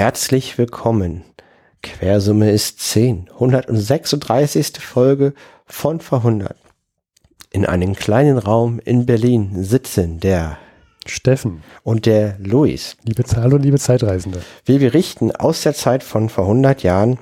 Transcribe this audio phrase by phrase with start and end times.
[0.00, 1.24] Herzlich willkommen.
[1.82, 3.28] Quersumme ist 10.
[3.34, 4.78] 136.
[4.80, 5.34] Folge
[5.66, 6.56] von Verhundert.
[7.50, 10.56] In einem kleinen Raum in Berlin sitzen der
[11.04, 12.96] Steffen und der Luis.
[13.04, 14.40] Liebe Zahl und liebe Zeitreisende.
[14.64, 17.18] Wir berichten aus der Zeit von vor 100 Jahren,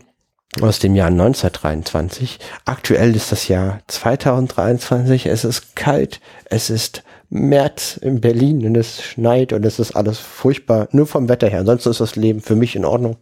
[0.61, 2.39] aus dem Jahr 1923.
[2.65, 5.27] Aktuell ist das Jahr 2023.
[5.27, 10.19] Es ist kalt, es ist März in Berlin und es schneit und es ist alles
[10.19, 11.61] furchtbar, nur vom Wetter her.
[11.61, 13.17] Ansonsten ist das Leben für mich in Ordnung.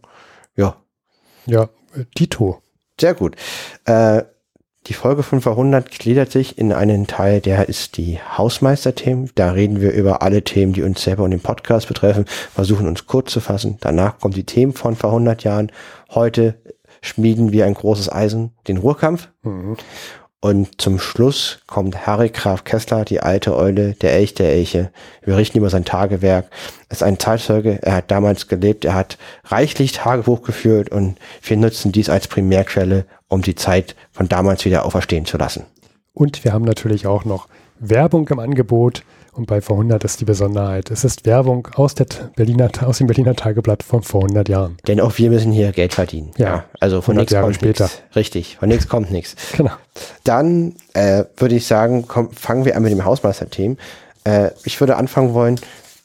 [0.55, 0.77] Ja.
[1.45, 1.63] Ja,
[1.95, 2.61] äh, Dito.
[2.99, 3.35] Sehr gut.
[3.85, 4.23] Äh,
[4.87, 9.31] die Folge 500 gliedert sich in einen Teil, der ist die Hausmeisterthemen.
[9.35, 13.05] Da reden wir über alle Themen, die uns selber und den Podcast betreffen, versuchen uns
[13.05, 13.77] kurz zu fassen.
[13.81, 15.73] Danach kommen die Themen von vor 100 Jahren.
[16.09, 16.55] Heute
[17.01, 19.27] schmieden wir ein großes Eisen, den Ruhrkampf.
[19.43, 19.75] Mhm.
[20.39, 24.91] Und zum Schluss kommt Harry Graf Kessler, die alte Eule, der Elch der Elche.
[25.23, 26.45] Wir berichten über sein Tagewerk.
[26.89, 31.57] Er ist ein Zeitzeuge, er hat damals gelebt, er hat reichlich Tagebuch geführt und wir
[31.57, 35.65] nutzen dies als Primärquelle, um die Zeit von damals wieder auferstehen zu lassen.
[36.13, 37.47] Und wir haben natürlich auch noch
[37.79, 39.03] Werbung im Angebot.
[39.37, 40.89] Und bei vor 100 ist die Besonderheit.
[40.89, 44.77] Es ist Werbung aus, der Berliner, aus dem Berliner Tageblatt von vor 100 Jahren.
[44.87, 46.31] Denn auch wir müssen hier Geld verdienen.
[46.37, 48.01] Ja, ja also von nichts kommt nichts.
[48.15, 49.35] Richtig, von nichts kommt nichts.
[49.57, 49.71] Genau.
[50.23, 53.77] Dann äh, würde ich sagen, komm, fangen wir an mit dem Hausmeister-Themen.
[54.23, 55.59] Äh, ich würde anfangen wollen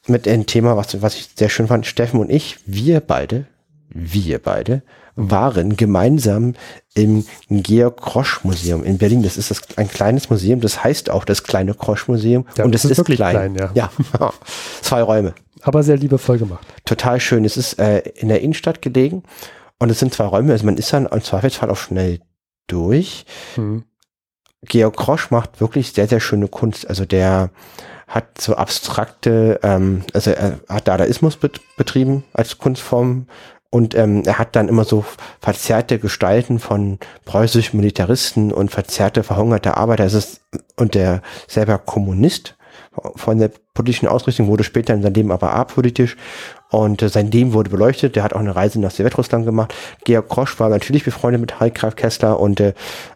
[0.07, 1.87] mit einem Thema, was, was ich sehr schön fand.
[1.87, 3.47] Steffen und ich, wir beide,
[3.89, 4.83] wir beide,
[5.17, 6.55] waren gemeinsam
[6.95, 9.23] im Georg Krosch Museum in Berlin.
[9.23, 12.47] Das ist das, ein kleines Museum, das heißt auch das kleine Krosch Museum.
[12.57, 13.55] Ja, und es ist, ist wirklich klein.
[13.55, 13.91] klein ja.
[14.19, 14.33] ja,
[14.81, 15.35] zwei Räume.
[15.63, 16.67] Aber sehr liebevoll gemacht.
[16.85, 17.45] Total schön.
[17.45, 19.23] Es ist äh, in der Innenstadt gelegen
[19.79, 20.53] und es sind zwei Räume.
[20.53, 22.21] Also man ist dann im Zweifelsfall auch schnell
[22.67, 23.25] durch.
[23.55, 23.85] Hm.
[24.63, 26.89] Georg Krosch macht wirklich sehr, sehr schöne Kunst.
[26.89, 27.51] Also der
[28.07, 31.39] hat so abstrakte, ähm, also er hat Dadaismus
[31.77, 33.27] betrieben als Kunstform,
[33.73, 35.03] und ähm, er hat dann immer so
[35.41, 40.05] verzerrte Gestalten von preußischen Militaristen und verzerrte, verhungerte Arbeiter.
[40.05, 40.43] Es ist,
[40.77, 42.55] und der selber Kommunist
[43.17, 46.19] von der politischen Ausrichtung wurde später in seinem Leben aber apolitisch
[46.71, 48.15] und äh, sein Leben wurde beleuchtet.
[48.15, 49.75] Der hat auch eine Reise nach Sowjetrussland gemacht.
[50.05, 52.75] Georg Krosch war natürlich befreundet mit Harry Graf Kessler und äh,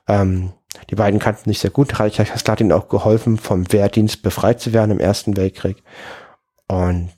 [0.09, 0.53] ähm,
[0.89, 1.99] die beiden kannten sich sehr gut.
[1.99, 5.83] Harry Graf Kessler hat ihnen auch geholfen, vom Wehrdienst befreit zu werden im Ersten Weltkrieg.
[6.67, 7.11] Und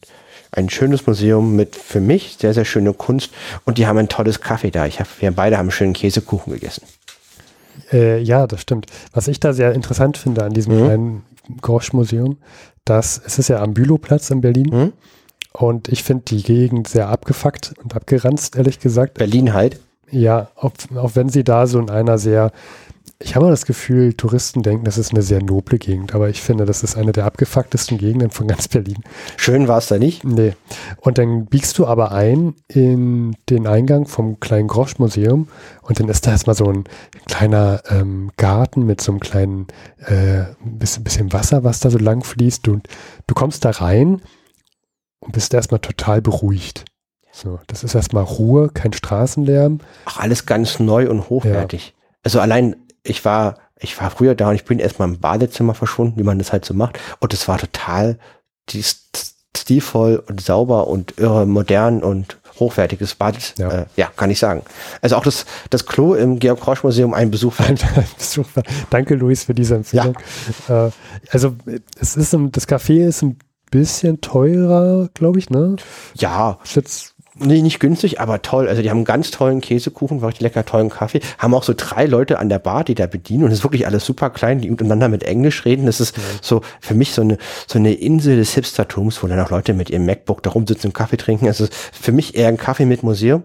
[0.51, 3.31] ein schönes Museum mit für mich sehr, sehr schöne Kunst
[3.65, 4.87] und die haben ein tolles Kaffee da.
[4.87, 6.83] Ich hab, wir beide haben einen schönen Käsekuchen gegessen.
[7.93, 8.87] Äh, ja, das stimmt.
[9.13, 10.85] Was ich da sehr interessant finde an diesem mhm.
[10.85, 11.23] kleinen
[11.61, 12.39] Grosch-Museum,
[12.85, 14.93] dass es ist ja am Bülowplatz in Berlin mhm.
[15.53, 19.15] und ich finde die Gegend sehr abgefuckt und abgeranzt, ehrlich gesagt.
[19.15, 19.81] Berlin halt.
[20.11, 22.51] Ja, auch, auch wenn sie da so in einer sehr
[23.21, 26.65] ich habe das Gefühl, Touristen denken, das ist eine sehr noble Gegend, aber ich finde,
[26.67, 29.03] das ist eine der abgefucktesten Gegenden von ganz Berlin.
[29.37, 30.23] Schön war es da nicht?
[30.23, 30.55] Nee.
[31.01, 35.49] Und dann biegst du aber ein in den Eingang vom kleinen Grosch-Museum
[35.83, 36.85] und dann ist da erstmal so ein
[37.27, 39.67] kleiner ähm, Garten mit so einem kleinen
[39.99, 42.69] äh, bisschen, bisschen Wasser, was da so lang fließt.
[42.69, 42.87] Und
[43.27, 44.23] du kommst da rein
[45.19, 46.85] und bist erstmal total beruhigt.
[47.33, 49.81] So, das ist erstmal Ruhe, kein Straßenlärm.
[50.05, 51.89] Ach, alles ganz neu und hochwertig.
[51.89, 51.93] Ja.
[52.23, 52.77] Also allein
[53.09, 56.39] ich war, ich war früher da und ich bin erstmal im Badezimmer verschwunden, wie man
[56.39, 56.99] das halt so macht.
[57.21, 58.19] Und es war total
[59.57, 63.55] stilvoll und sauber und irre modern und hochwertiges Bad.
[63.59, 63.71] Ja.
[63.71, 64.63] Äh, ja, kann ich sagen.
[65.01, 67.59] Also auch das, das Klo im Georg Krosch Museum ein Besuch.
[67.61, 67.79] Ein
[68.19, 68.47] Besuch.
[68.91, 70.19] Danke, Luis, für diese Empfehlung.
[70.69, 70.89] Ja.
[70.89, 70.91] Äh,
[71.31, 71.55] also
[72.01, 73.39] es ist ein, das Café ist ein
[73.71, 75.77] bisschen teurer, glaube ich, ne?
[76.15, 76.59] Ja.
[76.65, 78.69] Jetzt Nee, nicht günstig, aber toll.
[78.69, 81.21] Also die haben einen ganz tollen Käsekuchen, wirklich lecker tollen Kaffee.
[81.39, 83.87] Haben auch so drei Leute an der Bar, die da bedienen und es ist wirklich
[83.87, 85.87] alles super klein, die miteinander mit Englisch reden.
[85.87, 86.23] Das ist ja.
[86.43, 89.91] so für mich so eine, so eine Insel des Hipstertums, wo dann auch Leute mit
[89.91, 91.47] ihrem MacBook da rumsitzen und Kaffee trinken.
[91.47, 93.45] Also für mich eher ein Kaffee mit Museum.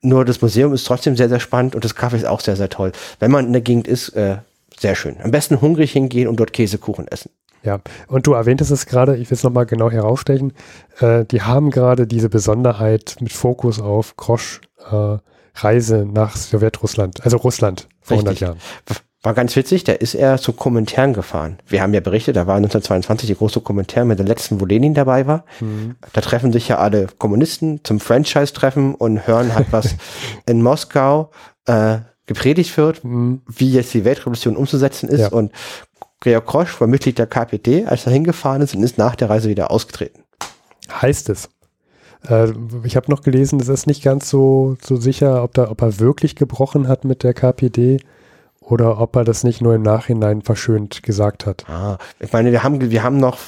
[0.00, 2.68] Nur das Museum ist trotzdem sehr, sehr spannend und das Kaffee ist auch sehr, sehr
[2.68, 2.92] toll.
[3.18, 4.38] Wenn man in der Gegend ist, äh,
[4.78, 5.16] sehr schön.
[5.22, 7.30] Am besten hungrig hingehen und dort Käsekuchen essen.
[7.62, 10.52] Ja, und du erwähntest es gerade, ich will es nochmal genau herausstechen,
[11.00, 14.60] äh, die haben gerade diese Besonderheit mit Fokus auf Krosch
[14.90, 15.18] äh,
[15.54, 18.42] Reise nach Sowjetrussland, also Russland vor Richtig.
[18.42, 18.58] 100 Jahren.
[19.22, 21.58] War ganz witzig, da ist er zu Kommentaren gefahren.
[21.66, 24.94] Wir haben ja berichtet, da war 1922 die große Kommentar mit der letzten, wo Lenin
[24.94, 25.44] dabei war.
[25.58, 25.96] Mhm.
[26.12, 29.96] Da treffen sich ja alle Kommunisten zum Franchise-Treffen und hören halt, was
[30.46, 31.32] in Moskau
[31.66, 33.42] äh, gepredigt wird, mhm.
[33.48, 35.20] wie jetzt die Weltrevolution umzusetzen ist.
[35.20, 35.28] Ja.
[35.28, 35.50] Und
[36.20, 39.48] Georg Krosch war Mitglied der KPD, als er hingefahren ist und ist nach der Reise
[39.48, 40.24] wieder ausgetreten.
[40.90, 41.48] Heißt es.
[42.28, 45.80] Äh, ich habe noch gelesen, es ist nicht ganz so, so sicher, ob, da, ob
[45.82, 47.98] er wirklich gebrochen hat mit der KPD
[48.60, 51.68] oder ob er das nicht nur im Nachhinein verschönt gesagt hat.
[51.68, 53.38] Ah, ich meine, wir haben, wir haben noch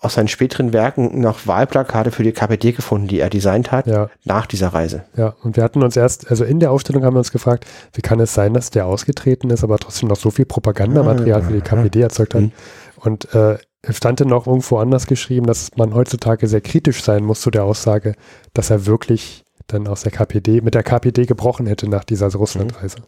[0.00, 4.08] aus seinen späteren Werken noch Wahlplakate für die KPD gefunden, die er designt hat, Ja.
[4.24, 5.04] nach dieser Reise.
[5.16, 8.00] Ja, und wir hatten uns erst, also in der Aufstellung haben wir uns gefragt, wie
[8.02, 11.60] kann es sein, dass der ausgetreten ist, aber trotzdem noch so viel Propagandamaterial für die
[11.60, 12.42] KPD erzeugt hat.
[12.42, 12.52] Mhm.
[12.96, 17.24] Und äh, es stand dann noch irgendwo anders geschrieben, dass man heutzutage sehr kritisch sein
[17.24, 18.14] muss zu der Aussage,
[18.52, 22.98] dass er wirklich dann aus der KPD, mit der KPD gebrochen hätte nach dieser Russlandreise.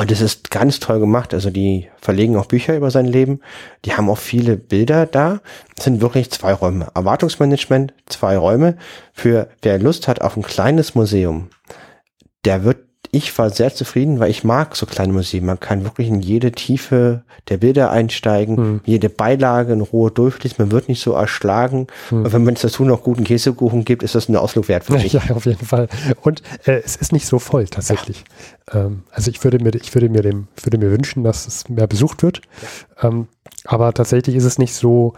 [0.00, 1.34] Und es ist ganz toll gemacht.
[1.34, 3.40] Also die verlegen auch Bücher über sein Leben.
[3.84, 5.40] Die haben auch viele Bilder da.
[5.76, 6.86] Es sind wirklich zwei Räume.
[6.94, 8.78] Erwartungsmanagement, zwei Räume.
[9.12, 11.50] Für wer Lust hat auf ein kleines Museum,
[12.46, 12.78] der wird,
[13.12, 15.44] ich war sehr zufrieden, weil ich mag so kleine Museen.
[15.44, 18.80] Man kann wirklich in jede Tiefe der Bilder einsteigen, Hm.
[18.84, 20.56] jede Beilage in Ruhe durchlesen.
[20.58, 21.88] Man wird nicht so erschlagen.
[22.10, 22.24] Hm.
[22.24, 24.92] Und wenn man es dazu noch guten Käsekuchen gibt, ist das ein Ausflug wert für
[25.02, 25.12] mich.
[25.12, 25.88] Ja, auf jeden Fall.
[26.22, 28.24] Und äh, es ist nicht so voll tatsächlich.
[28.72, 31.86] Ähm, also ich würde mir, ich würde mir dem, würde mir wünschen, dass es mehr
[31.88, 32.40] besucht wird.
[33.02, 33.26] Ähm,
[33.64, 35.12] aber tatsächlich ist es nicht so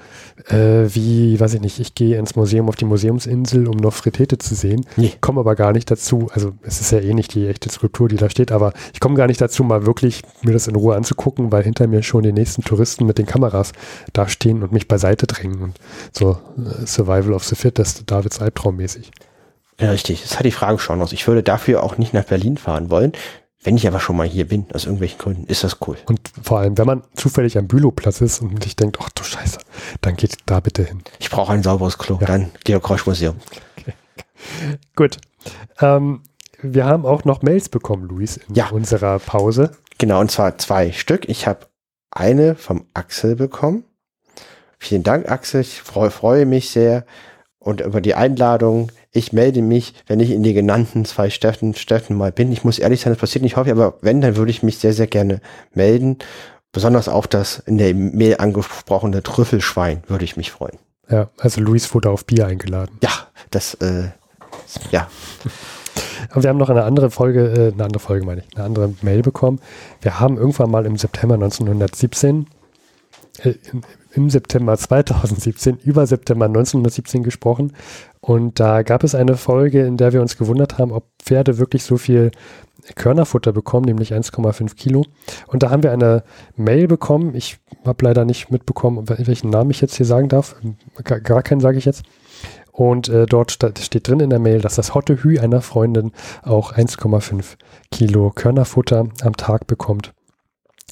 [0.48, 4.54] äh, wie, weiß ich nicht, ich gehe ins Museum auf die Museumsinsel, um Nofretete zu
[4.54, 4.84] sehen.
[4.96, 5.12] Nee.
[5.20, 6.28] Komme aber gar nicht dazu.
[6.32, 9.14] Also es ist ja eh nicht die echte Skulptur, die da steht, aber ich komme
[9.14, 12.32] gar nicht dazu, mal wirklich mir das in Ruhe anzugucken, weil hinter mir schon die
[12.32, 13.72] nächsten Touristen mit den Kameras
[14.12, 15.78] da stehen und mich beiseite drängen und
[16.10, 19.12] so äh, Survival of the Fittest, Davids Albtraum mäßig.
[19.80, 20.22] Ja, richtig.
[20.22, 21.12] Das hat die Frage schon aus.
[21.12, 23.12] Ich würde dafür auch nicht nach Berlin fahren wollen.
[23.64, 25.96] Wenn ich aber schon mal hier bin, aus irgendwelchen Gründen, ist das cool.
[26.06, 29.58] Und vor allem, wenn man zufällig am Bülowplatz ist und sich denkt, ach du Scheiße,
[30.00, 31.02] dann geht da bitte hin.
[31.20, 32.18] Ich brauche ein sauberes Klo.
[32.20, 32.26] Ja.
[32.26, 33.36] Dann Georg Krosch Museum.
[34.96, 35.18] Gut.
[35.80, 36.22] Ähm,
[36.60, 38.70] wir haben auch noch Mails bekommen, Luis, in Ja.
[38.70, 39.72] unserer Pause.
[39.98, 41.28] Genau, und zwar zwei Stück.
[41.28, 41.66] Ich habe
[42.10, 43.84] eine vom Axel bekommen.
[44.78, 45.60] Vielen Dank, Axel.
[45.60, 47.04] Ich freu, freue mich sehr.
[47.60, 48.90] Und über die Einladung.
[49.12, 52.50] Ich melde mich, wenn ich in die genannten zwei Städten, Städten mal bin.
[52.50, 54.94] Ich muss ehrlich sein, das passiert nicht häufig, aber wenn, dann würde ich mich sehr,
[54.94, 55.40] sehr gerne
[55.74, 56.18] melden.
[56.72, 60.78] Besonders auf das in der Mail angesprochene Trüffelschwein würde ich mich freuen.
[61.10, 62.96] Ja, also Luis wurde auf Bier eingeladen.
[63.02, 63.10] Ja,
[63.50, 64.08] das, äh,
[64.90, 65.08] ja,
[66.30, 68.94] Aber wir haben noch eine andere Folge, äh, eine andere Folge meine ich, eine andere
[69.02, 69.60] Mail bekommen.
[70.00, 72.46] Wir haben irgendwann mal im September 1917,
[73.42, 73.82] äh, im,
[74.12, 77.72] im September 2017 über September 1917 gesprochen.
[78.24, 81.82] Und da gab es eine Folge, in der wir uns gewundert haben, ob Pferde wirklich
[81.82, 82.30] so viel
[82.94, 85.04] Körnerfutter bekommen, nämlich 1,5 Kilo.
[85.48, 86.22] Und da haben wir eine
[86.56, 87.34] Mail bekommen.
[87.34, 90.54] Ich habe leider nicht mitbekommen, wel- welchen Namen ich jetzt hier sagen darf.
[91.04, 92.04] Gar, keinen sage ich jetzt.
[92.70, 96.72] Und äh, dort steht drin in der Mail, dass das Hotte Hü einer Freundin auch
[96.72, 97.56] 1,5
[97.90, 100.12] Kilo Körnerfutter am Tag bekommt.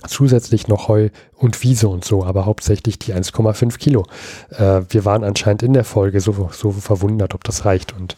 [0.07, 4.07] Zusätzlich noch Heu und Wiese und so, aber hauptsächlich die 1,5 Kilo.
[4.51, 7.95] Äh, wir waren anscheinend in der Folge so, so verwundert, ob das reicht.
[7.95, 8.17] Und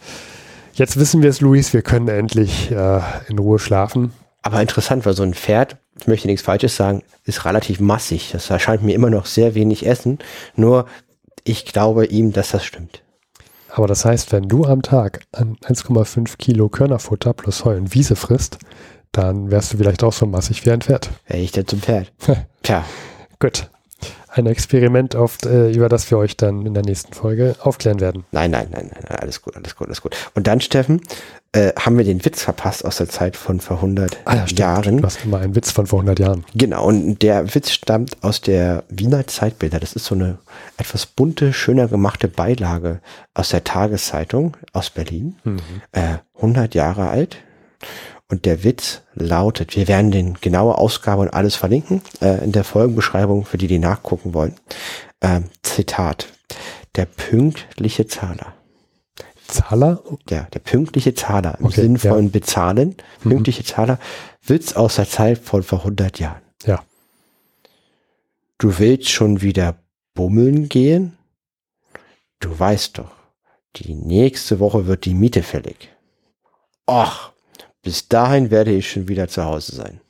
[0.75, 4.13] jetzt wissen wir es, Luis, wir können endlich äh, in Ruhe schlafen.
[4.43, 8.31] Aber interessant, weil so ein Pferd, ich möchte nichts Falsches sagen, ist relativ massig.
[8.33, 10.19] Das erscheint mir immer noch sehr wenig Essen.
[10.57, 10.87] Nur
[11.45, 13.03] ich glaube ihm, dass das stimmt.
[13.75, 18.17] Aber das heißt, wenn du am Tag an 1,5 Kilo Körnerfutter plus Heu und Wiese
[18.17, 18.59] frisst,
[19.13, 21.11] dann wärst du vielleicht auch so massig wie ein Pferd.
[21.27, 22.13] Wäre ich denn zum Pferd?
[22.63, 22.85] Tja,
[23.43, 23.69] Gut.
[24.29, 28.25] Ein Experiment, auf, äh, über das wir euch dann in der nächsten Folge aufklären werden.
[28.31, 30.17] nein, nein, nein, nein, alles gut, alles gut, alles gut.
[30.35, 31.01] Und dann, Steffen,
[31.51, 34.17] äh, haben wir den Witz verpasst aus der Zeit von vor 100
[34.57, 34.99] Jahren.
[34.99, 36.45] Du hast immer einen Witz von vor 100 Jahren.
[36.55, 39.81] Genau, und der Witz stammt aus der Wiener Zeitbilder.
[39.81, 40.39] Das ist so eine
[40.77, 43.01] etwas bunte, schöner gemachte Beilage
[43.35, 45.37] aus der Tageszeitung aus Berlin.
[45.91, 47.39] Äh, 100 Jahre alt.
[48.33, 52.65] Und der Witz lautet, wir werden den genaue Ausgabe und alles verlinken äh, in der
[52.65, 54.55] Folgenbeschreibung, für die, die nachgucken wollen.
[55.21, 56.29] Ähm, Zitat.
[56.95, 58.55] Der pünktliche Zahler.
[59.47, 60.03] Zahler?
[60.31, 62.15] Der, der pünktliche Zahler im Okay, Sinn ja.
[62.15, 62.97] von bezahlen.
[63.21, 63.99] Pünktliche Zahler.
[64.41, 66.41] Witz aus der Zeit von vor 100 Jahren.
[66.65, 66.83] Ja.
[68.57, 69.77] Du willst schon wieder
[70.15, 71.19] bummeln gehen?
[72.41, 73.11] Du weißt doch,
[73.77, 75.91] die nächste Woche wird die Miete fällig.
[76.87, 77.32] Ach,
[77.83, 80.01] bis dahin werde ich schon wieder zu Hause sein.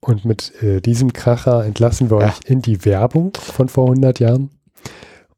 [0.00, 2.28] Und mit äh, diesem Kracher entlassen wir Ja.
[2.28, 4.50] euch in die Werbung von vor 100 Jahren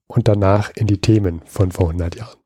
[0.07, 2.37] und danach in die Themen von vor 100 Jahren.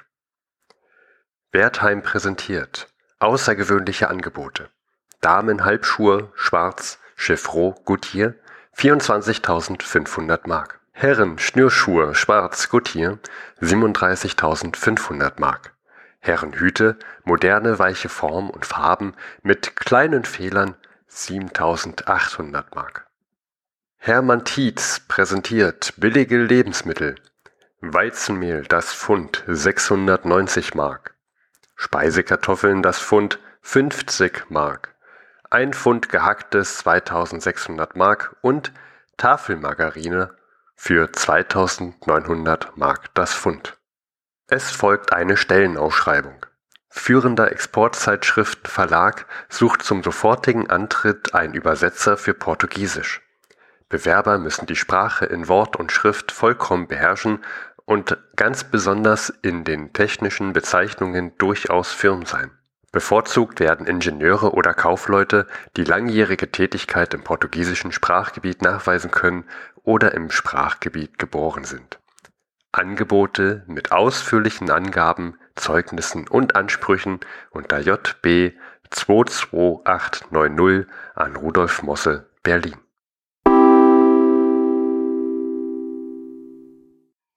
[1.51, 2.87] Wertheim präsentiert
[3.19, 4.69] außergewöhnliche Angebote.
[5.21, 8.33] Damen-Halbschuhe, schwarz, Chiffreau, Goodyear,
[8.77, 10.79] 24.500 Mark.
[10.91, 13.17] Herren Schnürschuhe, schwarz, Goodyear,
[13.61, 15.73] 37.500 Mark.
[16.19, 20.75] Herrenhüte, moderne weiche Form und Farben mit kleinen Fehlern,
[21.09, 23.07] 7.800 Mark.
[23.97, 27.15] Hermann Tietz präsentiert billige Lebensmittel.
[27.81, 31.16] Weizenmehl das Pfund 690 Mark.
[31.79, 34.95] Speisekartoffeln das Pfund 50 Mark.
[35.51, 38.73] Ein Pfund gehacktes 2600 Mark und
[39.17, 40.35] Tafelmargarine
[40.75, 43.77] für 2900 Mark das Pfund.
[44.47, 46.47] Es folgt eine Stellenausschreibung.
[46.89, 53.21] Führender Exportzeitschriftenverlag sucht zum sofortigen Antritt einen Übersetzer für Portugiesisch.
[53.87, 57.43] Bewerber müssen die Sprache in Wort und Schrift vollkommen beherrschen
[57.87, 62.51] und ganz besonders in den technischen Bezeichnungen durchaus firm sein.
[62.91, 69.45] Bevorzugt werden Ingenieure oder Kaufleute, die langjährige Tätigkeit im portugiesischen Sprachgebiet nachweisen können
[69.83, 71.99] oder im Sprachgebiet geboren sind.
[72.73, 78.53] Angebote mit ausführlichen Angaben, Zeugnissen und Ansprüchen unter JB
[78.89, 82.77] 22890 an Rudolf Mosse, Berlin.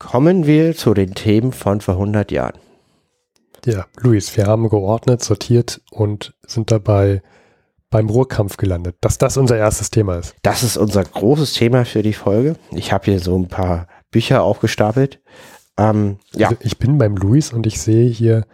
[0.01, 2.59] Kommen wir zu den Themen von vor 100 Jahren.
[3.67, 7.21] Ja, Luis, wir haben geordnet, sortiert und sind dabei
[7.91, 10.35] beim Ruhrkampf gelandet, dass das unser erstes Thema ist.
[10.41, 12.57] Das ist unser großes Thema für die Folge.
[12.71, 15.21] Ich habe hier so ein paar Bücher aufgestapelt.
[15.77, 16.49] Ähm, ja.
[16.49, 18.47] Also ich bin beim Luis und ich sehe hier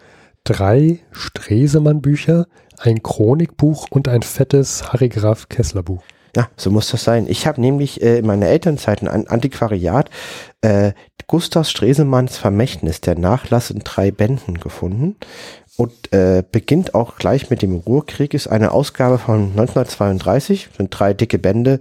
[0.42, 2.46] drei Stresemann-Bücher,
[2.78, 6.02] ein Chronikbuch und ein fettes Harry Graf Kessler-Buch.
[6.36, 7.26] Ja, so muss das sein.
[7.28, 10.10] Ich habe nämlich äh, in meiner Elternzeit ein Antiquariat
[10.66, 10.92] äh,
[11.28, 15.16] Gustav Stresemanns Vermächtnis, der Nachlass in drei Bänden gefunden.
[15.76, 21.12] Und äh, beginnt auch gleich mit dem Ruhrkrieg, ist eine Ausgabe von 1932, sind drei
[21.12, 21.80] dicke Bände,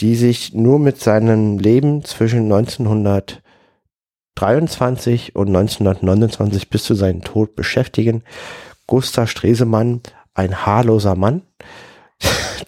[0.00, 8.24] die sich nur mit seinem Leben zwischen 1923 und 1929 bis zu seinem Tod beschäftigen.
[8.88, 10.00] Gustav Stresemann,
[10.34, 11.42] ein haarloser Mann,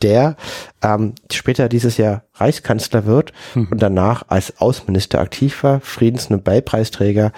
[0.03, 0.37] der
[0.83, 3.69] ähm, später dieses Jahr Reichskanzler wird hm.
[3.71, 7.33] und danach als Außenminister aktiv war, Friedensnobelpreisträger,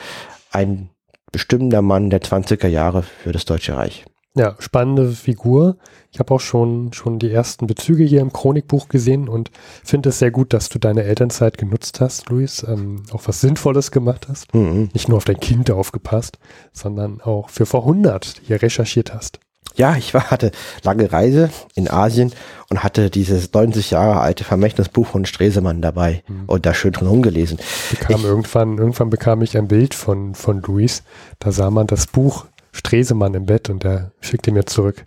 [0.51, 0.91] ein
[1.33, 4.05] bestimmender Mann der 20er Jahre für das Deutsche Reich.
[4.35, 5.77] Ja, spannende Figur.
[6.11, 9.51] Ich habe auch schon, schon die ersten Bezüge hier im Chronikbuch gesehen und
[9.85, 13.91] finde es sehr gut, dass du deine Elternzeit genutzt hast, Luis, ähm, auch was Sinnvolles
[13.91, 14.55] gemacht hast.
[14.55, 14.89] Mhm.
[14.95, 16.39] Nicht nur auf dein Kind aufgepasst,
[16.73, 19.39] sondern auch für vor 100 hier recherchiert hast.
[19.75, 20.53] Ja, ich war, hatte
[20.83, 22.33] lange Reise in Asien
[22.69, 26.45] und hatte dieses 90 Jahre alte Vermächtnisbuch von Stresemann dabei mhm.
[26.47, 27.59] und da schön drin rumgelesen.
[27.91, 31.03] Bekam ich, irgendwann, irgendwann bekam ich ein Bild von, von Luis.
[31.39, 35.05] Da sah man das Buch Stresemann im Bett und er schickte mir zurück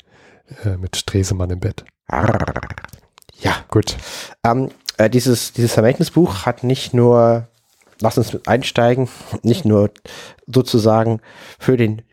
[0.63, 1.83] äh, mit Stresemann im Bett.
[3.39, 3.97] Ja, gut.
[4.43, 7.47] Ähm, äh, dieses, dieses Vermächtnisbuch hat nicht nur,
[7.99, 9.09] lass uns einsteigen,
[9.41, 9.91] nicht nur
[10.47, 11.21] sozusagen
[11.59, 12.03] für den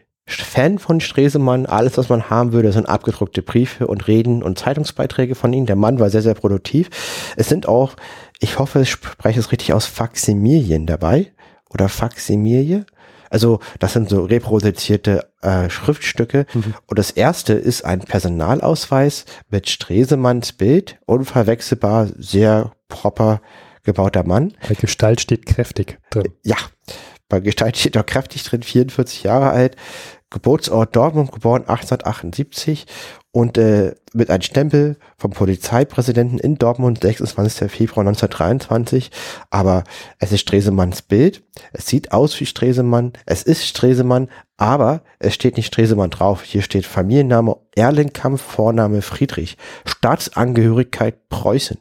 [0.40, 1.66] Fan von Stresemann.
[1.66, 5.66] Alles, was man haben würde, sind abgedruckte Briefe und Reden und Zeitungsbeiträge von ihm.
[5.66, 6.88] Der Mann war sehr, sehr produktiv.
[7.36, 7.94] Es sind auch,
[8.38, 11.32] ich hoffe, ich spreche es richtig aus, Faximilien dabei
[11.70, 12.86] oder Faximilie.
[13.30, 16.46] Also das sind so reproduzierte äh, Schriftstücke.
[16.52, 16.74] Mhm.
[16.86, 23.40] Und das erste ist ein Personalausweis mit Stresemanns Bild, unverwechselbar, sehr proper
[23.84, 24.52] gebauter Mann.
[24.68, 26.28] Bei Gestalt steht kräftig drin.
[26.42, 26.56] Ja,
[27.32, 29.76] bei Gestalt steht auch kräftig drin, 44 Jahre alt,
[30.28, 32.84] Geburtsort Dortmund, geboren 1878
[33.30, 37.70] und äh, mit einem Stempel vom Polizeipräsidenten in Dortmund, 26.
[37.70, 39.10] Februar 1923.
[39.48, 39.84] Aber
[40.18, 41.42] es ist Stresemanns Bild.
[41.72, 43.14] Es sieht aus wie Stresemann.
[43.24, 46.42] Es ist Stresemann, aber es steht nicht Stresemann drauf.
[46.42, 51.78] Hier steht Familienname Erlenkampf, Vorname Friedrich, Staatsangehörigkeit Preußen.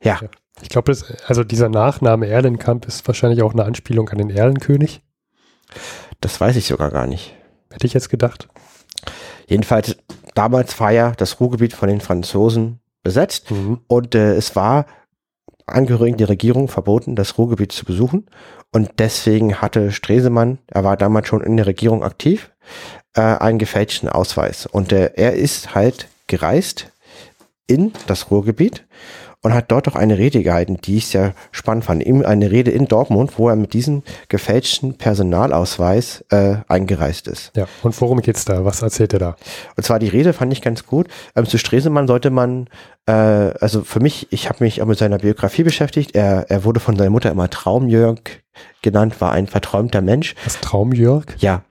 [0.00, 0.20] Ja.
[0.62, 5.02] Ich glaube, also dieser Nachname Erlenkamp ist wahrscheinlich auch eine Anspielung an den Erlenkönig.
[6.20, 7.34] Das weiß ich sogar gar nicht.
[7.70, 8.48] Hätte ich jetzt gedacht.
[9.46, 9.96] Jedenfalls,
[10.34, 13.80] damals war ja das Ruhrgebiet von den Franzosen besetzt mhm.
[13.88, 14.86] und äh, es war
[15.66, 18.26] Angehörigen der Regierung verboten, das Ruhrgebiet zu besuchen.
[18.72, 22.50] Und deswegen hatte Stresemann, er war damals schon in der Regierung aktiv,
[23.14, 24.66] äh, einen gefälschten Ausweis.
[24.66, 26.92] Und äh, er ist halt gereist
[27.66, 28.86] in das Ruhrgebiet
[29.42, 32.04] und hat dort auch eine Rede gehalten, die ich sehr spannend fand.
[32.04, 37.52] Ihm eine Rede in Dortmund, wo er mit diesem gefälschten Personalausweis äh, eingereist ist.
[37.56, 38.64] Ja, und worum geht's da?
[38.64, 39.36] Was erzählt er da?
[39.76, 41.08] Und zwar die Rede fand ich ganz gut.
[41.34, 42.68] Ähm, zu Stresemann sollte man,
[43.06, 46.14] äh, also für mich, ich habe mich auch mit seiner Biografie beschäftigt.
[46.14, 48.42] Er, er wurde von seiner Mutter immer Traumjörg
[48.82, 50.34] genannt, war ein verträumter Mensch.
[50.44, 51.36] Was Traumjörg?
[51.38, 51.62] Ja,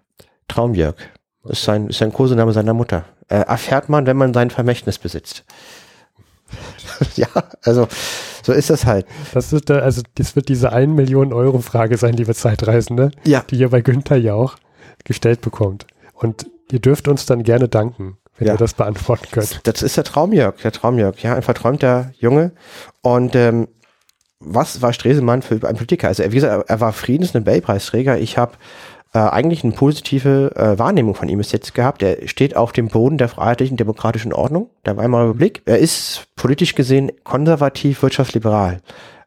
[0.47, 0.95] Traumjörg.
[1.45, 3.05] Ist sein, ist sein Kosename seiner Mutter.
[3.27, 5.45] Äh, erfährt man, wenn man sein Vermächtnis besitzt.
[7.15, 7.27] ja,
[7.63, 7.87] also
[8.43, 9.05] so ist das halt.
[9.33, 13.43] Das wird, also das wird diese 1 Million Euro Frage sein, liebe Zeitreisende, ja.
[13.49, 14.55] die ihr bei Günther Jauch
[15.03, 15.85] gestellt bekommt.
[16.13, 18.53] Und ihr dürft uns dann gerne danken, wenn ja.
[18.53, 19.61] ihr das beantworten könnt.
[19.63, 22.51] Das ist der Traumjörg, der Traumjörg, ja, ein verträumter Junge.
[23.01, 23.67] Und ähm,
[24.39, 26.07] was war Stresemann für ein Politiker?
[26.07, 28.17] Also wie gesagt, er war Friedensnobelpreisträger.
[28.19, 28.53] Ich habe
[29.13, 32.03] äh, eigentlich eine positive äh, Wahrnehmung von ihm bis jetzt gehabt.
[32.03, 35.61] Er steht auf dem Boden der freiheitlichen demokratischen Ordnung der Weimarer Republik.
[35.65, 38.81] Er ist politisch gesehen konservativ, wirtschaftsliberal.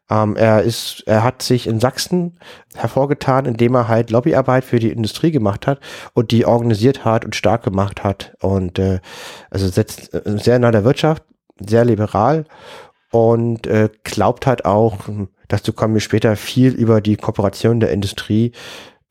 [0.09, 2.39] Ähm, er ist, er hat sich in Sachsen
[2.75, 5.79] hervorgetan, indem er halt Lobbyarbeit für die Industrie gemacht hat
[6.13, 8.99] und die organisiert hat und stark gemacht hat und äh,
[9.49, 11.23] also setzt äh, sehr nah der Wirtschaft,
[11.59, 12.45] sehr liberal
[13.11, 14.97] und äh, glaubt halt auch,
[15.47, 18.51] dazu kommen wir später viel über die Kooperation der Industrie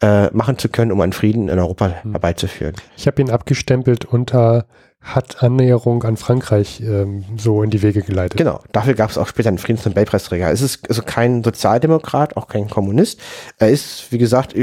[0.02, 2.12] äh, machen zu können, um einen Frieden in Europa hm.
[2.12, 2.74] herbeizuführen.
[2.96, 4.66] Ich habe ihn abgestempelt unter
[5.00, 8.38] hat Annäherung an Frankreich ähm, so in die Wege geleitet.
[8.38, 10.50] Genau, dafür gab es auch später einen Friedensnobelpreisträger.
[10.50, 13.20] Es ist also kein Sozialdemokrat, auch kein Kommunist.
[13.58, 14.54] Er ist, wie gesagt,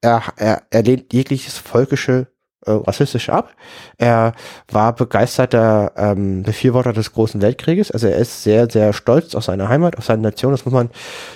[0.00, 2.28] er, er, er lehnt jegliches völkische
[2.66, 3.50] äh, rassistisch ab.
[3.98, 4.32] Er
[4.70, 7.90] war begeisterter ähm, Befürworter des Großen Weltkrieges.
[7.90, 10.52] Also er ist sehr, sehr stolz auf seine Heimat, auf seine Nation.
[10.52, 10.90] Das muss man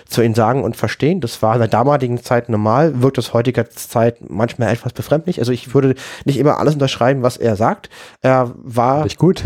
[0.07, 1.21] zu ihm sagen und verstehen.
[1.21, 5.39] Das war in der damaligen Zeit normal, wirkt aus heutiger Zeit manchmal etwas befremdlich.
[5.39, 5.95] Also ich würde
[6.25, 7.89] nicht immer alles unterschreiben, was er sagt.
[8.23, 9.05] Er war.
[9.05, 9.45] Nicht gut.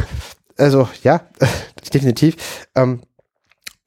[0.57, 1.23] Also ja,
[1.95, 2.37] definitiv.
[2.75, 3.01] Ähm,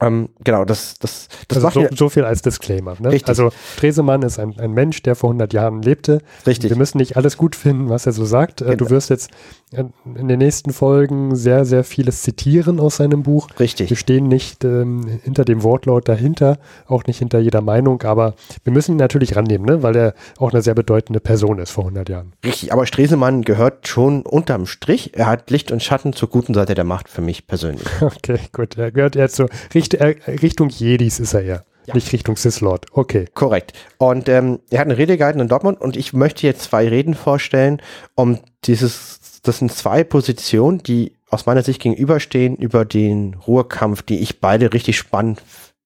[0.06, 2.96] ähm, genau, das, das, das also so, so, viel als Disclaimer.
[3.00, 3.10] Ne?
[3.10, 3.30] Richtig.
[3.30, 6.20] Also Stresemann ist ein, ein Mensch, der vor 100 Jahren lebte.
[6.46, 6.70] Richtig.
[6.70, 8.60] Wir müssen nicht alles gut finden, was er so sagt.
[8.60, 8.76] Genau.
[8.76, 9.32] Du wirst jetzt
[9.72, 13.50] in den nächsten Folgen sehr, sehr vieles zitieren aus seinem Buch.
[13.60, 13.90] Richtig.
[13.90, 16.58] Wir stehen nicht ähm, hinter dem Wortlaut dahinter,
[16.88, 19.84] auch nicht hinter jeder Meinung, aber wir müssen ihn natürlich rannehmen, ne?
[19.84, 22.34] weil er auch eine sehr bedeutende Person ist vor 100 Jahren.
[22.44, 25.12] Richtig, aber Stresemann gehört schon unterm Strich.
[25.16, 27.86] Er hat Licht und Schatten zur guten Seite der Macht für mich persönlich.
[28.16, 28.78] Okay, gut.
[28.78, 31.66] Er gehört jetzt so Richt Richtung Jedis ist er eher.
[31.86, 31.94] Ja.
[31.94, 32.88] Nicht Richtung Sislord.
[32.92, 33.26] Okay.
[33.34, 33.74] Korrekt.
[33.98, 37.14] Und ähm, er hat eine Rede gehalten in Dortmund und ich möchte jetzt zwei Reden
[37.14, 37.82] vorstellen,
[38.16, 44.20] um dieses das sind zwei Positionen, die aus meiner Sicht gegenüberstehen über den Ruhrkampf, die
[44.20, 45.42] ich beide richtig spannend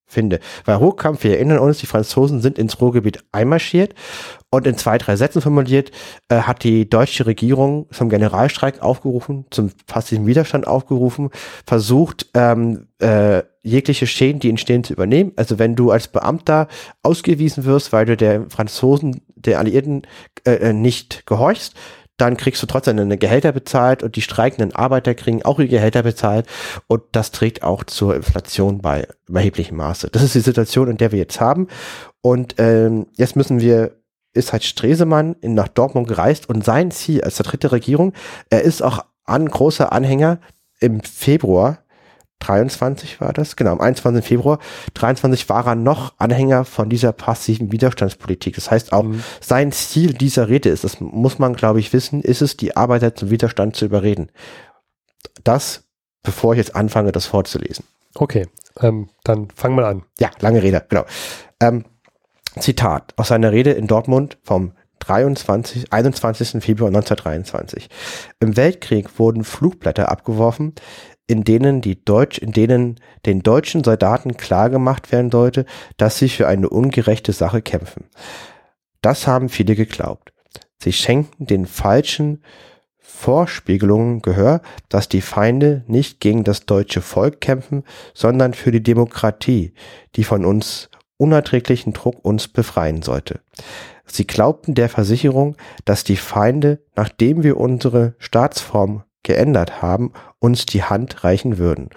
[0.09, 0.39] finde.
[0.65, 3.93] Weil Ruhrkampf, wir erinnern uns, die Franzosen sind ins Ruhrgebiet einmarschiert
[4.49, 5.91] und in zwei, drei Sätzen formuliert,
[6.27, 11.29] äh, hat die deutsche Regierung zum Generalstreik aufgerufen, zum passiven Widerstand aufgerufen,
[11.65, 15.33] versucht, ähm, äh, jegliche Schäden, die entstehen, zu übernehmen.
[15.35, 16.67] Also wenn du als Beamter
[17.03, 20.03] ausgewiesen wirst, weil du der Franzosen, der Alliierten
[20.45, 21.75] äh, äh nicht gehorchst,
[22.21, 26.03] dann kriegst du trotzdem deine Gehälter bezahlt und die streikenden Arbeiter kriegen auch ihre Gehälter
[26.03, 26.45] bezahlt
[26.87, 30.09] und das trägt auch zur Inflation bei erheblichem Maße.
[30.11, 31.67] Das ist die Situation, in der wir jetzt haben
[32.21, 33.99] und ähm, jetzt müssen wir
[34.31, 38.13] ist halt Stresemann in, nach Dortmund gereist und sein Ziel als der dritte Regierung,
[38.49, 40.39] er ist auch ein großer Anhänger
[40.79, 41.79] im Februar
[42.39, 44.25] 23 war das, genau, am 21.
[44.25, 44.59] Februar
[44.93, 48.55] 23 war er noch Anhänger von dieser passiven Widerstandspolitik.
[48.55, 49.23] Das heißt auch, mhm.
[49.41, 53.15] sein Ziel dieser Rede ist, das muss man, glaube ich, wissen, ist es, die Arbeiter
[53.15, 54.31] zum Widerstand zu überreden.
[55.43, 55.83] Das,
[56.23, 57.85] bevor ich jetzt anfange, das vorzulesen.
[58.15, 58.47] Okay,
[58.79, 60.03] ähm, dann fangen wir an.
[60.19, 61.05] Ja, lange Rede, genau.
[61.59, 61.85] Ähm,
[62.59, 66.63] Zitat aus seiner Rede in Dortmund vom 23, 21.
[66.63, 67.89] Februar 1923.
[68.39, 70.73] Im Weltkrieg wurden Flugblätter abgeworfen,
[71.29, 76.47] in denen die Deutsch, in denen den deutschen Soldaten klargemacht werden sollte, dass sie für
[76.47, 78.05] eine ungerechte Sache kämpfen.
[79.01, 80.33] Das haben viele geglaubt.
[80.81, 82.43] Sie schenkten den falschen
[82.97, 87.83] Vorspiegelungen Gehör, dass die Feinde nicht gegen das deutsche Volk kämpfen,
[88.15, 89.73] sondern für die Demokratie,
[90.15, 93.41] die von uns unerträglichen Druck uns befreien sollte.
[94.05, 100.83] Sie glaubten der Versicherung, dass die Feinde, nachdem wir unsere Staatsform geändert haben, uns die
[100.83, 101.89] Hand reichen würden,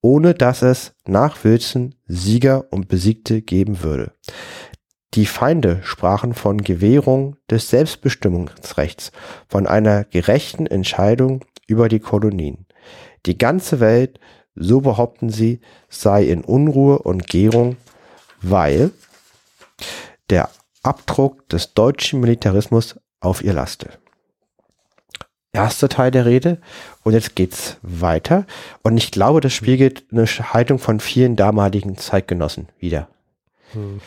[0.00, 4.12] ohne dass es nach Wilson Sieger und Besiegte geben würde.
[5.14, 9.10] Die Feinde sprachen von Gewährung des Selbstbestimmungsrechts,
[9.48, 12.66] von einer gerechten Entscheidung über die Kolonien.
[13.26, 14.20] Die ganze Welt,
[14.54, 17.76] so behaupten sie, sei in Unruhe und Gärung,
[18.42, 18.90] weil
[20.30, 20.50] der
[20.82, 23.90] Abdruck des deutschen Militarismus auf ihr laste
[25.52, 26.58] erste Teil der Rede
[27.04, 28.46] und jetzt geht's weiter.
[28.82, 33.08] Und ich glaube, das spiegelt eine Haltung von vielen damaligen Zeitgenossen wieder.
[33.72, 34.00] Hm.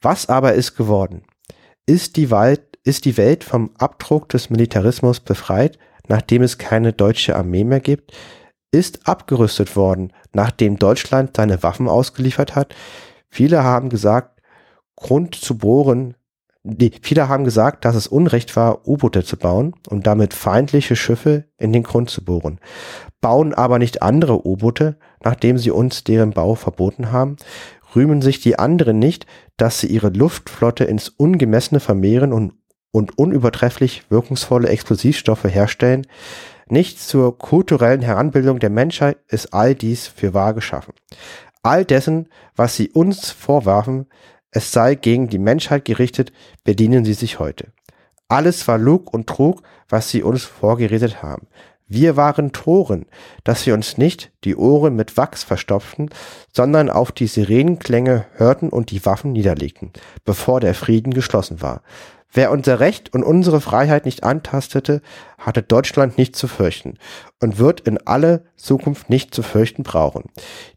[0.00, 1.24] Was aber ist geworden?
[1.86, 7.36] Ist die, Welt, ist die Welt vom Abdruck des Militarismus befreit, nachdem es keine deutsche
[7.36, 8.12] Armee mehr gibt?
[8.72, 12.74] Ist abgerüstet worden, nachdem Deutschland seine Waffen ausgeliefert hat?
[13.30, 14.40] Viele haben gesagt,
[14.96, 16.14] Grund zu bohren
[16.68, 21.44] die, viele haben gesagt, dass es Unrecht war, U-Boote zu bauen und damit feindliche Schiffe
[21.58, 22.58] in den Grund zu bohren.
[23.20, 27.36] Bauen aber nicht andere U-Boote, nachdem sie uns deren Bau verboten haben,
[27.94, 29.26] rühmen sich die anderen nicht,
[29.56, 32.54] dass sie ihre Luftflotte ins Ungemessene vermehren und,
[32.90, 36.06] und unübertrefflich wirkungsvolle Explosivstoffe herstellen.
[36.68, 40.94] Nicht zur kulturellen Heranbildung der Menschheit ist all dies für wahr geschaffen.
[41.62, 44.06] all dessen, was sie uns vorwarfen,
[44.50, 46.32] es sei gegen die Menschheit gerichtet,
[46.64, 47.72] bedienen sie sich heute.
[48.28, 51.46] Alles war Lug und Trug, was sie uns vorgeredet haben.
[51.88, 53.06] Wir waren Toren,
[53.44, 56.10] dass wir uns nicht die Ohren mit Wachs verstopften,
[56.52, 59.92] sondern auf die Sirenenklänge hörten und die Waffen niederlegten,
[60.24, 61.82] bevor der Frieden geschlossen war.
[62.36, 65.00] Wer unser Recht und unsere Freiheit nicht antastete,
[65.38, 66.98] hatte Deutschland nicht zu fürchten
[67.40, 70.24] und wird in alle Zukunft nicht zu fürchten brauchen.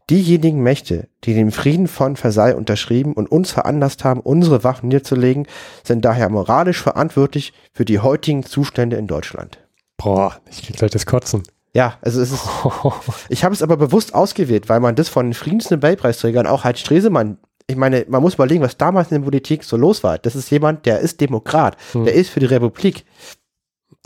[0.08, 5.46] Diejenigen Mächte, die den Frieden von Versailles unterschrieben und uns veranlasst haben, unsere Waffen niederzulegen,
[5.84, 9.58] sind daher moralisch verantwortlich für die heutigen Zustände in Deutschland.
[9.98, 11.42] Boah, ich krieg gleich das Kotzen.
[11.74, 12.48] Ja, also es ist.
[13.28, 17.36] ich habe es aber bewusst ausgewählt, weil man das von Friedensnobelpreisträgern, auch Heinz Stresemann,
[17.70, 20.18] ich meine, man muss überlegen, was damals in der Politik so los war.
[20.18, 22.04] Das ist jemand, der ist Demokrat, hm.
[22.04, 23.04] der ist für die Republik.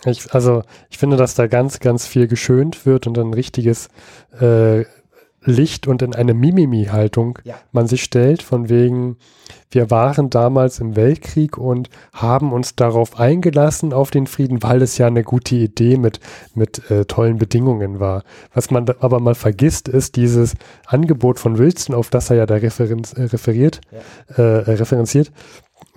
[0.05, 3.89] Ich, also ich finde, dass da ganz, ganz viel geschönt wird und ein richtiges
[4.39, 4.85] äh,
[5.45, 7.55] Licht und in eine Mimimi-Haltung ja.
[7.73, 9.17] man sich stellt, von wegen,
[9.71, 14.99] wir waren damals im Weltkrieg und haben uns darauf eingelassen, auf den Frieden, weil es
[14.99, 16.21] ja eine gute Idee mit,
[16.55, 18.23] mit äh, tollen Bedingungen war.
[18.53, 20.55] Was man aber mal vergisst, ist dieses
[20.87, 24.43] Angebot von Wilson, auf das er ja da referen äh, referiert, ja.
[24.43, 25.33] äh, referenziert,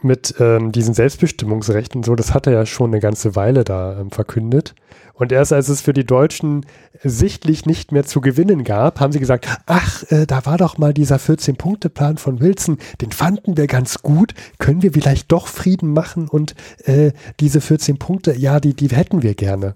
[0.02, 4.00] mit ähm, diesen Selbstbestimmungsrechten und so, das hat er ja schon eine ganze Weile da
[4.00, 4.76] ähm, verkündet.
[5.14, 6.64] Und erst als es für die Deutschen
[7.04, 10.94] sichtlich nicht mehr zu gewinnen gab, haben sie gesagt, ach, äh, da war doch mal
[10.94, 16.28] dieser 14-Punkte-Plan von Wilson, den fanden wir ganz gut, können wir vielleicht doch Frieden machen
[16.28, 16.54] und
[16.86, 19.74] äh, diese 14 Punkte, ja, die, die hätten wir gerne.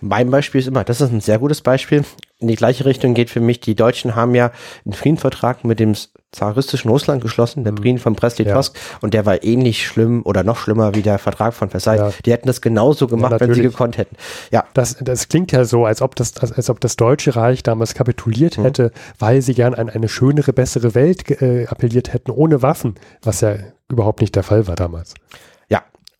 [0.00, 2.04] Mein Beispiel ist immer, das ist ein sehr gutes Beispiel.
[2.38, 4.50] In die gleiche Richtung geht für mich, die Deutschen haben ja
[4.84, 5.94] einen Friedensvertrag mit dem
[6.32, 7.78] zaristischen Russland geschlossen, der mhm.
[7.78, 8.98] Frieden von Brest-Litovsk, ja.
[9.00, 12.14] und der war ähnlich schlimm oder noch schlimmer wie der Vertrag von Versailles.
[12.14, 12.20] Ja.
[12.24, 14.16] Die hätten das genauso gemacht, ja, wenn sie gekonnt hätten.
[14.50, 14.64] Ja.
[14.74, 17.94] Das, das klingt ja so, als ob das, als, als ob das Deutsche Reich damals
[17.94, 18.62] kapituliert mhm.
[18.62, 23.40] hätte, weil sie gern an eine schönere, bessere Welt äh, appelliert hätten, ohne Waffen, was
[23.40, 23.56] ja
[23.88, 25.14] überhaupt nicht der Fall war damals.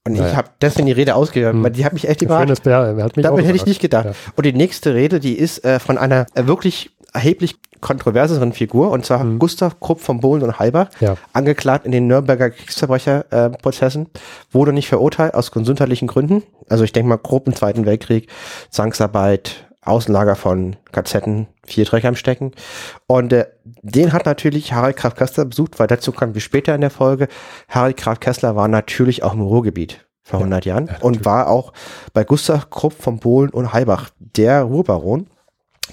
[0.07, 1.73] Und ich habe deswegen die Rede ausgehört, hm.
[1.73, 2.65] die hat mich echt überrascht.
[2.65, 4.07] Ja, hat mich Damit hätte ich nicht gedacht.
[4.07, 4.13] Ja.
[4.37, 9.05] Und die nächste Rede, die ist äh, von einer äh, wirklich erheblich kontroverseren Figur, und
[9.05, 9.39] zwar hm.
[9.39, 11.17] Gustav Krupp von Bohlen und Halber, ja.
[11.33, 14.19] angeklagt in den Nürnberger Kriegsverbrecherprozessen, äh,
[14.53, 16.43] wurde nicht verurteilt aus gesundheitlichen Gründen.
[16.69, 18.29] Also ich denke mal Krupp im Zweiten Weltkrieg,
[18.71, 22.53] Zwangsarbeit, Außenlager von KZen, vier Dreck am Stecken.
[23.07, 26.81] Und äh, den hat natürlich Harald Graf Kessler besucht, weil dazu kommen wir später in
[26.81, 27.29] der Folge.
[27.69, 31.73] Harald Graf Kessler war natürlich auch im Ruhrgebiet vor 100 ja, Jahren und war auch
[32.13, 35.29] bei Gustav Krupp von Bohlen und Heilbach, der Ruhrbaron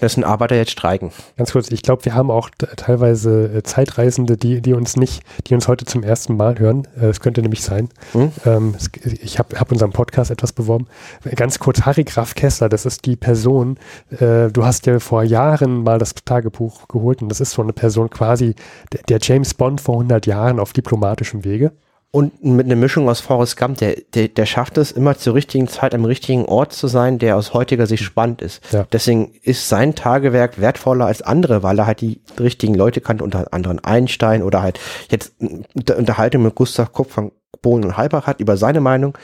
[0.01, 1.11] dessen Arbeiter jetzt streiken.
[1.37, 5.53] Ganz kurz, ich glaube, wir haben auch teilweise äh, Zeitreisende, die, die uns nicht, die
[5.53, 6.87] uns heute zum ersten Mal hören.
[6.99, 7.89] Äh, es könnte nämlich sein.
[8.13, 8.31] Hm?
[8.45, 8.75] Ähm,
[9.21, 10.87] ich habe hab unseren Podcast etwas beworben.
[11.35, 13.77] Ganz kurz, Harry Graf Kessler, das ist die Person,
[14.11, 17.73] äh, du hast ja vor Jahren mal das Tagebuch geholt und das ist so eine
[17.73, 18.55] Person quasi
[18.91, 21.71] der, der James Bond vor 100 Jahren auf diplomatischem Wege
[22.15, 25.67] und mit einer Mischung aus Forrest Gump, der, der, der schafft es immer zur richtigen
[25.67, 28.61] Zeit am richtigen Ort zu sein, der aus heutiger Sicht spannend ist.
[28.71, 28.85] Ja.
[28.91, 33.51] Deswegen ist sein Tagewerk wertvoller als andere, weil er halt die richtigen Leute kannte, unter
[33.51, 37.31] anderem Einstein oder halt jetzt Unterhaltung mit Gustav Kopf von
[37.63, 39.17] Bohlen und Halbach hat über seine Meinung.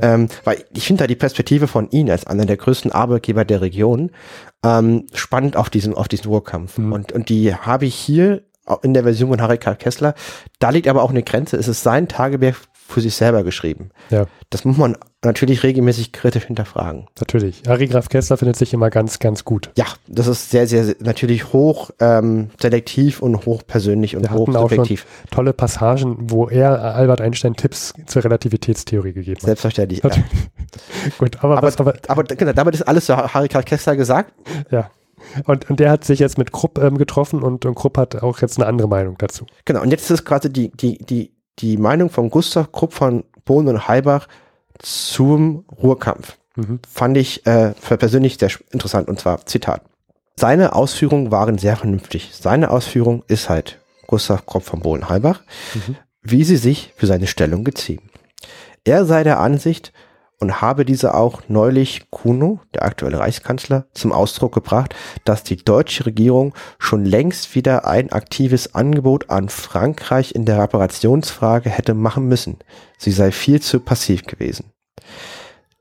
[0.00, 3.60] Ähm, weil ich finde da die Perspektive von ihm als einer der größten Arbeitgeber der
[3.60, 4.12] Region
[4.64, 6.78] ähm, spannend auf diesen, auf diesen Urkampf.
[6.78, 6.92] Mhm.
[6.92, 8.42] Und, und die habe ich hier
[8.82, 9.74] in der Version von Harry K.
[9.74, 10.14] Kessler.
[10.58, 11.56] Da liegt aber auch eine Grenze.
[11.56, 12.56] Es ist sein Tagebuch
[12.88, 13.90] für sich selber geschrieben.
[14.10, 14.26] Ja.
[14.50, 17.08] Das muss man natürlich regelmäßig kritisch hinterfragen.
[17.18, 17.62] Natürlich.
[17.66, 19.72] Harry Graf Kessler findet sich immer ganz, ganz gut.
[19.76, 24.50] Ja, das ist sehr, sehr, natürlich hoch ähm, selektiv und hoch persönlich und Wir hoch
[24.50, 25.04] subjektiv.
[25.30, 29.46] tolle Passagen, wo er Albert Einstein Tipps zur Relativitätstheorie gegeben hat.
[29.46, 30.02] Selbstverständlich.
[30.04, 30.10] Ja.
[31.18, 34.32] gut, aber, aber, was, aber, aber genau, damit ist alles zu Harry Graf Kessler gesagt.
[34.70, 34.90] Ja.
[35.44, 38.40] Und, und der hat sich jetzt mit Krupp ähm, getroffen und, und Krupp hat auch
[38.40, 39.46] jetzt eine andere Meinung dazu.
[39.64, 43.24] Genau, und jetzt ist es quasi die, die, die, die Meinung von Gustav Krupp von
[43.44, 44.28] Bohlen und Heibach
[44.78, 46.36] zum Ruhrkampf.
[46.56, 46.80] Mhm.
[46.88, 49.82] Fand ich äh, persönlich sehr interessant und zwar Zitat.
[50.38, 52.30] Seine Ausführungen waren sehr vernünftig.
[52.34, 55.40] Seine Ausführung ist halt Gustav Krupp von Bohlen Heibach,
[55.74, 55.96] mhm.
[56.22, 58.02] wie sie sich für seine Stellung geziehen.
[58.84, 59.92] Er sei der Ansicht,
[60.38, 64.94] und habe diese auch neulich Kuno, der aktuelle Reichskanzler, zum Ausdruck gebracht,
[65.24, 71.70] dass die deutsche Regierung schon längst wieder ein aktives Angebot an Frankreich in der Reparationsfrage
[71.70, 72.58] hätte machen müssen.
[72.98, 74.72] Sie sei viel zu passiv gewesen.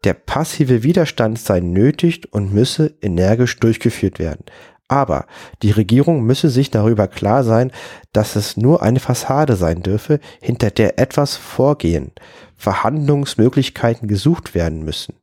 [0.03, 4.45] Der passive Widerstand sei nötig und müsse energisch durchgeführt werden.
[4.88, 5.26] Aber
[5.63, 7.71] die Regierung müsse sich darüber klar sein,
[8.13, 12.12] dass es nur eine Fassade sein dürfe, hinter der etwas vorgehen,
[12.56, 15.15] Verhandlungsmöglichkeiten gesucht werden müssen.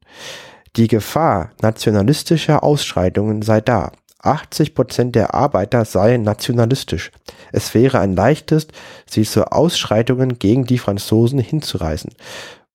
[0.77, 7.11] Die Gefahr nationalistischer Ausschreitungen sei da, 80 Prozent der Arbeiter seien nationalistisch.
[7.51, 8.69] Es wäre ein leichtes,
[9.07, 12.13] sie zu Ausschreitungen gegen die Franzosen hinzureißen.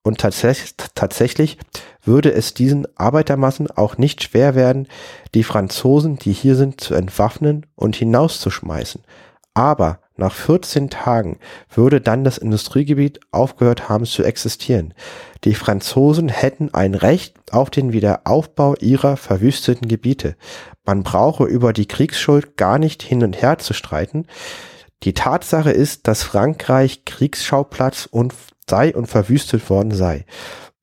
[0.04, 1.58] Und tatsächlich, tatsächlich
[2.08, 4.88] würde es diesen Arbeitermassen auch nicht schwer werden,
[5.36, 9.04] die Franzosen, die hier sind, zu entwaffnen und hinauszuschmeißen.
[9.54, 11.40] Aber nach 14 Tagen
[11.74, 14.94] würde dann das Industriegebiet aufgehört haben zu existieren.
[15.44, 20.36] Die Franzosen hätten ein Recht auf den Wiederaufbau ihrer verwüsteten Gebiete.
[20.86, 24.26] Man brauche über die Kriegsschuld gar nicht hin und her zu streiten.
[25.04, 28.34] Die Tatsache ist, dass Frankreich Kriegsschauplatz und
[28.68, 30.26] sei und verwüstet worden sei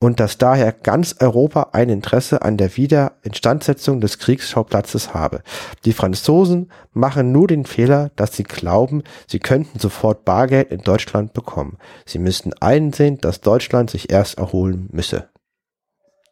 [0.05, 5.41] und dass daher ganz Europa ein Interesse an der Wiederinstandsetzung des Kriegsschauplatzes habe.
[5.83, 11.33] Die Franzosen machen nur den Fehler, dass sie glauben, sie könnten sofort Bargeld in Deutschland
[11.33, 11.77] bekommen.
[12.05, 15.27] Sie müssten einsehen, dass Deutschland sich erst erholen müsse.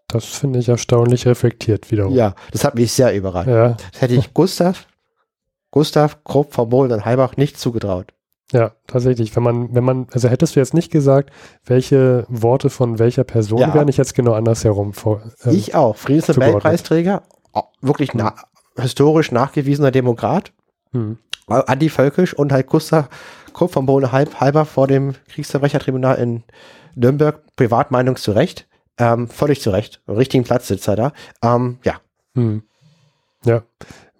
[0.07, 2.13] Das finde ich erstaunlich reflektiert wiederum.
[2.13, 3.49] Ja, das hat mich sehr überrascht.
[3.49, 3.75] Ja.
[3.91, 4.85] Das hätte ich Gustav,
[5.71, 8.13] Gustav Krupp von Bohlen und Heibach nicht zugetraut.
[8.53, 9.35] Ja, tatsächlich.
[9.35, 11.31] Wenn man, wenn man, also hättest du jetzt nicht gesagt,
[11.65, 13.73] welche Worte von welcher Person Ja.
[13.73, 15.23] wären ich jetzt genau andersherum vor.
[15.43, 15.97] ähm, ich auch.
[15.97, 18.35] Friedensnobelpreisträger, oh, wirklich na
[18.77, 20.53] historisch nachgewiesener Demokrat,
[20.91, 21.17] hm.
[21.49, 23.09] äh, antivölkisch und halt Gustav
[23.53, 26.43] Krupp von Bohlen halb, halber vor dem Kriegsverbrechertribunal in
[26.95, 28.67] Nürnberg, Privatmeinung zu Recht,
[28.99, 31.11] ähm, völlig zu Recht, richtigen Platz sitzt er da.
[31.43, 31.95] Ähm, ja,
[32.35, 32.63] Hm.
[33.45, 33.63] Ja.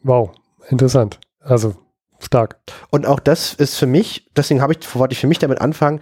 [0.04, 0.32] Wow.
[0.70, 1.20] Interessant.
[1.40, 1.76] Also
[2.26, 2.58] stark.
[2.90, 6.00] Und auch das ist für mich, deswegen habe ich, wollte ich für mich damit anfangen,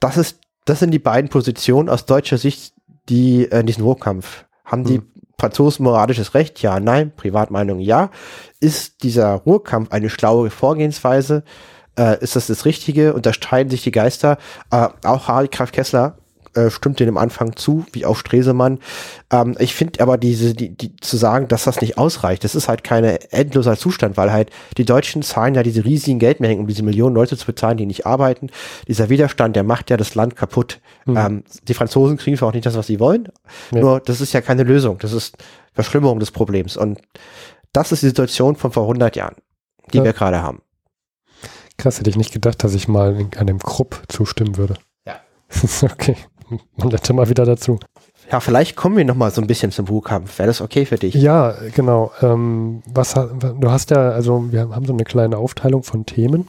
[0.00, 2.74] das ist, das sind die beiden Positionen aus deutscher Sicht,
[3.08, 4.44] die äh, in diesem Ruhrkampf.
[4.64, 5.10] Haben die Hm.
[5.38, 6.62] Franzosen moralisches Recht?
[6.62, 7.12] Ja, nein.
[7.14, 7.80] Privatmeinung?
[7.80, 8.10] Ja.
[8.60, 11.44] Ist dieser Ruhrkampf eine schlaue Vorgehensweise?
[11.98, 13.14] Äh, ist das das Richtige?
[13.14, 14.38] Unterstreiten sich die Geister?
[14.70, 16.18] Äh, auch Harry Graf Kessler
[16.54, 18.78] äh, stimmt dem am Anfang zu, wie auch Stresemann.
[19.30, 22.68] Ähm, ich finde aber diese, die, die zu sagen, dass das nicht ausreicht, das ist
[22.68, 26.82] halt kein endloser Zustand, weil halt die Deutschen zahlen ja diese riesigen Geldmengen, um diese
[26.82, 28.50] Millionen Leute zu bezahlen, die nicht arbeiten.
[28.88, 30.80] Dieser Widerstand, der macht ja das Land kaputt.
[31.06, 31.16] Mhm.
[31.16, 33.28] Ähm, die Franzosen kriegen zwar auch nicht das, was sie wollen,
[33.72, 33.80] Ja.
[33.80, 35.36] nur das ist ja keine Lösung, das ist
[35.72, 36.76] Verschlimmerung des Problems.
[36.76, 37.00] Und
[37.72, 39.34] das ist die Situation von vor 100 Jahren,
[39.92, 40.04] die Ja.
[40.04, 40.60] wir gerade haben.
[41.76, 44.74] Krass, hätte ich nicht gedacht, dass ich mal an dem Krupp zustimmen würde.
[45.06, 45.16] Ja.
[45.82, 46.16] okay.
[46.76, 47.78] Man lernt immer wieder dazu.
[48.30, 50.38] Ja, vielleicht kommen wir noch mal so ein bisschen zum Ruhrkampf.
[50.38, 51.14] Wäre das okay für dich?
[51.14, 52.10] Ja, genau.
[52.22, 56.48] Ähm, was du hast ja, also wir haben so eine kleine Aufteilung von Themen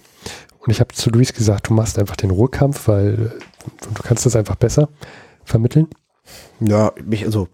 [0.59, 4.25] und ich habe zu Luis gesagt, du machst einfach den Ruhrkampf, weil äh, du kannst
[4.25, 4.89] das einfach besser
[5.43, 5.87] vermitteln.
[6.59, 7.47] Ja, mich, also,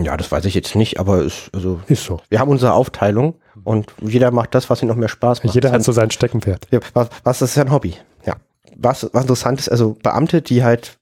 [0.00, 2.20] ja, das weiß ich jetzt nicht, aber es, also, Ist so.
[2.28, 5.54] wir haben unsere Aufteilung und jeder macht das, was ihm noch mehr Spaß macht.
[5.54, 6.68] Jeder Das hat so sein Steckenpferd.
[6.70, 7.94] Ja, was, was ist ja ein Hobby?
[8.24, 8.36] Ja.
[8.76, 10.98] Was, was interessant ist, also Beamte, die halt,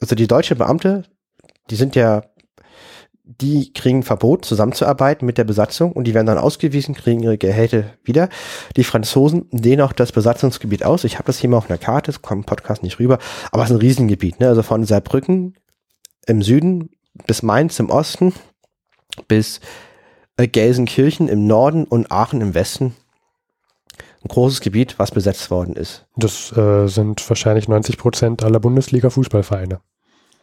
[0.00, 1.04] also die deutsche Beamte,
[1.70, 2.24] die sind ja,
[3.22, 7.84] die kriegen Verbot, zusammenzuarbeiten mit der Besatzung und die werden dann ausgewiesen, kriegen ihre Gehälter
[8.02, 8.28] wieder.
[8.76, 11.04] Die Franzosen dehnen auch das Besatzungsgebiet aus.
[11.04, 13.18] Ich habe das hier mal auf einer Karte, das kommt im Podcast nicht rüber,
[13.52, 14.48] aber es ist ein Riesengebiet, ne?
[14.48, 15.54] Also von Saarbrücken
[16.26, 16.90] im Süden
[17.26, 18.32] bis Mainz im Osten
[19.28, 19.60] bis
[20.36, 22.94] äh, Gelsenkirchen im Norden und Aachen im Westen
[24.22, 26.06] ein großes Gebiet, was besetzt worden ist.
[26.16, 29.80] Das äh, sind wahrscheinlich 90 Prozent aller Bundesliga-Fußballvereine.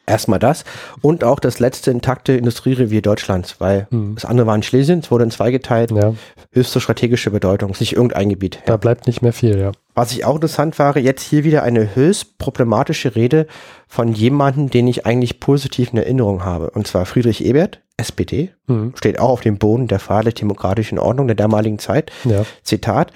[0.09, 0.63] Erstmal das
[1.01, 4.15] und auch das letzte intakte Industrierevier Deutschlands, weil Hm.
[4.15, 6.13] das andere war in Schlesien, es wurde in zwei geteilt, Ja,
[6.51, 8.59] höchste strategische Bedeutung, ist nicht irgendein Gebiet.
[8.65, 9.73] da bleibt nicht mehr viel, ja.
[9.95, 13.47] Was ich auch interessant war, jetzt hier wieder eine höchst problematische Rede
[13.87, 18.93] von jemandem, den ich eigentlich positiv in Erinnerung habe, und zwar Friedrich Ebert, SPD, Hm.
[18.95, 22.11] steht auch auf dem Boden der freiheitlich-demokratischen Ordnung der damaligen Zeit.
[22.23, 22.45] Ja.
[22.63, 23.11] Zitat,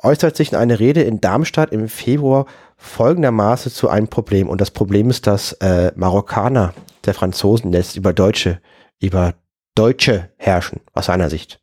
[0.00, 2.46] äußert sich in einer Rede in Darmstadt im Februar
[2.78, 4.48] folgendermaßen zu einem Problem.
[4.48, 6.72] Und das Problem ist, dass äh, Marokkaner
[7.04, 8.60] der Franzosen jetzt über Deutsche,
[9.00, 9.34] über
[9.74, 11.60] Deutsche herrschen, aus seiner Sicht.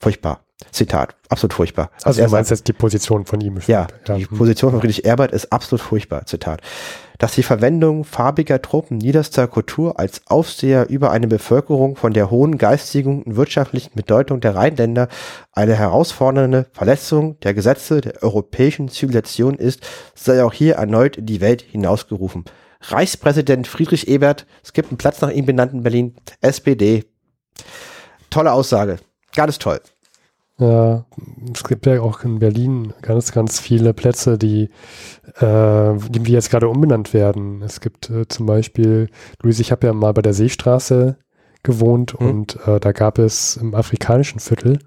[0.00, 0.40] Furchtbar.
[0.70, 1.90] Zitat, absolut furchtbar.
[2.02, 3.58] Also er du meinst jetzt die Position von ihm.
[3.66, 4.16] ja, ja.
[4.16, 4.38] die hm.
[4.38, 6.24] Position von Friedrich Ebert ist absolut furchtbar.
[6.24, 6.62] Zitat.
[7.18, 12.58] Dass die Verwendung farbiger Truppen niederster Kultur als Aufseher über eine Bevölkerung von der hohen
[12.58, 15.08] geistigen und wirtschaftlichen Bedeutung der Rheinländer
[15.52, 21.40] eine herausfordernde Verletzung der Gesetze der europäischen Zivilisation ist, sei auch hier erneut in die
[21.40, 22.44] Welt hinausgerufen.
[22.82, 27.04] Reichspräsident Friedrich Ebert, es gibt einen Platz nach ihm benannt in Berlin, SPD.
[28.30, 28.98] Tolle Aussage.
[29.34, 29.80] Ganz toll.
[30.58, 31.04] Ja,
[31.52, 34.70] es gibt ja auch in Berlin ganz, ganz viele Plätze, die,
[35.38, 37.60] äh, die jetzt gerade umbenannt werden.
[37.62, 39.10] Es gibt äh, zum Beispiel,
[39.42, 41.16] Luis, ich habe ja mal bei der Seestraße
[41.62, 42.26] gewohnt Mhm.
[42.26, 44.78] und äh, da gab es im afrikanischen Viertel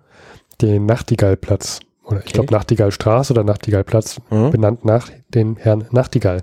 [0.61, 1.81] den Nachtigallplatz.
[2.03, 2.33] Oder ich Okay.
[2.33, 4.49] glaube Nachtigallstraße oder Nachtigallplatz, Mhm.
[4.49, 6.41] benannt nach den Herrn Nachtigall.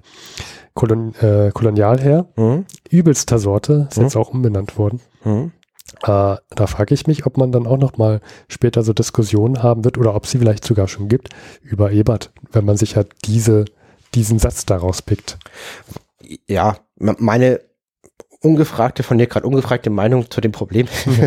[0.75, 2.65] Kolon, äh, Kolonialherr, Mhm.
[2.91, 4.05] übelster Sorte, ist Mhm.
[4.05, 5.01] jetzt auch umbenannt worden.
[5.25, 5.51] Mhm.
[6.03, 9.85] Äh, da frage ich mich, ob man dann auch noch mal später so Diskussionen haben
[9.85, 11.31] wird oder ob sie vielleicht sogar schon gibt
[11.63, 13.65] über Ebert, wenn man sich halt diese,
[14.15, 15.39] diesen Satz daraus pickt.
[16.49, 17.61] Ja, meine
[18.41, 20.87] ungefragte, von dir gerade ungefragte Meinung zu dem Problem.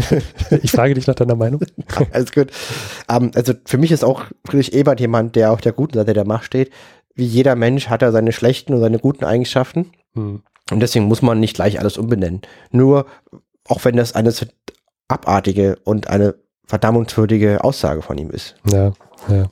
[0.61, 1.61] ich frage dich nach deiner Meinung.
[2.11, 2.51] Alles gut.
[3.09, 6.13] Um, ähm, also für mich ist auch Friedrich Ebert jemand, der auf der guten Seite
[6.13, 6.71] der Macht steht.
[7.15, 9.91] Wie jeder Mensch hat er seine schlechten und seine guten Eigenschaften.
[10.13, 10.43] Hm.
[10.71, 12.41] Und deswegen muss man nicht gleich alles umbenennen.
[12.71, 13.05] Nur,
[13.69, 14.33] auch wenn das eine
[15.07, 18.55] abartige und eine verdammungswürdige Aussage von ihm ist.
[18.69, 18.93] Ja,
[19.27, 19.47] ja.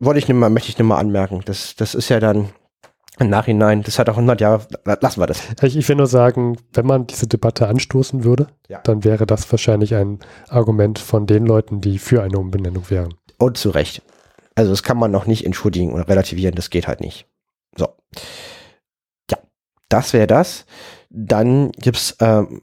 [0.00, 1.42] Wollte ich nur mal, möchte ich nur mal anmerken.
[1.44, 2.48] Das, das ist ja dann
[3.18, 5.42] im Nachhinein, das hat auch 100 Jahre, lassen wir das.
[5.62, 8.80] Ich, ich will nur sagen, wenn man diese Debatte anstoßen würde, ja.
[8.82, 13.14] dann wäre das wahrscheinlich ein Argument von den Leuten, die für eine Umbenennung wären.
[13.38, 14.02] Und zu Recht.
[14.54, 17.26] Also das kann man noch nicht entschuldigen oder relativieren, das geht halt nicht.
[17.76, 17.88] So.
[19.30, 19.38] Ja,
[19.88, 20.66] das wäre das.
[21.14, 22.62] Dann gibt's, ähm,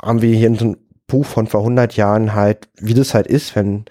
[0.00, 3.26] haben wir hier in so einem Buch von vor 100 Jahren halt, wie das halt
[3.26, 3.86] ist, wenn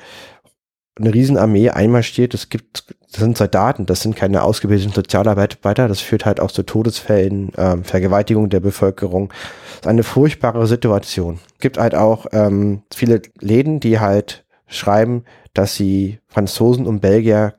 [1.00, 6.26] eine Riesenarmee einmarschiert, es gibt, das sind Soldaten, das sind keine ausgebildeten Sozialarbeiter, das führt
[6.26, 9.30] halt auch zu Todesfällen, ähm, Vergewaltigung der Bevölkerung.
[9.30, 11.40] Das ist eine furchtbare Situation.
[11.56, 17.56] Es gibt halt auch ähm, viele Läden, die halt schreiben, dass sie Franzosen und Belgier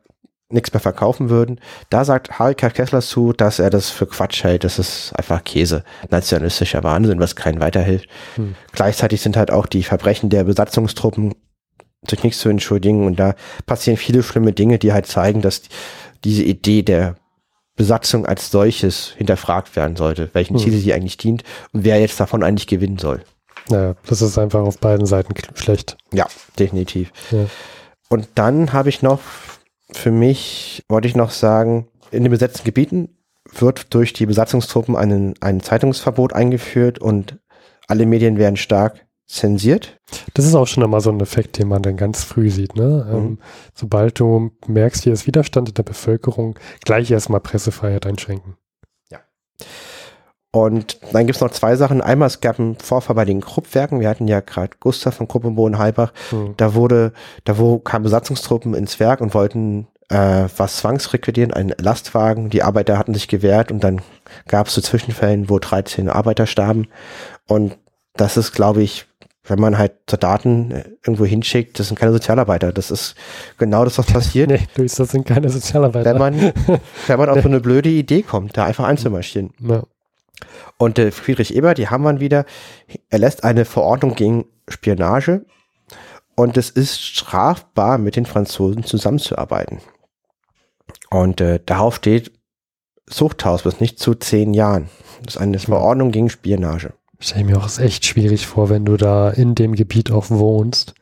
[0.53, 1.61] nichts mehr verkaufen würden.
[1.91, 4.65] Da sagt Harika Kessler zu, dass er das für Quatsch hält.
[4.65, 5.85] Das ist einfach Käse.
[6.11, 8.09] Nationalistischer Wahnsinn, was keinen weiterhilft.
[8.37, 8.55] Hm.
[8.73, 11.35] Gleichzeitig sind halt auch die Verbrechen der Besatzungstruppen
[12.07, 13.07] durch nichts zu entschuldigen.
[13.07, 13.35] Und da
[13.67, 15.63] passieren viele schlimme Dinge, die halt zeigen, dass
[16.25, 17.17] diese Idee der
[17.75, 20.63] Besatzung als solches hinterfragt werden sollte, welchen hm.
[20.63, 23.23] Ziele sie eigentlich dient und wer jetzt davon eigentlich gewinnen soll.
[23.69, 25.97] Naja, das ist einfach auf beiden Seiten schlecht.
[26.13, 26.27] Ja,
[26.59, 27.13] definitiv.
[27.31, 27.47] Ja.
[28.09, 29.21] Und dann habe ich noch,
[29.97, 33.17] für mich, wollte ich noch sagen, in den besetzten Gebieten
[33.51, 37.39] wird durch die Besatzungstruppen einen, ein Zeitungsverbot eingeführt und
[37.89, 39.99] alle Medien werden stark zensiert.
[40.35, 42.77] Das ist auch schon einmal so ein Effekt, den man dann ganz früh sieht.
[42.77, 43.07] Ne?
[43.09, 43.17] Mhm.
[43.17, 43.39] Ähm,
[43.75, 48.57] sobald du merkst, hier ist Widerstand in der Bevölkerung, gleich erstmal Pressefreiheit einschränken.
[49.11, 49.21] Ja.
[50.55, 52.03] Und dann gibt es noch zwei Sachen.
[52.03, 54.01] Einmal, es gab einen Vorfall bei den Kruppwerken.
[54.01, 56.13] Wir hatten ja gerade Gustav von Krupp und Bodenheilbach.
[56.31, 56.55] Mhm.
[56.59, 57.13] Da wurde,
[57.45, 62.51] da wo kamen Besatzungstruppen ins Werk und wollten äh, was zwangsrequirieren, einen Lastwagen.
[62.51, 64.03] Die Arbeiter hatten sich gewehrt und dann
[64.47, 66.89] gab es so Zwischenfällen, wo 13 Arbeiter starben.
[67.49, 67.79] Und
[68.15, 69.07] das ist, glaube ich,
[69.45, 72.73] wenn man halt Daten äh, irgendwo hinschickt, das sind keine Sozialarbeiter.
[72.73, 73.15] Das ist
[73.59, 74.51] genau das, was passiert.
[74.77, 76.11] nee, das sind keine Sozialarbeiter.
[76.11, 76.53] Wenn man,
[77.07, 79.51] wenn man auf so eine blöde Idee kommt, da einfach einzumarschieren.
[79.61, 79.83] Ja.
[80.79, 82.45] Und äh, Friedrich Ebert, die haben wir wieder,
[83.09, 85.45] er lässt eine Verordnung gegen Spionage
[86.35, 89.81] und es ist strafbar, mit den Franzosen zusammenzuarbeiten.
[91.11, 92.33] Und äh, darauf steht
[93.07, 94.89] Zuchthaus bis nicht zu zehn Jahren.
[95.25, 99.31] Das ist eine Verordnung gegen Spionage stelle mir auch echt schwierig vor, wenn du da
[99.31, 100.95] in dem Gebiet auch wohnst.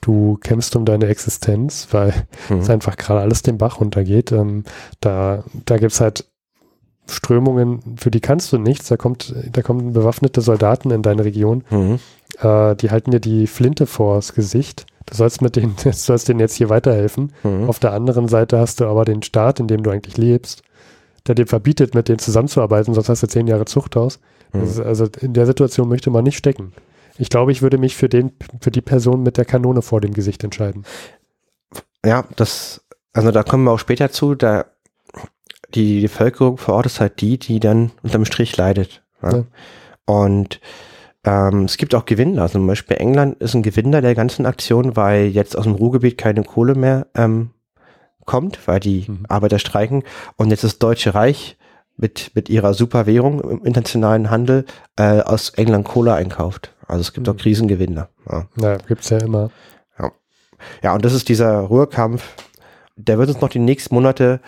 [0.00, 2.12] Du kämpfst um deine Existenz, weil
[2.48, 2.58] mhm.
[2.58, 4.32] es einfach gerade alles den Bach runtergeht.
[4.32, 4.64] Ähm,
[5.00, 6.26] da da gibt es halt
[7.08, 8.88] Strömungen, für die kannst du nichts.
[8.88, 11.64] Da kommt, da kommen bewaffnete Soldaten in deine Region.
[11.70, 11.98] Mhm.
[12.38, 14.86] Äh, die halten dir die Flinte vors Gesicht.
[15.06, 17.32] Du sollst mit denen, du sollst denen jetzt hier weiterhelfen.
[17.42, 17.68] Mhm.
[17.68, 20.62] Auf der anderen Seite hast du aber den Staat, in dem du eigentlich lebst,
[21.26, 24.20] der dir verbietet, mit denen zusammenzuarbeiten, sonst hast du zehn Jahre Zuchthaus.
[24.52, 24.62] Mhm.
[24.62, 26.72] Ist, also in der Situation möchte man nicht stecken.
[27.18, 30.14] Ich glaube, ich würde mich für den, für die Person mit der Kanone vor dem
[30.14, 30.84] Gesicht entscheiden.
[32.04, 34.64] Ja, das, also da kommen wir auch später zu, da
[35.74, 39.02] die Bevölkerung vor Ort ist halt die, die dann unterm Strich leidet.
[39.22, 39.36] Ja?
[39.36, 39.44] Ja.
[40.04, 40.60] Und
[41.24, 42.42] ähm, es gibt auch Gewinner.
[42.42, 46.18] Also zum Beispiel England ist ein Gewinner der ganzen Aktion, weil jetzt aus dem Ruhrgebiet
[46.18, 47.50] keine Kohle mehr ähm,
[48.24, 49.26] kommt, weil die mhm.
[49.28, 50.02] Arbeiter streiken.
[50.36, 51.56] Und jetzt das Deutsche Reich
[51.96, 54.64] mit, mit ihrer Superwährung im internationalen Handel
[54.96, 56.74] äh, aus England Cola einkauft.
[56.86, 57.32] Also es gibt mhm.
[57.32, 58.08] auch Krisengewinner.
[58.28, 59.50] Ja, ja gibt's ja immer.
[59.98, 60.10] Ja.
[60.82, 62.24] ja, und das ist dieser Ruhrkampf,
[62.96, 64.40] der wird uns noch die nächsten Monate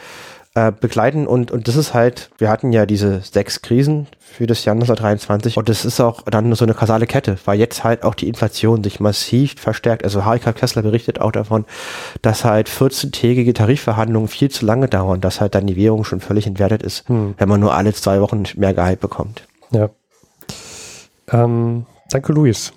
[0.54, 4.64] äh, begleiten und, und das ist halt, wir hatten ja diese sechs Krisen für das
[4.64, 8.14] Jahr 1923 und das ist auch dann so eine kausale Kette, weil jetzt halt auch
[8.14, 10.04] die Inflation sich massiv verstärkt.
[10.04, 11.64] Also Harika Kessler berichtet auch davon,
[12.22, 16.46] dass halt 14-tägige Tarifverhandlungen viel zu lange dauern, dass halt dann die Währung schon völlig
[16.46, 17.34] entwertet ist, hm.
[17.36, 19.46] wenn man nur alle zwei Wochen mehr Gehalt bekommt.
[19.72, 19.90] Ja.
[21.32, 22.72] Ähm, danke, Luis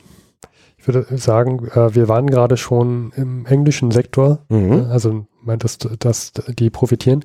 [0.79, 4.87] Ich würde sagen, äh, wir waren gerade schon im englischen Sektor, mhm.
[4.89, 7.23] also meintest, dass die profitieren.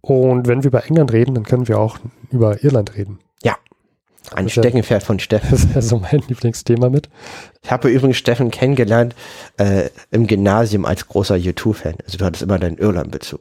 [0.00, 1.98] Und wenn wir über England reden, dann können wir auch
[2.30, 3.18] über Irland reden.
[3.42, 3.56] Ja.
[4.32, 5.48] Ein das Steckenpferd von Steffen.
[5.50, 7.08] Das ist ja so mein Lieblingsthema mit.
[7.62, 9.14] Ich habe übrigens Steffen kennengelernt
[9.56, 11.96] äh, im Gymnasium als großer U2-Fan.
[12.04, 13.40] Also du hattest immer deinen Irland-Bezug.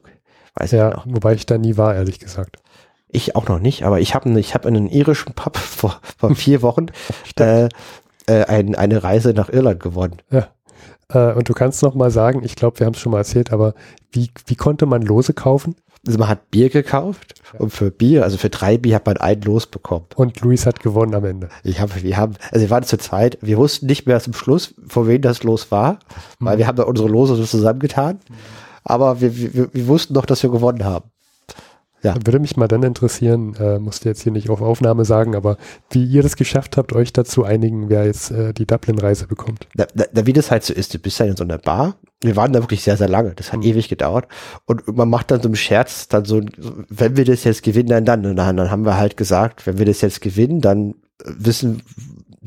[0.56, 1.06] Weiß ja, noch.
[1.08, 2.58] wobei ich da nie war, ehrlich gesagt.
[3.10, 6.36] Ich auch noch nicht, aber ich habe ich hab in einem irischen Pub vor, vor
[6.36, 6.88] vier Wochen
[7.40, 7.70] äh,
[8.28, 10.18] äh, ein, eine Reise nach Irland gewonnen.
[10.32, 10.50] Ja.
[11.10, 13.52] Äh, und du kannst noch mal sagen, ich glaube, wir haben es schon mal erzählt,
[13.52, 13.74] aber
[14.12, 15.76] wie, wie konnte man Lose kaufen?
[16.08, 17.60] Also man hat Bier gekauft ja.
[17.60, 20.06] und für Bier, also für drei Bier hat man ein Los bekommen.
[20.16, 21.50] Und Luis hat gewonnen am Ende.
[21.64, 24.74] Ich habe, wir haben, also wir waren zu zweit, wir wussten nicht mehr zum Schluss,
[24.88, 26.00] vor wem das Los war,
[26.40, 26.46] mhm.
[26.46, 28.20] weil wir haben da unsere Lose zusammengetan.
[28.30, 28.36] Mhm.
[28.86, 31.12] Aber wir, wir, wir wussten doch, dass wir gewonnen haben.
[32.04, 32.16] Ja.
[32.24, 35.58] Würde mich mal dann interessieren, äh, musste jetzt hier nicht auf Aufnahme sagen, aber
[35.90, 39.68] wie ihr das geschafft habt, euch dazu einigen, wer jetzt äh, die Dublin-Reise bekommt.
[39.76, 41.96] Da, da, wie das halt so ist, du bist ja in so einer Bar.
[42.22, 43.34] Wir waren da wirklich sehr, sehr lange.
[43.36, 43.66] Das hat mhm.
[43.66, 44.28] ewig gedauert.
[44.66, 46.42] Und man macht dann so einen Scherz, dann so,
[46.90, 48.26] wenn wir das jetzt gewinnen, dann dann.
[48.26, 50.96] Und dann, dann haben wir halt gesagt, wenn wir das jetzt gewinnen, dann
[51.26, 51.82] wissen,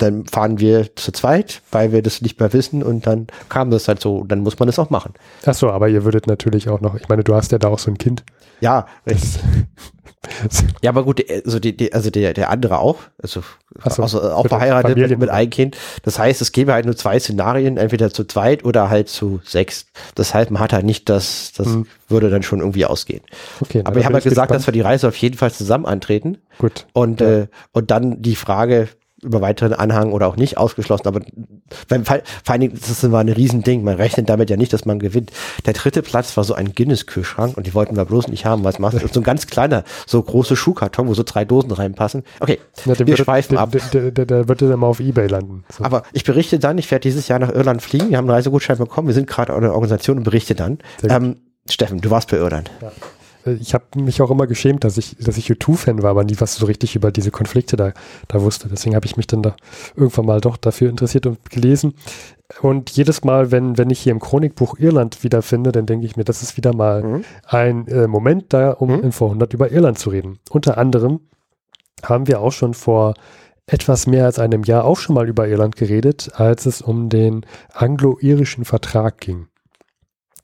[0.03, 3.89] dann fahren wir zu zweit, weil wir das nicht mehr wissen und dann kam das
[3.89, 5.15] halt so, dann muss man das auch machen.
[5.47, 7.79] Ach so, aber ihr würdet natürlich auch noch, ich meine, du hast ja da auch
[7.79, 8.25] so ein Kind.
[8.61, 8.87] Ja,
[10.83, 13.43] ja, aber gut, also, die, die, also der, der andere auch, also,
[13.85, 15.77] so, also auch verheiratet mit, mit einem Kind.
[16.03, 19.87] Das heißt, es gäbe halt nur zwei Szenarien, entweder zu zweit oder halt zu sechs.
[20.15, 21.87] Das heißt, man hat halt nicht das, das hm.
[22.09, 23.23] würde dann schon irgendwie ausgehen.
[23.61, 24.61] Okay, aber ich habe halt gesagt, gespannt.
[24.61, 26.39] dass wir die Reise auf jeden Fall zusammen antreten.
[26.59, 26.87] Gut.
[26.93, 27.41] Und, ja.
[27.41, 28.89] äh, und dann die Frage,
[29.23, 31.21] über weiteren Anhang oder auch nicht ausgeschlossen, aber
[31.89, 34.99] beim vor allen Dingen, das war ein Riesending, man rechnet damit ja nicht, dass man
[34.99, 35.31] gewinnt.
[35.67, 38.79] Der dritte Platz war so ein Guinness-Kühlschrank und die wollten wir bloß nicht haben, was
[38.79, 39.07] machst du?
[39.11, 42.23] So ein ganz kleiner, so große Schuhkarton, wo so drei Dosen reinpassen.
[42.39, 43.73] Okay, ja, wir würde, schweifen der, ab.
[43.93, 45.65] Der, der, der, wird dann mal auf Ebay landen.
[45.77, 45.85] So.
[45.85, 48.79] Aber ich berichte dann, ich werde dieses Jahr nach Irland fliegen, wir haben einen Reisegutschein
[48.79, 50.79] bekommen, wir sind gerade eine Organisation und berichte dann.
[51.03, 52.71] Ähm, Steffen, du warst bei Irland.
[52.81, 52.93] Ja.
[53.61, 56.57] Ich habe mich auch immer geschämt, dass ich, dass ich U2-Fan war, aber nie was
[56.57, 57.93] so richtig über diese Konflikte da,
[58.29, 58.69] da wusste.
[58.69, 59.57] Deswegen habe ich mich dann da
[59.97, 61.95] irgendwann mal doch dafür interessiert und gelesen.
[62.61, 66.25] Und jedes Mal, wenn, wenn ich hier im Chronikbuch Irland wiederfinde, dann denke ich mir,
[66.25, 67.25] das ist wieder mal mhm.
[67.47, 69.05] ein äh, Moment da, um mhm.
[69.05, 70.39] in Vorhundert über Irland zu reden.
[70.51, 71.21] Unter anderem
[72.03, 73.15] haben wir auch schon vor
[73.67, 77.47] etwas mehr als einem Jahr auch schon mal über Irland geredet, als es um den
[77.73, 79.47] anglo-irischen Vertrag ging.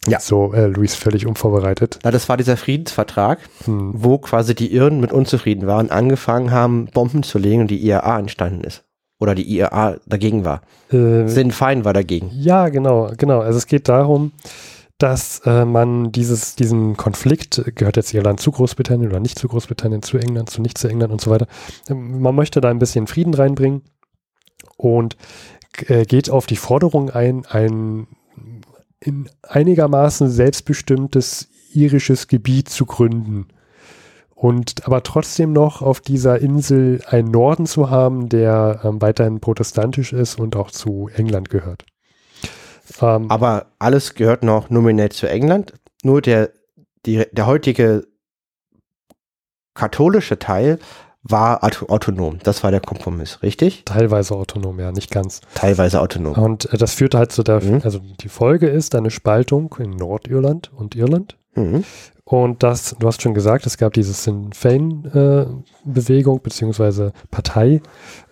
[0.06, 0.20] Ja.
[0.20, 1.98] So, äh, Luis völlig unvorbereitet.
[2.04, 3.92] Na, das war dieser Friedensvertrag, hm.
[3.94, 8.18] wo quasi die Iren mit unzufrieden waren, angefangen haben, Bomben zu legen und die IRA
[8.18, 8.84] entstanden ist.
[9.18, 10.62] Oder die IRA dagegen war.
[10.90, 12.30] Äh, Sinn Fein war dagegen.
[12.32, 13.40] Ja, genau, genau.
[13.40, 14.32] Also es geht darum,
[14.98, 20.02] dass äh, man dieses, diesen Konflikt, gehört jetzt Irland zu Großbritannien oder nicht zu Großbritannien,
[20.02, 21.46] zu England, zu nicht zu England und so weiter.
[21.88, 23.82] Ähm, man möchte da ein bisschen Frieden reinbringen
[24.76, 25.16] und
[25.86, 28.06] äh, geht auf die Forderung ein, ein
[29.06, 33.48] in einigermaßen selbstbestimmtes irisches Gebiet zu gründen.
[34.34, 40.12] Und aber trotzdem noch auf dieser Insel einen Norden zu haben, der ähm, weiterhin protestantisch
[40.12, 41.86] ist und auch zu England gehört.
[43.00, 45.72] Ähm, aber alles gehört noch nominell zu England.
[46.02, 46.50] Nur der,
[47.06, 48.06] die, der heutige
[49.74, 50.78] katholische Teil
[51.30, 52.38] war autonom.
[52.42, 53.82] Das war der Kompromiss, richtig?
[53.84, 55.40] Teilweise autonom, ja, nicht ganz.
[55.54, 56.34] Teilweise autonom.
[56.34, 57.80] Und äh, das führte halt zu der, mhm.
[57.82, 61.36] also die Folge ist eine Spaltung in Nordirland und Irland.
[61.54, 61.84] Mhm.
[62.24, 67.80] Und das, du hast schon gesagt, es gab diese Sinn Fein-Bewegung äh, beziehungsweise Partei,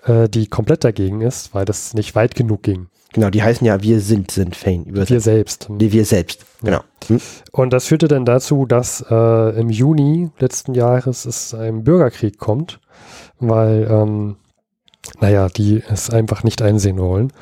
[0.05, 2.89] äh, die komplett dagegen ist, weil das nicht weit genug ging.
[3.13, 4.87] Genau, die heißen ja Wir sind Sinn Fein.
[4.89, 5.69] Wir selbst.
[5.71, 6.81] Nee, wir selbst, genau.
[7.07, 7.21] Hm?
[7.53, 12.81] Und das führte dann dazu, dass äh, im Juni letzten Jahres es einem Bürgerkrieg kommt
[13.39, 14.37] weil, ähm,
[15.21, 17.33] naja, die es einfach nicht einsehen wollen.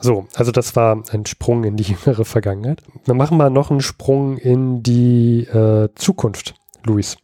[0.00, 2.82] So, also das war ein Sprung in die jüngere Vergangenheit.
[3.06, 7.16] Dann machen wir noch einen Sprung in die äh, Zukunft, Luis.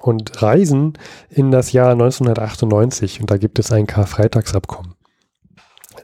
[0.00, 0.98] Und reisen
[1.30, 4.94] in das Jahr 1998 und da gibt es ein Karfreitagsabkommen.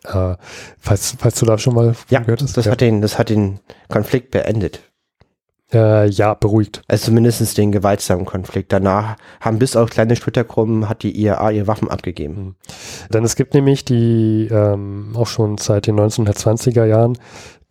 [0.04, 0.36] Äh,
[0.78, 2.56] falls, falls du da schon mal ja, gehört hast.
[2.56, 2.72] Das, ja.
[2.72, 4.89] Hat den, das hat den Konflikt beendet.
[5.72, 6.82] Äh, ja, beruhigt.
[6.88, 8.72] Also zumindest den gewaltsamen Konflikt.
[8.72, 12.34] Danach haben bis auf kleine Splittergruppen hat die IAA ihre Waffen abgegeben.
[12.34, 12.54] Mhm.
[13.12, 17.16] Denn es gibt nämlich die ähm, auch schon seit den 1920er Jahren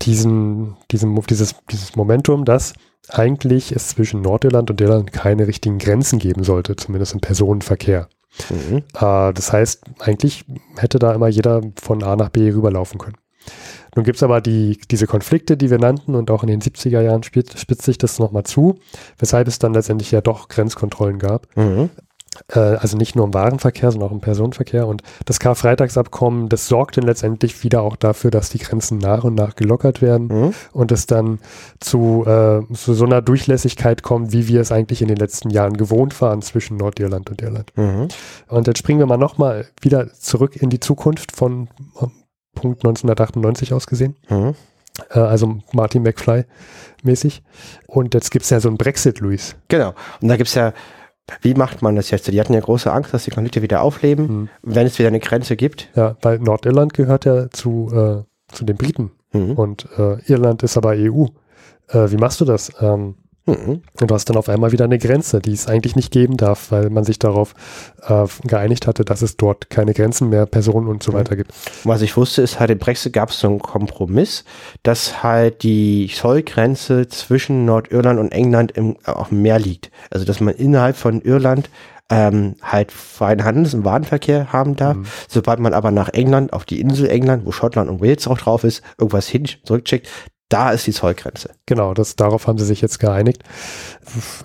[0.02, 2.74] diesen, diesen, dieses, dieses Momentum, dass
[3.10, 8.08] eigentlich es zwischen Nordirland und Irland keine richtigen Grenzen geben sollte, zumindest im Personenverkehr.
[8.50, 8.84] Mhm.
[8.96, 10.46] Äh, das heißt, eigentlich
[10.78, 13.18] hätte da immer jeder von A nach B rüberlaufen können.
[13.96, 17.02] Nun gibt es aber die, diese Konflikte, die wir nannten, und auch in den 70er
[17.02, 18.80] Jahren spitzt, sich das nochmal zu,
[19.18, 21.48] weshalb es dann letztendlich ja doch Grenzkontrollen gab.
[21.56, 21.90] Mhm.
[22.48, 24.88] Äh, also nicht nur im Warenverkehr, sondern auch im Personenverkehr.
[24.88, 29.36] Und das Karfreitagsabkommen, das sorgt dann letztendlich wieder auch dafür, dass die Grenzen nach und
[29.36, 30.54] nach gelockert werden mhm.
[30.72, 31.40] und es dann
[31.80, 35.78] zu, äh, zu so einer Durchlässigkeit kommt, wie wir es eigentlich in den letzten Jahren
[35.78, 37.72] gewohnt waren zwischen Nordirland und Irland.
[37.76, 38.08] Mhm.
[38.48, 41.68] Und jetzt springen wir mal nochmal wieder zurück in die Zukunft von
[42.56, 44.16] Punkt 1998 ausgesehen.
[44.30, 44.56] Mhm.
[45.12, 46.46] Äh, also Martin McFly
[47.04, 47.44] mäßig.
[47.88, 49.56] Und jetzt gibt es ja so einen Brexit, Luis.
[49.68, 49.94] Genau.
[50.22, 50.74] Und da gibt es ja
[51.42, 52.28] Wie macht man das jetzt?
[52.28, 54.50] Die hatten ja große Angst, dass die Konflikte wieder aufleben, mhm.
[54.64, 55.90] wenn es wieder eine Grenze gibt.
[55.96, 59.52] Ja, weil Nordirland gehört ja zu, äh, zu den Briten mhm.
[59.54, 61.26] und äh, Irland ist aber EU.
[61.88, 62.72] Äh, wie machst du das?
[62.82, 63.16] Ähm.
[64.00, 66.72] Und du hast dann auf einmal wieder eine Grenze, die es eigentlich nicht geben darf,
[66.72, 67.54] weil man sich darauf
[68.08, 71.16] äh, geeinigt hatte, dass es dort keine Grenzen mehr, Personen und so mhm.
[71.18, 71.54] weiter gibt.
[71.84, 74.44] Was ich wusste, ist halt im Brexit gab es so einen Kompromiss,
[74.84, 79.92] dass halt die Zollgrenze zwischen Nordirland und England im, auf dem Meer liegt.
[80.10, 81.70] Also dass man innerhalb von Irland
[82.10, 84.98] ähm, halt freien Handels- und Warenverkehr haben darf.
[84.98, 85.06] Mhm.
[85.28, 88.64] Sobald man aber nach England, auf die Insel England, wo Schottland und Wales auch drauf
[88.64, 90.08] ist, irgendwas hin zurückcheckt,
[90.50, 91.52] da ist die Zollgrenze.
[91.68, 93.44] Genau, das, darauf haben sie sich jetzt geeinigt.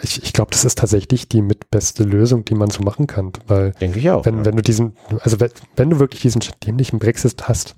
[0.02, 3.32] Ich, ich glaube, das ist tatsächlich die mitbeste Lösung, die man so machen kann.
[3.46, 4.26] Weil Denke ich auch.
[4.26, 4.44] Wenn, ja.
[4.44, 7.74] wenn du diesen, also wenn, wenn du wirklich diesen dämlichen Brexit hast,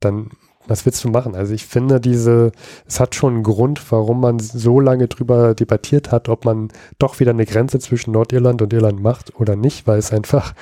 [0.00, 0.30] dann
[0.66, 1.34] was willst du machen?
[1.34, 2.52] Also ich finde diese,
[2.86, 7.18] es hat schon einen Grund, warum man so lange drüber debattiert hat, ob man doch
[7.18, 10.54] wieder eine Grenze zwischen Nordirland und Irland macht oder nicht, weil es einfach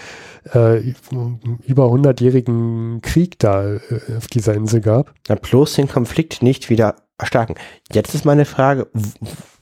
[0.54, 0.94] äh,
[1.66, 3.80] über 100-jährigen Krieg da äh,
[4.16, 5.12] auf dieser Insel gab.
[5.28, 7.56] Na, bloß den Konflikt nicht wieder erstarken.
[7.92, 8.86] Jetzt ist meine Frage,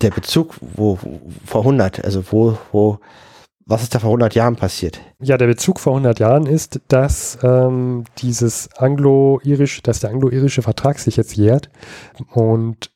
[0.03, 0.99] der Bezug, wo,
[1.47, 2.99] vor 100, also wo, wo,
[3.67, 5.01] was ist da vor 100 Jahren passiert?
[5.21, 11.01] Ja, der Bezug vor 100 Jahren ist, dass ähm, dieses anglo-irische, dass der anglo-irische Vertrag
[11.01, 11.69] sich jetzt jährt
[12.33, 12.93] und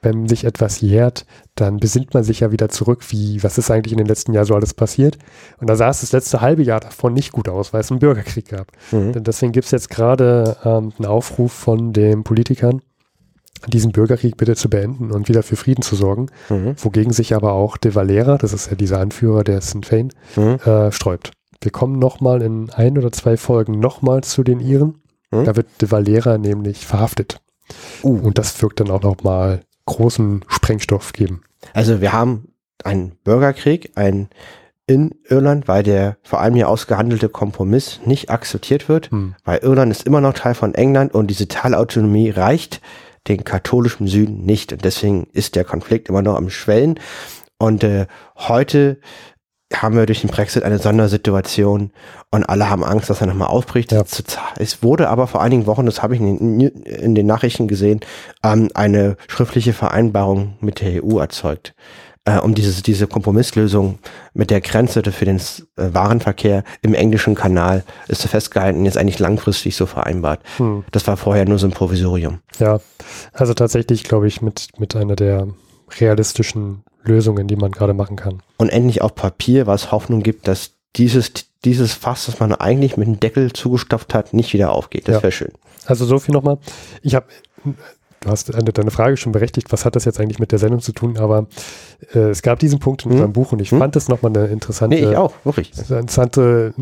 [0.00, 3.92] wenn sich etwas jährt, dann besinnt man sich ja wieder zurück, wie, was ist eigentlich
[3.92, 5.16] in den letzten Jahren so alles passiert.
[5.58, 8.00] Und da sah es das letzte halbe Jahr davon nicht gut aus, weil es einen
[8.00, 8.70] Bürgerkrieg gab.
[8.92, 9.12] Mhm.
[9.12, 12.82] Denn deswegen gibt es jetzt gerade ähm, einen Aufruf von den Politikern,
[13.68, 16.74] diesen Bürgerkrieg bitte zu beenden und wieder für Frieden zu sorgen, mhm.
[16.76, 20.58] wogegen sich aber auch de Valera, das ist ja dieser Anführer der Sinn Fein, mhm.
[20.64, 21.32] äh, sträubt.
[21.60, 24.96] Wir kommen nochmal in ein oder zwei Folgen nochmal zu den Iren.
[25.30, 25.44] Mhm.
[25.44, 27.40] Da wird de Valera nämlich verhaftet.
[28.02, 28.18] Uh.
[28.18, 31.42] Und das wirkt dann auch nochmal großen Sprengstoff geben.
[31.72, 32.48] Also wir haben
[32.84, 34.28] einen Bürgerkrieg, ein
[34.86, 39.34] in Irland, weil der vor allem hier ausgehandelte Kompromiss nicht akzeptiert wird, hm.
[39.44, 42.82] weil Irland ist immer noch Teil von England und diese Teilautonomie reicht
[43.28, 44.72] den katholischen Süden nicht.
[44.72, 46.98] Und deswegen ist der Konflikt immer noch am Schwellen.
[47.58, 48.06] Und äh,
[48.36, 48.98] heute
[49.72, 51.90] haben wir durch den Brexit eine Sondersituation
[52.30, 53.92] und alle haben Angst, dass er nochmal aufbricht.
[53.92, 54.04] Ja.
[54.58, 58.00] Es wurde aber vor einigen Wochen, das habe ich in den, in den Nachrichten gesehen,
[58.42, 61.74] ähm, eine schriftliche Vereinbarung mit der EU erzeugt,
[62.24, 63.98] äh, um diese, diese Kompromisslösung
[64.32, 65.40] mit der Grenze für den äh,
[65.76, 70.40] Warenverkehr im englischen Kanal ist so festgehalten, jetzt eigentlich langfristig so vereinbart.
[70.56, 70.84] Hm.
[70.90, 72.40] Das war vorher nur so ein Provisorium.
[72.58, 72.80] Ja,
[73.32, 75.48] also tatsächlich glaube ich mit, mit einer der
[75.98, 78.42] realistischen Lösungen, die man gerade machen kann.
[78.56, 81.32] Und endlich auf Papier, was Hoffnung gibt, dass dieses,
[81.64, 85.08] dieses Fass, das man eigentlich mit dem Deckel zugestopft hat, nicht wieder aufgeht.
[85.08, 85.22] Das ja.
[85.22, 85.52] wäre schön.
[85.86, 86.58] Also so viel nochmal.
[87.02, 87.26] Ich habe,
[88.24, 90.92] du hast deine Frage schon berechtigt, was hat das jetzt eigentlich mit der Sendung zu
[90.92, 91.46] tun, aber
[92.14, 93.12] äh, es gab diesen Punkt in hm?
[93.12, 93.78] unserem Buch und ich hm?
[93.78, 95.72] fand das nochmal eine interessante, nee, ich auch, wirklich.
[95.78, 96.74] Interessante,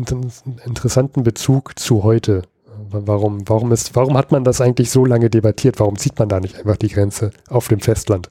[0.65, 2.43] interessanten Bezug zu heute.
[2.89, 5.79] Warum, warum ist, warum hat man das eigentlich so lange debattiert?
[5.79, 8.29] Warum zieht man da nicht einfach die Grenze auf dem Festland?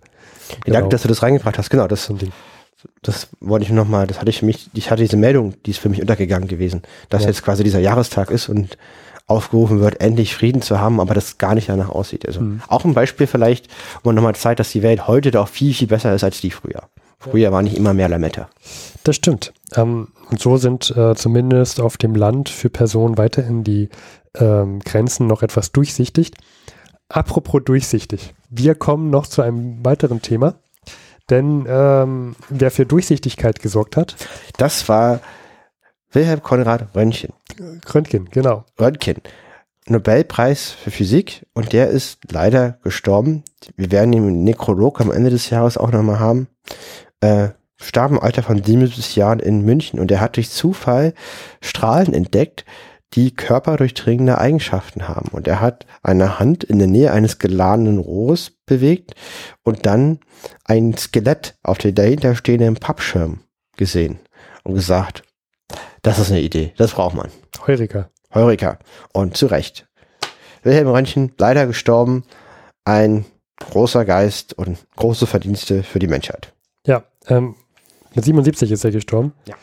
[0.65, 0.75] Genau.
[0.75, 1.69] Danke, dass du das reingebracht hast.
[1.71, 2.13] Genau, das,
[3.03, 5.81] das wollte ich nochmal, das hatte ich für mich, ich hatte diese Meldung, die ist
[5.81, 7.29] für mich untergegangen gewesen, dass ja.
[7.29, 8.77] jetzt quasi dieser Jahrestag ist und
[9.33, 12.27] aufgerufen wird, endlich Frieden zu haben, aber das gar nicht danach aussieht.
[12.27, 12.63] Also mhm.
[12.69, 13.69] auch ein Beispiel vielleicht,
[14.03, 16.51] wo man nochmal zeigt, dass die Welt heute doch viel, viel besser ist als die
[16.51, 16.83] früher.
[17.19, 18.49] Früher war nicht immer mehr Lametta.
[19.05, 19.53] Das stimmt.
[19.75, 23.91] Ähm, und so sind äh, zumindest auf dem Land für Personen weiterhin die
[24.35, 26.33] ähm, Grenzen noch etwas durchsichtig.
[27.09, 28.35] Apropos durchsichtig.
[28.51, 30.55] Wir kommen noch zu einem weiteren Thema.
[31.31, 34.17] Denn ähm, wer für Durchsichtigkeit gesorgt hat.
[34.57, 35.21] Das war
[36.13, 37.33] Wilhelm Konrad Röntgen.
[37.93, 38.65] Röntgen, genau.
[38.79, 39.17] Röntgen.
[39.87, 43.43] Nobelpreis für Physik und der ist leider gestorben.
[43.77, 46.49] Wir werden ihn im Nekrolog am Ende des Jahres auch nochmal haben.
[47.21, 47.49] Äh,
[47.81, 51.15] starb im Alter von 77 Jahren in München und er hat durch Zufall
[51.61, 52.65] Strahlen entdeckt,
[53.15, 55.29] die körperdurchdringende Eigenschaften haben.
[55.33, 59.15] Und er hat eine Hand in der Nähe eines geladenen Rohres bewegt
[59.65, 60.21] und dann
[60.65, 63.41] ein Skelett auf dem dahinterstehenden Pappschirm
[63.77, 64.21] gesehen
[64.63, 65.25] und gesagt,
[66.03, 67.31] das ist eine Idee, das braucht man.
[67.67, 68.11] Heurika.
[68.35, 68.79] Heurika.
[69.13, 69.87] Und zu Recht.
[70.63, 72.25] Wilhelm Röntgen, leider gestorben,
[72.85, 73.25] ein
[73.59, 76.53] großer Geist und große Verdienste für die Menschheit.
[76.87, 77.55] Ja, ähm,
[78.15, 79.33] mit 77 ist er gestorben.
[79.47, 79.57] Ja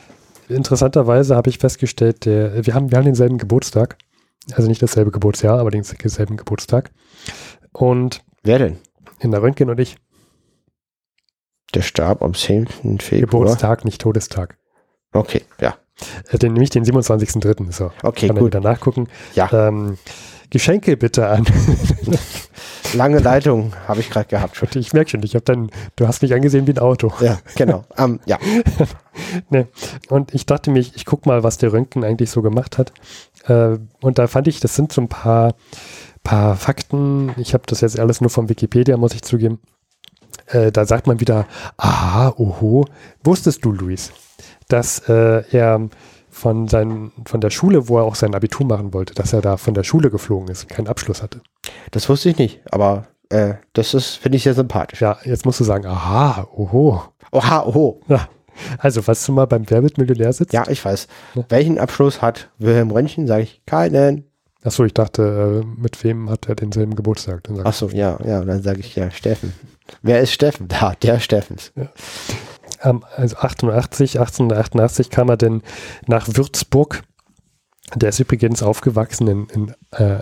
[0.49, 3.97] interessanterweise habe ich festgestellt, der, wir, haben, wir haben denselben Geburtstag.
[4.53, 6.91] Also nicht dasselbe Geburtsjahr, aber denselben Geburtstag.
[7.71, 8.23] Und.
[8.43, 8.79] Wer denn?
[9.19, 9.97] In der Röntgen und ich.
[11.75, 12.67] Der starb am 10.
[12.99, 13.43] Februar.
[13.43, 14.57] Geburtstag, nicht Todestag.
[15.13, 15.75] Okay, ja.
[16.31, 17.71] Äh, den, nämlich den 27.3.
[17.71, 17.91] So.
[18.03, 18.47] Okay, Kann gut.
[18.47, 19.07] wieder nachgucken.
[19.35, 19.49] Ja.
[19.51, 19.97] Ähm,
[20.49, 21.45] Geschenke bitte an.
[22.93, 24.55] lange Leitung habe ich gerade gehabt.
[24.55, 24.69] Schon.
[24.75, 27.11] Ich merke schon, ich habe dann, du hast mich angesehen wie ein Auto.
[27.19, 27.83] Ja, genau.
[27.97, 28.37] Um, ja.
[29.49, 29.67] nee.
[30.09, 32.91] Und ich dachte mir, ich guck mal, was der Röntgen eigentlich so gemacht hat.
[33.45, 35.53] Äh, und da fand ich, das sind so ein paar,
[36.23, 37.31] paar Fakten.
[37.37, 39.59] Ich habe das jetzt alles nur von Wikipedia, muss ich zugeben.
[40.47, 41.47] Äh, da sagt man wieder,
[41.77, 42.85] aha, oho.
[43.23, 44.11] Wusstest du, Luis,
[44.69, 45.89] dass äh, er
[46.29, 49.57] von, seinen, von der Schule, wo er auch sein Abitur machen wollte, dass er da
[49.57, 51.41] von der Schule geflogen ist und keinen Abschluss hatte.
[51.91, 55.01] Das wusste ich nicht, aber äh, das ist, finde ich sehr sympathisch.
[55.01, 57.03] Ja, jetzt musst du sagen, aha, oho.
[57.31, 58.01] Oha, oho.
[58.07, 58.29] Ja.
[58.77, 60.53] Also, was du mal beim Wer wird Millionär sitzt?
[60.53, 61.07] Ja, ich weiß.
[61.35, 61.45] Ja.
[61.49, 63.25] Welchen Abschluss hat Wilhelm Röntgen?
[63.25, 64.25] Sage ich, keinen.
[64.63, 67.43] Achso, ich dachte, äh, mit wem hat er denselben Geburtstag?
[67.63, 69.53] Achso, ja, ja, dann sage ich ja Steffen.
[70.01, 70.67] Wer ist Steffen?
[70.67, 71.71] Da, der Steffens.
[71.75, 71.89] Ja
[72.81, 75.61] ähm, also 1880, 1888 kam er denn
[76.07, 77.03] nach Würzburg.
[77.95, 80.19] Der ist übrigens aufgewachsen in, in äh,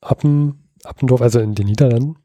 [0.00, 2.16] Appen, Appendorf, also in den Niederlanden.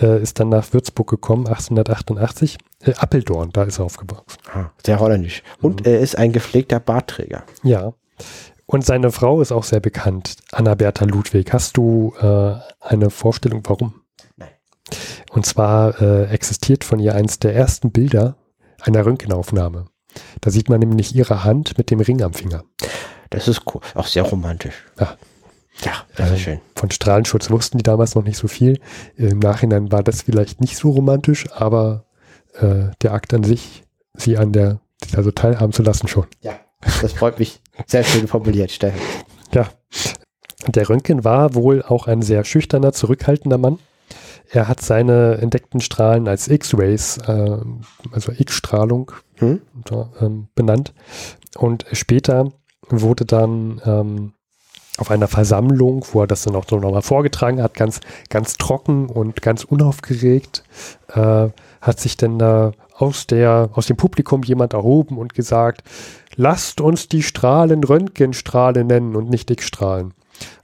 [0.00, 2.58] Äh, ist dann nach Würzburg gekommen, 1888.
[2.82, 4.38] Äh, Appeldorn, da ist er aufgewachsen.
[4.52, 5.42] Ah, sehr holländisch.
[5.60, 5.92] Und mhm.
[5.92, 7.44] er ist ein gepflegter Bartträger.
[7.62, 7.94] Ja.
[8.66, 11.52] Und seine Frau ist auch sehr bekannt, Anna-Bertha Ludwig.
[11.52, 14.02] Hast du äh, eine Vorstellung, warum?
[14.36, 14.50] Nein.
[15.30, 18.36] Und zwar äh, existiert von ihr eins der ersten Bilder
[18.80, 19.86] einer Röntgenaufnahme.
[20.40, 22.64] Da sieht man nämlich ihre Hand mit dem Ring am Finger.
[23.30, 23.80] Das ist cool.
[23.94, 24.84] auch sehr romantisch.
[24.98, 25.16] Ja.
[25.84, 26.60] Ja, das äh, ist schön.
[26.74, 28.80] Von Strahlenschutz wussten die damals noch nicht so viel.
[29.16, 32.04] Im Nachhinein war das vielleicht nicht so romantisch, aber
[32.54, 34.80] äh, der Akt an sich, sie an der,
[35.14, 36.26] also teilhaben zu lassen schon.
[36.40, 36.58] Ja,
[37.00, 37.60] das freut mich.
[37.86, 39.00] Sehr schön formuliert, Steffen.
[39.52, 39.68] Ja.
[40.66, 43.78] Der Röntgen war wohl auch ein sehr schüchterner, zurückhaltender Mann.
[44.50, 47.58] Er hat seine entdeckten Strahlen als X-Rays, äh,
[48.12, 49.60] also X-Strahlung, hm?
[50.20, 50.94] ähm, benannt.
[51.56, 52.50] Und später
[52.88, 54.32] wurde dann ähm,
[54.98, 59.06] auf einer Versammlung, wo er das dann auch so nochmal vorgetragen hat, ganz, ganz trocken
[59.06, 60.64] und ganz unaufgeregt,
[61.08, 61.48] äh,
[61.80, 65.82] hat sich denn da aus der, aus dem Publikum jemand erhoben und gesagt,
[66.34, 70.14] lasst uns die Strahlen Röntgenstrahlen nennen und nicht X-Strahlen.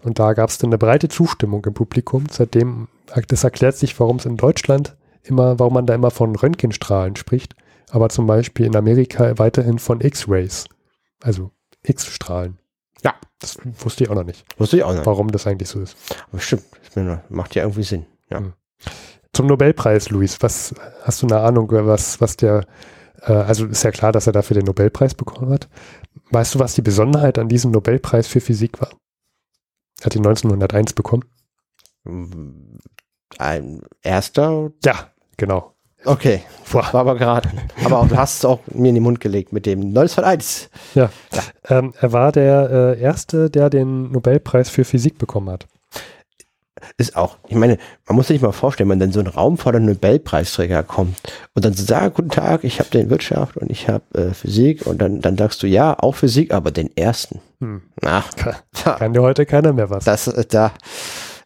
[0.03, 2.25] Und da gab es dann eine breite Zustimmung im Publikum.
[2.31, 2.89] Seitdem,
[3.29, 7.55] das erklärt sich, warum es in Deutschland immer, warum man da immer von Röntgenstrahlen spricht,
[7.91, 10.67] aber zum Beispiel in Amerika weiterhin von X-Rays,
[11.23, 11.51] also
[11.83, 12.59] X-Strahlen.
[13.03, 13.15] Ja.
[13.39, 14.45] Das wusste ich auch noch nicht.
[14.59, 15.07] Wusste ich auch nicht.
[15.07, 15.97] Warum das eigentlich so ist.
[16.31, 16.65] Aber stimmt,
[17.29, 18.07] macht ja irgendwie Sinn.
[18.31, 18.39] Ja.
[18.39, 18.53] Hm.
[19.33, 22.65] Zum Nobelpreis, Luis, was hast du eine Ahnung, was, was der,
[23.23, 25.69] äh, also ist ja klar, dass er dafür den Nobelpreis bekommen hat.
[26.31, 28.91] Weißt du, was die Besonderheit an diesem Nobelpreis für Physik war?
[30.03, 31.25] Hat ihn 1901 bekommen.
[33.39, 34.73] Ein erster?
[34.85, 35.73] Ja, genau.
[36.05, 36.87] Okay, Boah.
[36.93, 37.49] war aber gerade.
[37.83, 40.69] Aber du hast es auch mir in den Mund gelegt mit dem 1901.
[40.95, 41.79] Ja, ja.
[41.79, 45.67] Ähm, er war der äh, Erste, der den Nobelpreis für Physik bekommen hat
[46.97, 49.73] ist auch, ich meine, man muss sich mal vorstellen, wenn dann so ein Raum vor
[49.73, 51.17] der Nobelpreisträger kommt
[51.55, 54.87] und dann so sagt, guten Tag, ich habe den Wirtschaft und ich habe äh, Physik
[54.87, 57.41] und dann, dann sagst du, ja, auch Physik, aber den ersten.
[57.61, 57.83] Hm.
[58.01, 60.05] Na, kann, kann dir heute keiner mehr was.
[60.05, 60.73] Das, äh, da,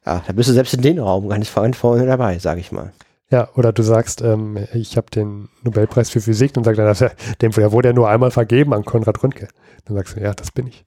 [0.09, 2.93] ja, da bist du selbst in den Raum gar nicht vorne dabei, sage ich mal.
[3.31, 7.11] Ja, oder du sagst, ähm, ich habe den Nobelpreis für Physik und sagst dann,
[7.43, 9.49] dem, der wurde ja nur einmal vergeben an Konrad Röntge.
[9.85, 10.85] Dann sagst du, ja, das bin ich.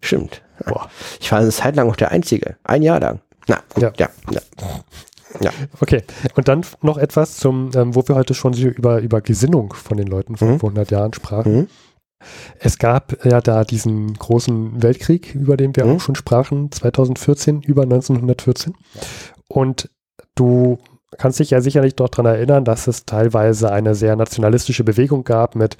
[0.00, 0.42] Stimmt.
[0.66, 0.90] Boah.
[1.20, 2.56] Ich war eine Zeit lang auch der Einzige.
[2.64, 3.20] Ein Jahr lang.
[3.46, 3.92] Na, gut, ja.
[3.98, 4.08] ja.
[4.30, 4.40] ja.
[5.40, 5.50] Ja.
[5.80, 6.02] Okay.
[6.36, 10.06] Und dann noch etwas zum, ähm, wo wir heute schon über, über Gesinnung von den
[10.06, 10.60] Leuten von mhm.
[10.60, 11.56] vor 100 Jahren sprachen.
[11.56, 11.66] Mhm.
[12.58, 15.96] Es gab ja da diesen großen Weltkrieg, über den wir mhm.
[15.96, 18.74] auch schon sprachen, 2014, über 1914.
[19.48, 19.90] Und
[20.34, 20.78] du
[21.16, 25.54] kannst dich ja sicherlich doch daran erinnern, dass es teilweise eine sehr nationalistische Bewegung gab,
[25.54, 25.78] mit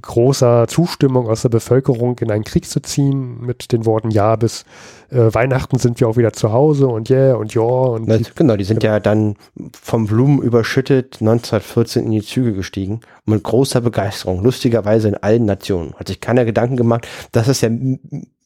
[0.00, 4.64] großer Zustimmung aus der Bevölkerung in einen Krieg zu ziehen, mit den Worten, ja, bis
[5.10, 7.62] äh, Weihnachten sind wir auch wieder zu Hause und yeah und ja.
[7.62, 9.36] Und die, genau, die sind ja dann
[9.80, 15.94] vom Blumen überschüttet 1914 in die Züge gestiegen mit großer Begeisterung, lustigerweise in allen Nationen.
[15.94, 17.70] Hat sich keiner Gedanken gemacht, dass es ja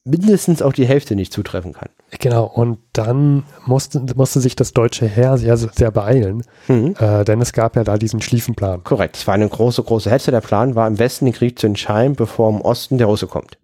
[0.09, 1.89] mindestens auch die Hälfte nicht zutreffen kann.
[2.19, 6.95] Genau, und dann musste, musste sich das deutsche Heer sehr, sehr beeilen, mhm.
[6.99, 8.85] äh, denn es gab ja da diesen Schlieffenplan.
[8.85, 10.31] Korrekt, es war eine große, große Hetze.
[10.31, 13.59] Der Plan war, im Westen den Krieg zu entscheiden, bevor im Osten der Russe kommt.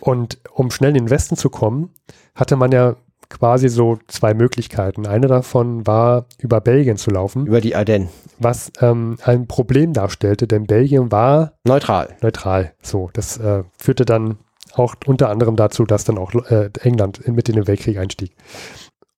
[0.00, 1.90] Und um schnell in den Westen zu kommen,
[2.34, 2.96] hatte man ja
[3.28, 5.06] quasi so zwei Möglichkeiten.
[5.06, 7.46] Eine davon war, über Belgien zu laufen.
[7.46, 8.08] Über die Ardennen.
[8.38, 12.16] Was ähm, ein Problem darstellte, denn Belgien war neutral.
[12.20, 12.72] Neutral.
[12.82, 14.38] So, das äh, führte dann
[14.78, 18.36] auch unter anderem dazu, dass dann auch äh, England mit in den Weltkrieg einstieg.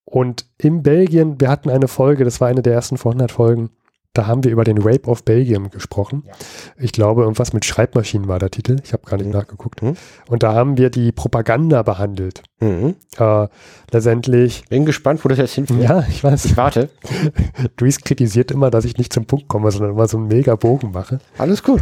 [0.04, 3.70] Und in Belgien, wir hatten eine Folge, das war eine der ersten vor 100 Folgen,
[4.14, 6.24] Da haben wir über den Rape of Belgium gesprochen.
[6.26, 6.32] Ja.
[6.76, 8.76] Ich glaube, irgendwas mit Schreibmaschinen war der Titel.
[8.82, 9.32] Ich habe gar nicht mhm.
[9.32, 9.82] nachgeguckt.
[9.82, 9.96] Mhm.
[10.28, 12.42] Und da haben wir die Propaganda behandelt.
[12.60, 12.96] Mhm.
[13.18, 13.46] Äh,
[13.92, 14.64] letztendlich.
[14.68, 15.82] Bin gespannt, wo das jetzt hinführt.
[15.82, 16.46] Ja, ich weiß.
[16.46, 16.88] Ich warte.
[17.76, 20.90] Dries kritisiert immer, dass ich nicht zum Punkt komme, sondern immer so einen mega Bogen
[20.90, 21.20] mache.
[21.36, 21.80] Alles gut.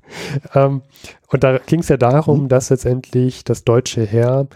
[0.54, 0.82] ähm,
[1.28, 2.48] und da ging es ja darum, mhm.
[2.48, 4.46] dass letztendlich das deutsche Heer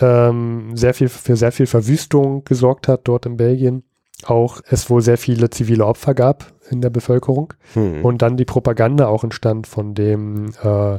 [0.00, 3.84] ähm, sehr viel für sehr viel Verwüstung gesorgt hat dort in Belgien
[4.24, 8.04] auch es wohl sehr viele zivile Opfer gab in der Bevölkerung hm.
[8.04, 10.98] und dann die Propaganda auch entstand von dem äh,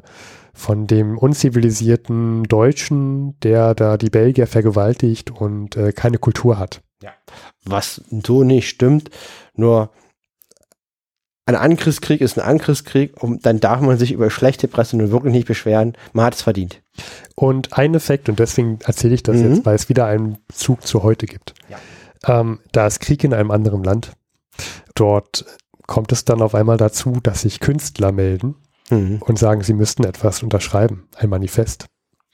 [0.53, 6.82] von dem unzivilisierten Deutschen, der da die Belgier vergewaltigt und äh, keine Kultur hat.
[7.03, 7.11] Ja.
[7.63, 9.11] Was so nicht stimmt,
[9.53, 9.91] nur
[11.45, 15.32] ein Angriffskrieg ist ein Angriffskrieg und dann darf man sich über schlechte Presse nur wirklich
[15.32, 15.93] nicht beschweren.
[16.11, 16.82] Man hat es verdient.
[17.36, 19.53] Und ein Effekt, und deswegen erzähle ich das mhm.
[19.53, 21.53] jetzt, weil es wieder einen Zug zu heute gibt.
[21.70, 21.78] Ja.
[22.28, 24.13] Ähm, da ist Krieg in einem anderen Land.
[24.95, 25.45] Dort
[25.86, 28.55] kommt es dann auf einmal dazu, dass sich Künstler melden
[28.89, 29.21] mhm.
[29.21, 31.86] und sagen, sie müssten etwas unterschreiben, ein Manifest.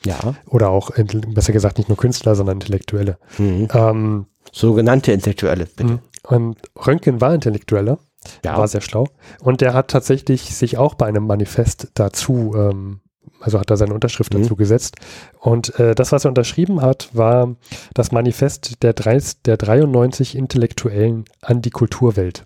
[0.05, 0.35] Ja.
[0.47, 0.91] Oder auch,
[1.33, 3.17] besser gesagt, nicht nur Künstler, sondern Intellektuelle.
[3.37, 3.67] Mhm.
[3.73, 5.93] Ähm, Sogenannte Intellektuelle, bitte.
[5.93, 5.99] Mhm.
[6.23, 7.99] Und Röntgen war Intellektueller,
[8.43, 8.57] ja.
[8.57, 9.07] war sehr schlau.
[9.41, 13.01] Und der hat tatsächlich sich auch bei einem Manifest dazu ähm,
[13.39, 14.43] also hat er seine Unterschrift mhm.
[14.43, 14.95] dazu gesetzt.
[15.39, 17.55] Und äh, das, was er unterschrieben hat, war
[17.93, 22.43] das Manifest der, 30, der 93 Intellektuellen an die Kulturwelt.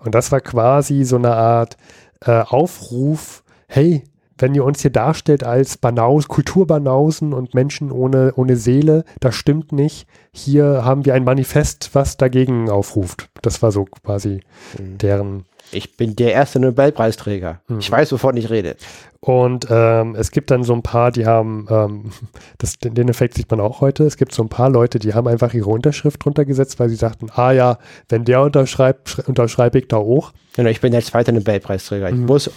[0.00, 1.76] Und das war quasi so eine Art
[2.24, 4.04] äh, Aufruf, hey,
[4.40, 9.72] wenn ihr uns hier darstellt als Banaus, Kulturbanausen und Menschen ohne, ohne Seele, das stimmt
[9.72, 10.06] nicht.
[10.32, 13.30] Hier haben wir ein Manifest, was dagegen aufruft.
[13.42, 14.42] Das war so quasi
[14.78, 14.98] mhm.
[14.98, 17.60] deren ich bin der erste Nobelpreisträger.
[17.68, 17.78] Mhm.
[17.80, 18.76] Ich weiß, wovon ich rede.
[19.20, 22.04] Und ähm, es gibt dann so ein paar, die haben, ähm,
[22.58, 25.26] das, den Effekt sieht man auch heute, es gibt so ein paar Leute, die haben
[25.26, 29.88] einfach ihre Unterschrift drunter gesetzt, weil sie sagten, ah ja, wenn der unterschreibt, unterschreibe ich
[29.88, 30.32] da auch.
[30.54, 32.08] Genau, ich bin der zweite Nobelpreisträger.
[32.10, 32.26] Ich mhm.
[32.26, 32.50] muss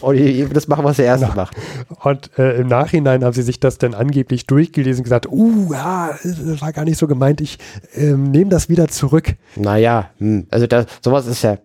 [0.53, 1.36] das machen, was der Erste genau.
[1.36, 1.55] macht.
[2.03, 6.12] Und äh, im Nachhinein haben sie sich das dann angeblich durchgelesen und gesagt, uh, ja,
[6.24, 7.57] das war gar nicht so gemeint, ich
[7.93, 9.36] äh, nehme das wieder zurück.
[9.55, 11.57] Naja, hm, also das, sowas ist ja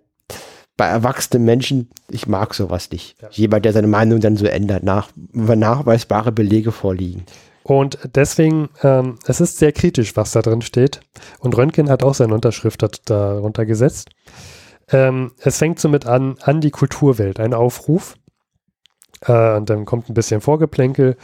[0.77, 3.17] bei erwachsenen Menschen, ich mag sowas nicht.
[3.23, 3.29] Ja.
[3.31, 7.25] Jemand, der seine Meinung dann so ändert, nach, nachweisbare Belege vorliegen.
[7.63, 11.01] Und deswegen, ähm, es ist sehr kritisch, was da drin steht.
[11.41, 14.11] Und Röntgen hat auch seine Unterschrift darunter gesetzt.
[14.93, 18.17] Ähm, es fängt somit an, an die Kulturwelt, ein Aufruf.
[19.27, 21.17] Äh, und dann kommt ein bisschen Vorgeplänkel,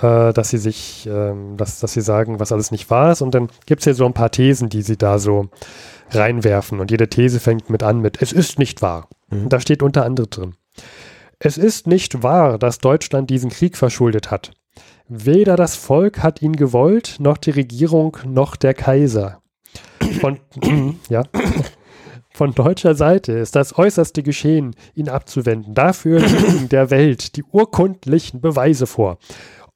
[0.00, 3.22] äh, dass sie sich, äh, dass, dass sie sagen, was alles nicht wahr ist.
[3.22, 5.48] Und dann gibt es hier so ein paar Thesen, die sie da so
[6.10, 6.80] reinwerfen.
[6.80, 9.08] Und jede These fängt mit an mit, es ist nicht wahr.
[9.30, 9.48] Mhm.
[9.48, 10.54] Da steht unter anderem drin.
[11.38, 14.52] Es ist nicht wahr, dass Deutschland diesen Krieg verschuldet hat.
[15.08, 19.40] Weder das Volk hat ihn gewollt, noch die Regierung, noch der Kaiser.
[20.20, 20.38] Von,
[21.08, 21.24] ja,
[22.40, 25.74] von deutscher Seite ist das äußerste Geschehen, ihn abzuwenden.
[25.74, 29.18] Dafür liegen der Welt die urkundlichen Beweise vor.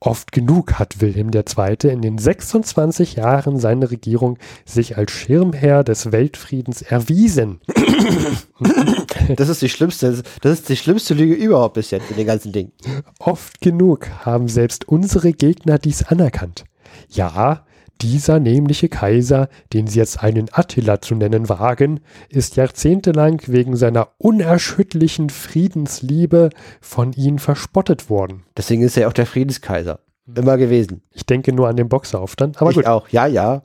[0.01, 1.91] Oft genug hat Wilhelm II.
[1.91, 7.61] in den 26 Jahren seiner Regierung sich als Schirmherr des Weltfriedens erwiesen.
[9.37, 12.53] Das ist die schlimmste, das ist die schlimmste Lüge überhaupt bis jetzt in den ganzen
[12.53, 12.73] Ding.
[13.19, 16.65] Oft genug haben selbst unsere Gegner dies anerkannt.
[17.09, 17.64] Ja,
[18.01, 24.09] dieser nämliche Kaiser, den sie jetzt einen Attila zu nennen wagen, ist jahrzehntelang wegen seiner
[24.19, 28.45] unerschütterlichen Friedensliebe von ihnen verspottet worden.
[28.57, 30.01] Deswegen ist er auch der Friedenskaiser.
[30.27, 31.03] Immer gewesen.
[31.13, 32.61] Ich denke nur an den Boxeraufstand.
[32.61, 32.87] Aber ich gut.
[32.87, 33.63] auch, ja, ja.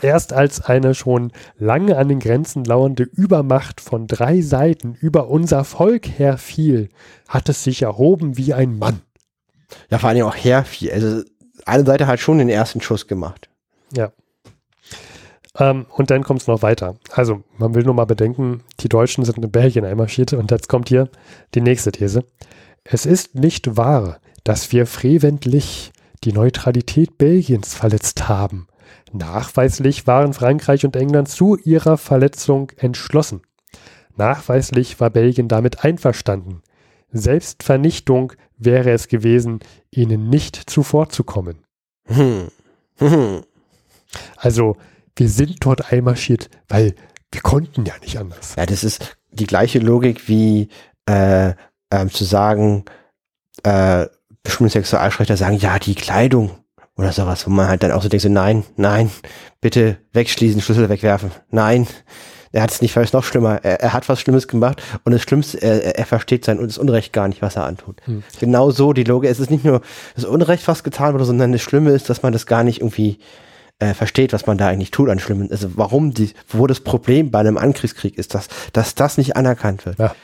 [0.00, 5.64] Erst als eine schon lange an den Grenzen lauernde Übermacht von drei Seiten über unser
[5.64, 6.88] Volk herfiel,
[7.28, 9.02] hat es sich erhoben wie ein Mann.
[9.90, 10.92] Ja, vor allem auch herfiel.
[10.92, 11.22] Also
[11.66, 13.48] eine Seite hat schon den ersten Schuss gemacht.
[13.94, 14.12] Ja.
[15.58, 16.96] Ähm, und dann kommt es noch weiter.
[17.10, 20.88] Also, man will nur mal bedenken, die Deutschen sind in Belgien einmarschiert und jetzt kommt
[20.88, 21.08] hier
[21.54, 22.24] die nächste These.
[22.84, 25.92] Es ist nicht wahr, dass wir freventlich
[26.24, 28.66] die Neutralität Belgiens verletzt haben.
[29.12, 33.42] Nachweislich waren Frankreich und England zu ihrer Verletzung entschlossen.
[34.16, 36.62] Nachweislich war Belgien damit einverstanden.
[37.10, 38.32] Selbstvernichtung
[38.64, 39.60] wäre es gewesen,
[39.90, 41.58] ihnen nicht zuvorzukommen.
[42.06, 42.48] Hm.
[42.98, 43.42] Hm.
[44.36, 44.76] Also,
[45.16, 46.94] wir sind dort einmarschiert, weil
[47.30, 48.54] wir konnten ja nicht anders.
[48.56, 50.68] Ja, das ist die gleiche Logik wie
[51.08, 51.54] äh,
[51.90, 52.84] äh, zu sagen,
[53.62, 54.06] äh,
[54.42, 56.50] bestimmte Sexualschreiter sagen, ja, die Kleidung
[56.96, 59.10] oder sowas, wo man halt dann auch so denkt, so, nein, nein,
[59.60, 61.86] bitte wegschließen, Schlüssel wegwerfen, nein,
[62.52, 63.60] er hat es nicht, weil es noch schlimmer.
[63.62, 66.78] Er, er, hat was Schlimmes gemacht und das Schlimmste, er, er versteht sein und das
[66.78, 67.96] Unrecht gar nicht, was er antut.
[68.04, 68.22] Hm.
[68.38, 69.30] Genau so die Logik.
[69.30, 69.80] Es ist nicht nur
[70.14, 73.18] das Unrecht, was getan wurde, sondern das Schlimme ist, dass man das gar nicht irgendwie
[73.78, 75.50] äh, versteht, was man da eigentlich tut an Schlimmen.
[75.50, 79.86] Also warum die, wo das Problem bei einem Angriffskrieg ist, dass, dass das nicht anerkannt
[79.86, 79.98] wird.
[79.98, 80.14] Ja.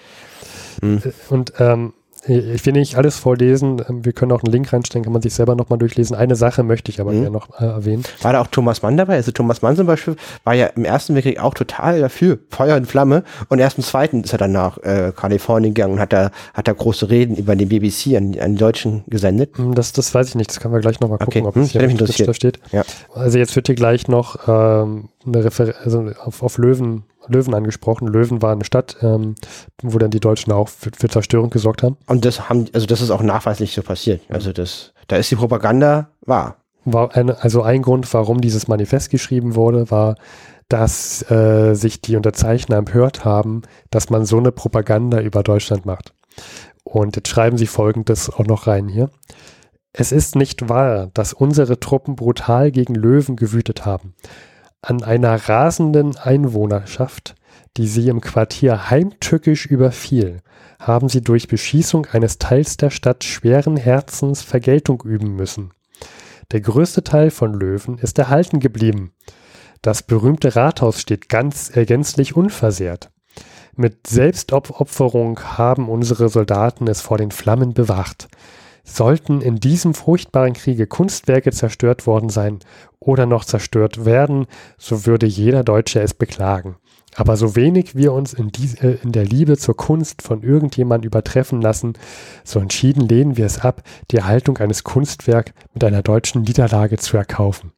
[0.82, 1.02] Hm.
[1.30, 1.94] Und ähm,
[2.26, 3.82] ich will nicht alles vorlesen.
[3.88, 6.16] Ähm, wir können auch einen Link reinstellen, kann man sich selber nochmal durchlesen.
[6.16, 7.22] Eine Sache möchte ich aber mhm.
[7.22, 8.04] gerne noch äh, erwähnen.
[8.22, 9.14] War da auch Thomas Mann dabei?
[9.14, 12.86] Also Thomas Mann zum Beispiel war ja im Ersten Weltkrieg auch total dafür, Feuer und
[12.86, 13.24] Flamme.
[13.48, 16.68] Und erst im Zweiten ist er dann nach äh, Kalifornien gegangen und hat da, hat
[16.68, 19.56] da große Reden über den BBC an, an die Deutschen gesendet.
[19.56, 20.50] Hm, das, das weiß ich nicht.
[20.50, 21.48] Das können wir gleich nochmal gucken, okay.
[21.48, 21.70] ob hm, es
[22.16, 22.58] hier da steht.
[22.72, 22.82] Ja.
[23.14, 28.08] Also jetzt wird hier gleich noch ähm, eine Refer also auf, auf Löwen Löwen angesprochen.
[28.08, 29.34] Löwen war eine Stadt, ähm,
[29.82, 31.96] wo dann die Deutschen auch für, für, Zerstörung gesorgt haben.
[32.06, 34.22] Und das haben, also das ist auch nachweislich so passiert.
[34.28, 36.56] Also das, da ist die Propaganda wahr.
[36.84, 40.16] War eine, also ein Grund, warum dieses Manifest geschrieben wurde, war,
[40.68, 46.12] dass äh, sich die Unterzeichner empört haben, dass man so eine Propaganda über Deutschland macht.
[46.84, 49.10] Und jetzt schreiben sie folgendes auch noch rein hier.
[49.92, 54.14] Es ist nicht wahr, dass unsere Truppen brutal gegen Löwen gewütet haben.
[54.88, 57.34] An einer rasenden Einwohnerschaft,
[57.76, 60.40] die sie im Quartier heimtückisch überfiel,
[60.80, 65.74] haben sie durch Beschießung eines Teils der Stadt schweren Herzens Vergeltung üben müssen.
[66.52, 69.12] Der größte Teil von Löwen ist erhalten geblieben.
[69.82, 73.10] Das berühmte Rathaus steht ganz ergänzlich unversehrt.
[73.76, 78.28] Mit Selbstopferung haben unsere Soldaten es vor den Flammen bewacht.
[78.88, 82.60] Sollten in diesem furchtbaren Kriege Kunstwerke zerstört worden sein
[82.98, 84.46] oder noch zerstört werden,
[84.78, 86.76] so würde jeder Deutsche es beklagen.
[87.14, 91.04] Aber so wenig wir uns in, die, äh, in der Liebe zur Kunst von irgendjemand
[91.04, 91.94] übertreffen lassen,
[92.44, 97.16] so entschieden lehnen wir es ab, die Erhaltung eines Kunstwerks mit einer deutschen Niederlage zu
[97.16, 97.72] erkaufen.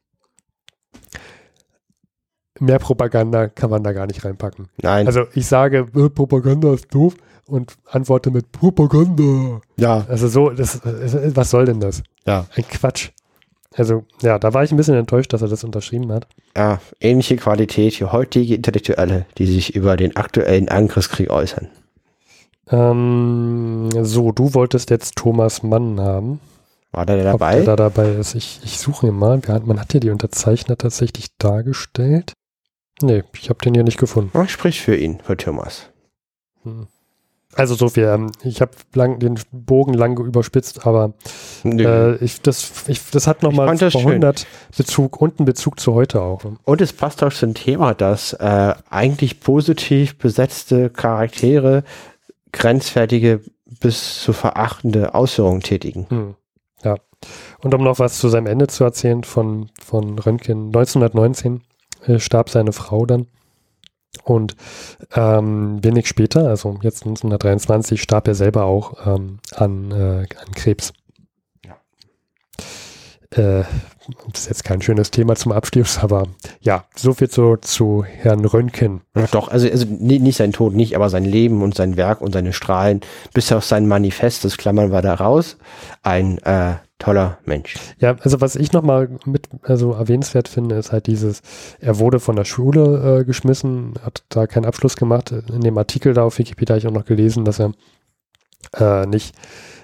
[2.59, 4.69] Mehr Propaganda kann man da gar nicht reinpacken.
[4.81, 5.07] Nein.
[5.07, 7.15] Also ich sage, äh, Propaganda ist doof,
[7.47, 9.61] und antworte mit Propaganda.
[9.77, 10.05] Ja.
[10.07, 12.03] Also so, das, was soll denn das?
[12.25, 12.45] Ja.
[12.55, 13.09] Ein Quatsch.
[13.73, 16.27] Also, ja, da war ich ein bisschen enttäuscht, dass er das unterschrieben hat.
[16.57, 21.69] Ja, ähnliche Qualität für heutige Intellektuelle, die sich über den aktuellen Angriffskrieg äußern.
[22.69, 26.41] Ähm, so, du wolltest jetzt Thomas Mann haben.
[26.91, 27.59] War der dabei?
[27.59, 28.35] Ob der da dabei ist.
[28.35, 29.41] Ich, ich suche ihn mal.
[29.65, 32.33] Man hat hier die Unterzeichner tatsächlich dargestellt.
[33.01, 34.37] Nee, ich habe den hier nicht gefunden.
[34.43, 35.89] Ich sprich für ihn, für Thomas.
[36.63, 36.87] Hm.
[37.55, 38.03] Also so viel.
[38.03, 41.13] Ähm, ich habe lang, den Bogen lang überspitzt, aber
[41.65, 44.47] äh, ich, das, ich, das hat nochmal 100
[44.77, 46.43] Bezug und einen Bezug zu heute auch.
[46.63, 51.83] Und es passt auch zum Thema, dass äh, eigentlich positiv besetzte Charaktere
[52.53, 53.41] grenzwertige
[53.79, 56.05] bis zu verachtende Ausführungen tätigen.
[56.09, 56.35] Hm.
[56.83, 56.95] Ja.
[57.59, 61.61] Und um noch was zu seinem Ende zu erzählen von, von Röntgen, 1919
[62.05, 63.27] äh, starb seine Frau dann.
[64.23, 64.55] Und
[65.15, 70.93] ähm, wenig später, also jetzt 1923, starb er selber auch ähm, an, äh, an Krebs.
[71.65, 71.75] Ja.
[73.31, 73.63] Äh,
[74.31, 76.27] das ist jetzt kein schönes Thema zum Abschluss, aber
[76.59, 79.01] ja, so viel zu, zu Herrn Röntgen.
[79.15, 82.33] Ja, doch, also, also nicht sein Tod nicht, aber sein Leben und sein Werk und
[82.33, 83.01] seine Strahlen,
[83.33, 85.57] bis auf sein Manifest, das klammern wir da raus,
[86.01, 87.75] ein äh, toller Mensch.
[87.99, 91.41] Ja, also was ich nochmal mit also erwähnenswert finde, ist halt dieses,
[91.79, 95.31] er wurde von der Schule äh, geschmissen, hat da keinen Abschluss gemacht.
[95.31, 97.73] In dem Artikel da auf Wikipedia habe ich auch noch gelesen, dass er
[98.77, 99.35] äh, nicht,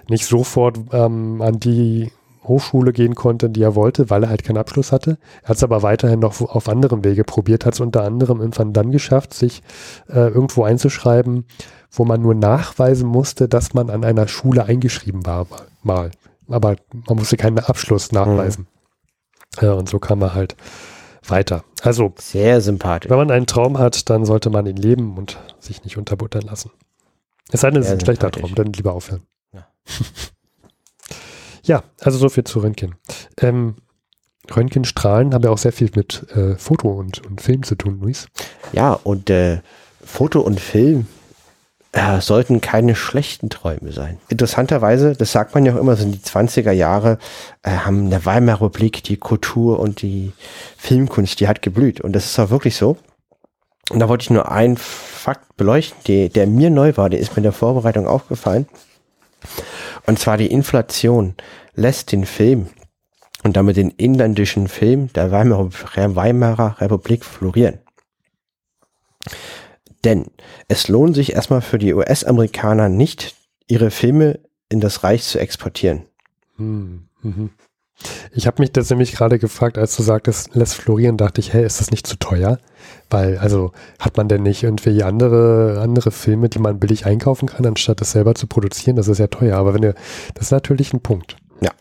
[0.09, 2.11] nicht sofort ähm, an die
[2.43, 5.17] Hochschule gehen konnte, die er wollte, weil er halt keinen Abschluss hatte.
[5.41, 8.73] Er hat es aber weiterhin noch auf anderem Wege probiert, hat es unter anderem irgendwann
[8.73, 9.63] dann geschafft, sich
[10.07, 11.45] äh, irgendwo einzuschreiben,
[11.91, 15.47] wo man nur nachweisen musste, dass man an einer Schule eingeschrieben war,
[15.81, 16.11] mal
[16.49, 18.67] aber man musste keinen Abschluss nachweisen.
[19.59, 19.65] Mhm.
[19.65, 20.55] Ja, und so kam er halt
[21.27, 21.63] weiter.
[21.81, 23.09] Also sehr sympathisch.
[23.09, 26.71] Wenn man einen Traum hat, dann sollte man ihn leben und sich nicht unterbuttern lassen.
[27.51, 29.21] Es sei denn, es ist ein schlechter Traum, dann lieber aufhören.
[29.53, 29.67] Ja,
[31.63, 32.95] ja also so viel zu Röntgen.
[33.39, 33.75] Ähm,
[34.55, 38.27] Röntgenstrahlen haben ja auch sehr viel mit äh, Foto und, und Film zu tun, Luis.
[38.73, 39.61] Ja, und äh,
[40.03, 41.07] Foto und Film
[41.97, 44.19] äh, sollten keine schlechten Träume sein.
[44.29, 47.17] Interessanterweise, das sagt man ja auch immer, sind die 20er Jahre,
[47.63, 50.31] äh, haben in der Weimarer Republik die Kultur und die
[50.77, 51.99] Filmkunst, die hat geblüht.
[52.01, 52.97] Und das ist auch wirklich so.
[53.89, 57.31] Und da wollte ich nur einen Fakt beleuchten, die, der mir neu war, der ist
[57.31, 58.67] mir in der Vorbereitung aufgefallen.
[60.05, 61.33] Und zwar die Inflation
[61.73, 62.67] lässt den Film
[63.43, 65.69] und damit den inländischen Film der Weimarer,
[66.15, 67.79] Weimarer Republik florieren.
[70.03, 70.25] Denn
[70.67, 73.35] es lohnt sich erstmal für die US-Amerikaner nicht,
[73.67, 74.39] ihre Filme
[74.69, 76.03] in das Reich zu exportieren.
[76.57, 77.49] Hm, mhm.
[78.31, 81.65] Ich habe mich das nämlich gerade gefragt, als du sagtest, lässt florieren, dachte ich, hey,
[81.65, 82.59] ist das nicht zu teuer?
[83.09, 87.65] Weil, also, hat man denn nicht irgendwie andere, andere Filme, die man billig einkaufen kann,
[87.65, 88.97] anstatt das selber zu produzieren?
[88.97, 89.57] Das ist ja teuer.
[89.57, 89.95] Aber wenn ihr,
[90.35, 91.37] das ist natürlich ein Punkt.
[91.59, 91.71] Ja.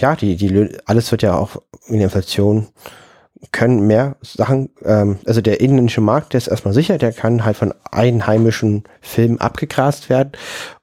[0.00, 2.66] Ja, die, die, alles wird ja auch in der Inflation
[3.52, 7.56] können mehr Sachen, ähm, also der inländische Markt, der ist erstmal sicher, der kann halt
[7.56, 10.32] von einheimischen Filmen abgegrast werden.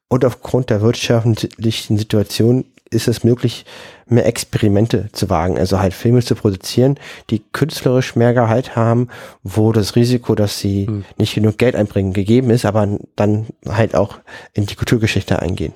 [0.07, 3.65] Und aufgrund der wirtschaftlichen Situation ist es möglich,
[4.05, 6.99] mehr Experimente zu wagen, also halt Filme zu produzieren,
[7.29, 9.07] die künstlerisch mehr Gehalt haben,
[9.43, 11.05] wo das Risiko, dass sie hm.
[11.17, 14.17] nicht genug Geld einbringen, gegeben ist, aber dann halt auch
[14.53, 15.73] in die Kulturgeschichte eingehen.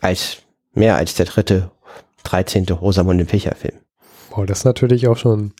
[0.00, 0.38] Als
[0.74, 1.70] mehr als der dritte,
[2.24, 3.76] dreizehnte Rosamunde Pilcher Film.
[4.30, 5.52] Boah, das ist natürlich auch schon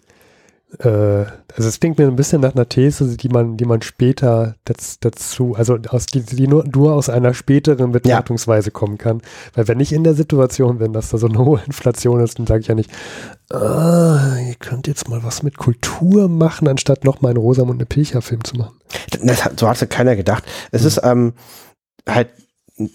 [0.79, 4.57] äh, also es klingt mir ein bisschen nach einer These, die man, die man später
[4.65, 8.73] dazu, also aus die, die nur, nur aus einer späteren Betrachtungsweise ja.
[8.73, 9.21] kommen kann.
[9.55, 12.47] Weil wenn ich in der Situation bin, dass da so eine hohe Inflation ist, dann
[12.47, 12.91] sage ich ja nicht,
[13.51, 18.45] ah, ihr könnt jetzt mal was mit Kultur machen, anstatt noch mal einen Rosamunde Pilcher-Film
[18.45, 18.77] zu machen.
[19.23, 20.45] Das, so hat es ja keiner gedacht.
[20.71, 20.89] Es mhm.
[20.89, 21.33] ist ähm,
[22.09, 22.31] halt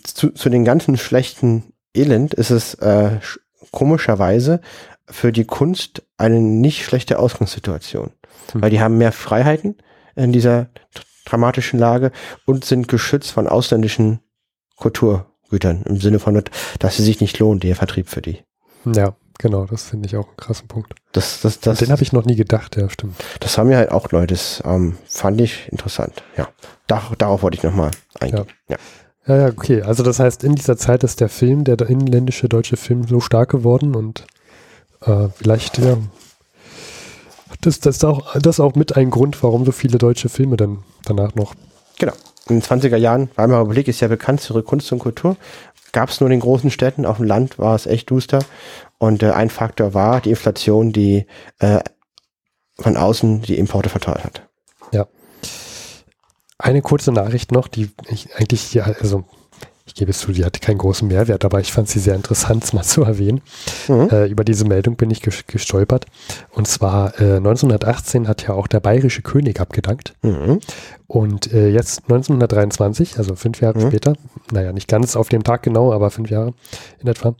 [0.04, 3.20] zu, zu den ganzen schlechten Elend ist es äh,
[3.72, 4.62] komischerweise
[5.10, 8.12] für die Kunst eine nicht schlechte Ausgangssituation,
[8.52, 8.62] hm.
[8.62, 9.76] weil die haben mehr Freiheiten
[10.16, 10.68] in dieser
[11.26, 12.12] dramatischen Lage
[12.46, 14.20] und sind geschützt von ausländischen
[14.76, 16.42] Kulturgütern im Sinne von,
[16.80, 18.40] dass sie sich nicht lohnt, der Vertrieb für die.
[18.86, 20.94] Ja, genau, das finde ich auch einen krassen Punkt.
[21.12, 23.16] Das, das, das, den habe ich noch nie gedacht, ja, stimmt.
[23.40, 26.48] Das haben wir halt auch Leute, das ähm, fand ich interessant, ja.
[26.88, 28.46] Dar darauf wollte ich nochmal eingehen.
[28.70, 28.76] Ja.
[28.76, 28.78] ja.
[29.28, 29.82] Ja, ja, okay.
[29.82, 33.50] Also das heißt, in dieser Zeit ist der Film, der inländische deutsche Film so stark
[33.50, 34.26] geworden und
[35.02, 35.98] äh, vielleicht, ja,
[37.62, 40.58] das, das, ist auch, das ist auch mit ein Grund, warum so viele deutsche Filme
[40.58, 41.56] dann danach noch.
[41.98, 42.14] Genau.
[42.50, 45.36] In den 20er Jahren, Weimarer Republik ist ja bekannt für ihre Kunst und Kultur.
[45.92, 48.40] Gab es nur in den großen Städten, auf dem Land war es echt duster.
[49.00, 51.26] Und äh, ein Faktor war die Inflation, die
[51.60, 51.80] äh,
[52.80, 54.42] von außen die Importe verteuert hat.
[54.92, 55.08] Ja.
[56.58, 59.26] Eine kurze Nachricht noch, die ich eigentlich, ja, also
[59.98, 62.84] gebe es zu, die hatte keinen großen Mehrwert, aber ich fand sie sehr interessant, mal
[62.84, 63.42] zu erwähnen.
[63.88, 64.10] Mhm.
[64.10, 66.06] Äh, über diese Meldung bin ich gestolpert.
[66.52, 70.14] Und zwar äh, 1918 hat ja auch der bayerische König abgedankt.
[70.22, 70.60] Mhm.
[71.08, 73.88] Und äh, jetzt 1923, also fünf Jahre mhm.
[73.88, 74.14] später,
[74.52, 76.54] naja, nicht ganz auf dem Tag genau, aber fünf Jahre
[77.00, 77.36] in etwa,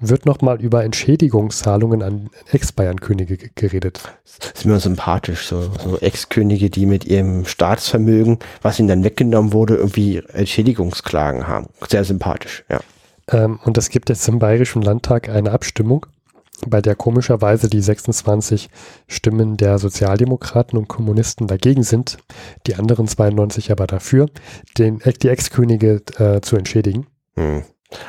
[0.00, 4.00] wird nochmal über Entschädigungszahlungen an Ex-Bayern-Könige geredet.
[4.38, 9.52] Das ist mir sympathisch, so, so Ex-Könige, die mit ihrem Staatsvermögen, was ihnen dann weggenommen
[9.52, 11.68] wurde, irgendwie Entschädigungsklagen haben.
[11.88, 12.80] Sehr sympathisch, ja.
[13.30, 16.06] Ähm, und es gibt jetzt im Bayerischen Landtag eine Abstimmung,
[16.66, 18.68] bei der komischerweise die 26
[19.08, 22.18] Stimmen der Sozialdemokraten und Kommunisten dagegen sind,
[22.66, 24.26] die anderen 92 aber dafür,
[24.76, 27.06] den, die Ex-Könige äh, zu entschädigen.
[27.36, 27.62] Hm.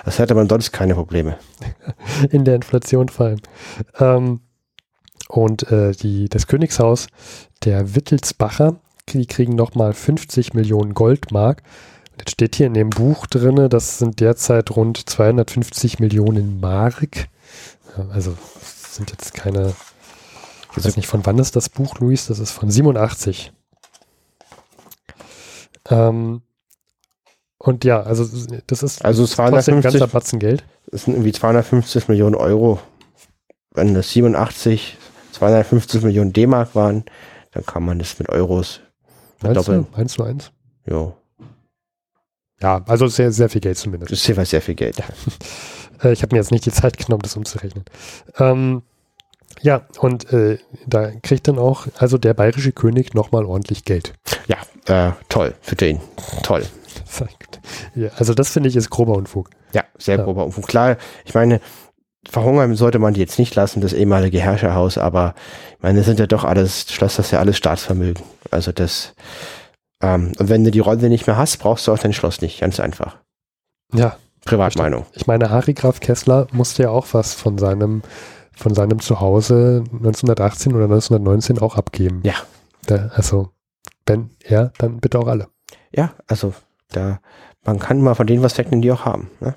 [0.06, 1.38] Das hätte man sonst keine Probleme.
[2.30, 3.42] In der Inflation fallen.
[4.00, 4.42] Ähm,
[5.28, 7.08] und äh, die, das Königshaus
[7.64, 8.76] der Wittelsbacher,
[9.10, 11.64] die kriegen nochmal 50 Millionen Goldmark.
[12.12, 17.28] Und jetzt steht hier in dem Buch drin, das sind derzeit rund 250 Millionen Mark.
[18.10, 19.74] Also sind jetzt keine,
[20.72, 22.28] ich weiß nicht, von wann ist das Buch, Luis?
[22.28, 23.54] Das ist von 87.
[25.90, 26.42] Ähm,
[27.64, 28.26] und ja, also
[28.66, 30.64] das ist also 250, ein ganzer Batzen Geld.
[30.90, 32.80] Das sind irgendwie 250 Millionen Euro.
[33.76, 34.98] Wenn das 87,
[35.34, 37.06] 250 Millionen D-Mark waren,
[37.52, 38.82] dann kann man das mit Euros
[39.38, 39.86] verdoppeln.
[39.94, 40.52] Eins zu eins?
[40.88, 41.16] Jo.
[42.60, 44.12] Ja, also sehr, sehr viel Geld zumindest.
[44.12, 44.98] Das ist jeweils sehr viel Geld.
[44.98, 45.06] Ja.
[46.04, 47.86] Äh, ich habe mir jetzt nicht die Zeit genommen, das umzurechnen.
[48.40, 48.82] Ähm,
[49.62, 50.58] ja, und äh,
[50.88, 54.16] da kriegt dann auch also der bayerische König nochmal ordentlich Geld.
[54.48, 54.58] Ja,
[55.10, 56.00] äh, toll für den.
[56.42, 56.64] Toll.
[57.96, 59.50] Ja, also das finde ich ist grober Unfug.
[59.74, 60.24] Ja, sehr ja.
[60.24, 60.68] grober Unfug.
[60.68, 61.60] Klar, ich meine,
[62.30, 65.34] verhungern sollte man die jetzt nicht lassen, das ehemalige Herrscherhaus, aber
[65.78, 68.24] ich meine, das sind ja doch alles, Schloss das ja alles Staatsvermögen.
[68.52, 69.14] Also das,
[70.02, 72.60] ähm, und wenn du die Rolle nicht mehr hast, brauchst du auch dein Schloss nicht,
[72.60, 73.18] ganz einfach.
[73.94, 74.18] Ja.
[74.46, 75.06] Privatmeinung.
[75.14, 78.02] Ich meine, Harry Graf Kessler musste ja auch was von seinem,
[78.56, 82.22] von seinem Zuhause 1918 oder 1919 auch abgeben.
[82.24, 82.34] Ja.
[82.90, 83.50] Der, also,
[84.08, 85.48] wenn er, dann bitte auch alle.
[85.94, 86.54] Ja, also
[86.92, 87.20] da,
[87.64, 89.30] man kann mal von denen was wegnehmen, die auch haben.
[89.40, 89.56] Ne?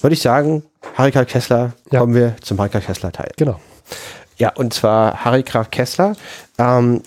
[0.00, 0.64] Würde ich sagen,
[0.96, 2.00] Harry Graf Kessler, ja.
[2.00, 3.30] kommen wir zum Harry Graf Kessler Teil.
[3.36, 3.60] Genau.
[4.36, 6.16] Ja, und zwar Harry Graf Kessler,
[6.58, 7.02] ähm,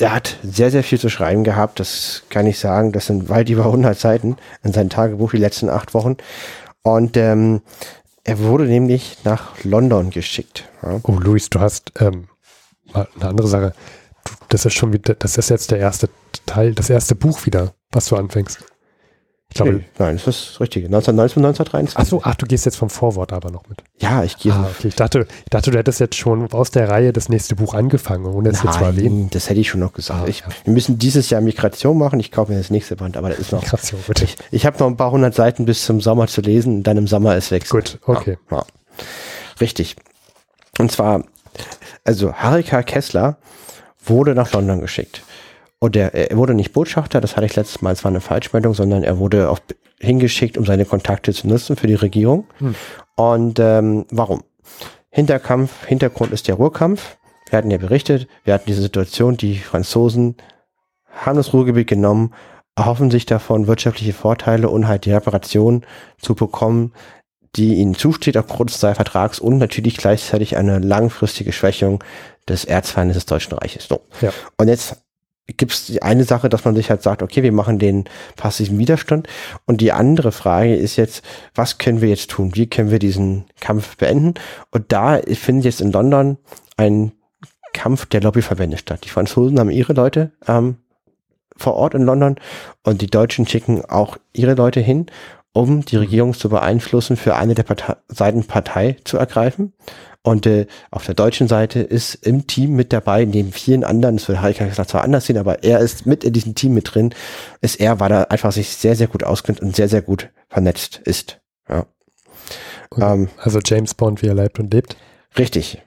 [0.00, 3.48] der hat sehr, sehr viel zu schreiben gehabt, das kann ich sagen, das sind weit
[3.48, 6.16] über 100 Seiten in seinem Tagebuch, die letzten acht Wochen.
[6.82, 7.62] Und ähm,
[8.24, 10.68] er wurde nämlich nach London geschickt.
[10.82, 11.00] Ja.
[11.04, 12.28] Oh, Luis, du hast ähm,
[12.92, 13.72] mal eine andere Sache.
[14.48, 16.08] Das ist schon wieder, das ist jetzt der erste
[16.44, 18.58] Teil, das erste Buch wieder was du anfängst.
[19.48, 20.86] Ich glaube, nee, nein, das ist das Richtige.
[20.86, 21.98] 1919 und 1923.
[21.98, 23.82] Ach so, ach, du gehst jetzt vom Vorwort aber noch mit.
[23.98, 24.52] Ja, ich gehe.
[24.52, 24.88] Ah, okay.
[24.88, 28.26] Ich dachte, ich dachte, du hättest jetzt schon aus der Reihe das nächste Buch angefangen,
[28.26, 29.30] ohne es jetzt zu erwähnen.
[29.30, 30.24] das hätte ich schon noch gesagt.
[30.24, 30.48] Ah, ich, ja.
[30.64, 32.20] Wir müssen dieses Jahr Migration machen.
[32.20, 33.62] Ich kaufe mir das nächste Band, aber da ist noch.
[33.62, 34.24] Migration, bitte.
[34.24, 36.98] Ich, ich habe noch ein paar hundert Seiten bis zum Sommer zu lesen und dann
[36.98, 37.66] im Sommer ist weg.
[37.68, 38.36] Gut, okay.
[38.50, 38.66] Ja, ja.
[39.60, 39.96] Richtig.
[40.78, 41.24] Und zwar
[42.04, 42.82] Also Harry K.
[42.82, 43.38] Kessler
[44.04, 45.22] wurde nach London geschickt.
[45.78, 48.74] Und er, er wurde nicht Botschafter, das hatte ich letztes Mal, es war eine Falschmeldung,
[48.74, 49.60] sondern er wurde auf,
[50.00, 52.46] hingeschickt, um seine Kontakte zu nutzen für die Regierung.
[52.58, 52.74] Hm.
[53.16, 54.42] Und ähm, warum?
[55.10, 57.16] Hinterkampf, Hintergrund ist der Ruhrkampf.
[57.48, 60.36] Wir hatten ja berichtet, wir hatten diese Situation, die Franzosen
[61.10, 62.34] haben das Ruhrgebiet genommen,
[62.74, 65.86] erhoffen sich davon wirtschaftliche Vorteile und halt die Reparation
[66.18, 66.92] zu bekommen,
[67.54, 72.04] die ihnen zusteht aufgrund des Vertrags und natürlich gleichzeitig eine langfristige Schwächung
[72.48, 73.88] des Erzfeindes des Deutschen Reiches.
[73.88, 74.02] So.
[74.20, 74.30] Ja.
[74.58, 75.05] Und jetzt
[75.46, 78.04] gibt es die eine Sache, dass man sich halt sagt, okay, wir machen den
[78.36, 79.28] passiven Widerstand.
[79.64, 81.24] Und die andere Frage ist jetzt,
[81.54, 82.54] was können wir jetzt tun?
[82.54, 84.34] Wie können wir diesen Kampf beenden?
[84.70, 86.38] Und da findet jetzt in London
[86.76, 87.12] ein
[87.72, 89.00] Kampf der Lobbyverbände statt.
[89.04, 90.76] Die Franzosen haben ihre Leute ähm,
[91.56, 92.36] vor Ort in London
[92.82, 95.06] und die Deutschen schicken auch ihre Leute hin,
[95.52, 99.72] um die Regierung zu beeinflussen, für eine der Partei Seiten Partei zu ergreifen.
[100.26, 104.26] Und äh, auf der deutschen Seite ist im Team mit dabei, neben vielen anderen, das
[104.26, 107.14] wird Heike zwar anders sehen, aber er ist mit in diesem Team mit drin,
[107.60, 111.00] ist er, weil er einfach sich sehr, sehr gut auskennt und sehr, sehr gut vernetzt
[111.04, 111.38] ist.
[111.68, 111.86] Ja.
[112.98, 114.96] Ähm, also James Bond, wie er lebt und lebt.
[115.38, 115.80] Richtig.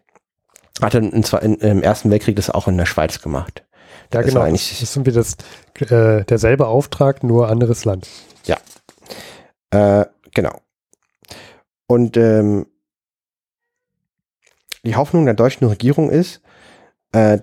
[0.81, 3.65] Hat er in, zwar in, im Ersten Weltkrieg das auch in der Schweiz gemacht.
[4.13, 4.49] Ja, das genau.
[4.49, 5.35] Das ist irgendwie das,
[5.81, 8.07] äh, derselbe Auftrag, nur anderes Land.
[8.45, 8.55] Ja.
[9.71, 10.61] Äh, genau.
[11.87, 12.67] Und ähm,
[14.85, 16.41] die Hoffnung der deutschen Regierung ist,
[17.11, 17.39] äh,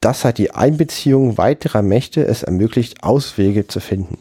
[0.00, 4.18] dass halt die Einbeziehung weiterer Mächte es ermöglicht, Auswege zu finden.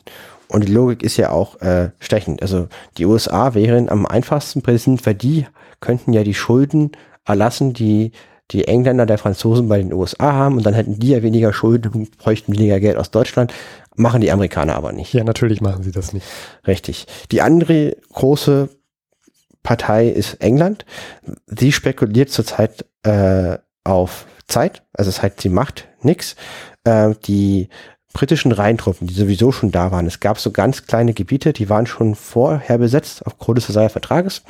[0.47, 2.41] Und die Logik ist ja auch äh, stechend.
[2.41, 2.67] Also
[2.97, 5.45] die USA wären am einfachsten präsent, weil die
[5.81, 6.91] könnten ja die Schulden
[7.25, 8.11] erlassen, die
[8.51, 11.91] die Engländer der Franzosen bei den USA haben und dann hätten die ja weniger Schulden
[11.91, 13.53] und bräuchten weniger Geld aus Deutschland.
[13.95, 15.13] Machen die Amerikaner aber nicht.
[15.13, 16.27] Ja, natürlich machen sie das nicht.
[16.67, 17.07] Richtig.
[17.31, 18.69] Die andere große
[19.65, 20.85] Partei ist England.
[21.47, 26.35] Sie spekuliert zurzeit äh, auf Zeit, also das heißt, sie macht nichts.
[26.83, 27.69] Äh, die
[28.13, 31.87] britischen Rheintruppen, die sowieso schon da waren, es gab so ganz kleine Gebiete, die waren
[31.87, 34.43] schon vorher besetzt aufgrund des Versailler Vertrages.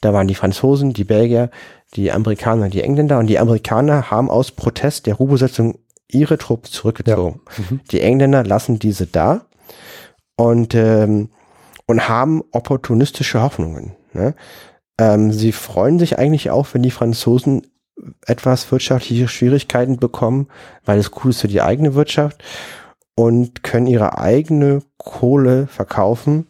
[0.00, 1.50] Da waren die Franzosen, die Belgier,
[1.94, 5.78] die Amerikaner, die Engländer und die Amerikaner haben aus Protest der Ruhbesetzung
[6.10, 7.40] ihre Truppen zurückgezogen.
[7.56, 7.64] Ja.
[7.70, 7.80] Mhm.
[7.92, 9.46] Die Engländer lassen diese da
[10.36, 11.30] und, ähm,
[11.86, 13.92] und haben opportunistische Hoffnungen.
[14.16, 14.34] Ne?
[14.98, 17.66] Ähm, sie freuen sich eigentlich auch, wenn die Franzosen
[18.26, 20.48] etwas wirtschaftliche Schwierigkeiten bekommen,
[20.84, 22.42] weil es cool ist für die eigene Wirtschaft
[23.14, 26.48] und können ihre eigene Kohle verkaufen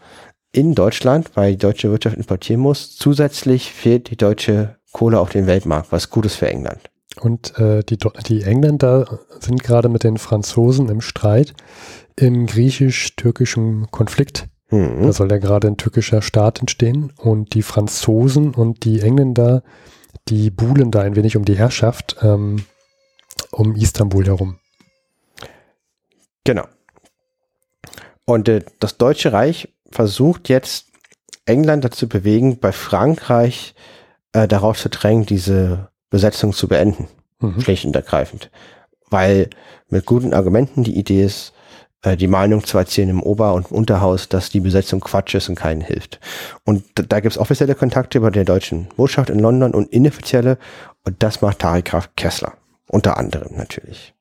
[0.52, 2.96] in Deutschland, weil die deutsche Wirtschaft importieren muss.
[2.96, 6.90] Zusätzlich fehlt die deutsche Kohle auf dem Weltmarkt, was gut ist für England.
[7.20, 11.54] Und äh, die, die Engländer sind gerade mit den Franzosen im Streit
[12.16, 14.48] im griechisch-türkischen Konflikt.
[14.70, 15.02] Mhm.
[15.02, 19.62] Da soll ja gerade ein türkischer Staat entstehen und die Franzosen und die Engländer,
[20.28, 22.64] die buhlen da ein wenig um die Herrschaft ähm,
[23.52, 24.58] um Istanbul herum.
[26.44, 26.64] Genau.
[28.24, 30.86] Und äh, das Deutsche Reich versucht jetzt
[31.44, 33.74] England dazu bewegen, bei Frankreich
[34.32, 37.08] äh, darauf zu drängen, diese Besetzung zu beenden.
[37.40, 37.60] Mhm.
[37.60, 38.50] Schlicht und ergreifend.
[39.10, 39.50] Weil
[39.88, 41.52] mit guten Argumenten die Idee ist,
[42.14, 45.80] die Meinung zu erzielen im Ober- und Unterhaus, dass die Besetzung Quatsch ist und keinen
[45.80, 46.20] hilft.
[46.64, 50.58] Und da, gibt es offizielle Kontakte über der deutschen Botschaft in London und inoffizielle.
[51.04, 52.52] Und das macht Harry Graf Kessler.
[52.88, 54.14] Unter anderem natürlich.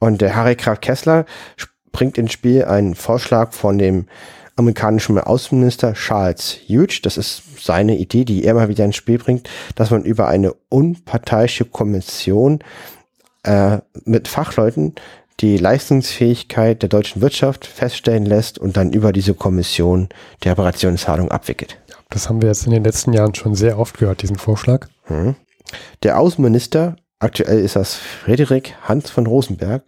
[0.00, 1.26] Und der Harry Graf Kessler
[1.92, 4.06] bringt ins Spiel einen Vorschlag von dem
[4.56, 7.02] amerikanischen Außenminister Charles Hughes.
[7.02, 10.54] Das ist seine Idee, die er mal wieder ins Spiel bringt, dass man über eine
[10.68, 12.60] unparteiische Kommission
[13.42, 14.94] äh, mit Fachleuten
[15.40, 20.08] die Leistungsfähigkeit der deutschen Wirtschaft feststellen lässt und dann über diese Kommission
[20.44, 21.78] die Reparationszahlung abwickelt.
[22.10, 24.88] Das haben wir jetzt in den letzten Jahren schon sehr oft gehört, diesen Vorschlag.
[25.04, 25.36] Hm.
[26.02, 29.84] Der Außenminister, aktuell ist das Friedrich Hans von Rosenberg,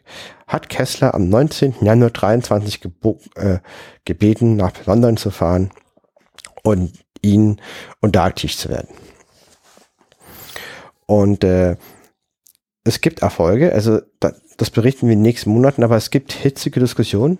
[0.46, 1.76] hat Kessler am 19.
[1.82, 2.80] Januar 23
[3.34, 3.58] äh,
[4.04, 5.70] gebeten, nach London zu fahren
[6.62, 7.60] und ihn
[8.00, 8.88] und da aktiv zu werden.
[11.06, 11.76] Und äh,
[12.84, 16.32] es gibt Erfolge, also da, das berichten wir in den nächsten Monaten, aber es gibt
[16.32, 17.38] hitzige Diskussionen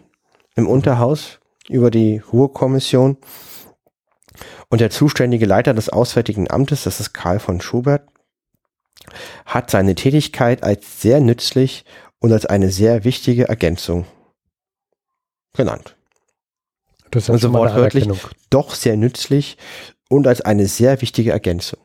[0.55, 3.17] im Unterhaus über die Ruhrkommission.
[4.69, 8.09] Und der zuständige Leiter des Auswärtigen Amtes, das ist Karl von Schubert,
[9.45, 11.85] hat seine Tätigkeit als sehr nützlich
[12.19, 14.07] und als eine sehr wichtige Ergänzung
[15.53, 15.97] genannt.
[17.11, 18.09] Das ist also wortwörtlich
[18.49, 19.59] doch sehr nützlich
[20.09, 21.79] und als eine sehr wichtige Ergänzung.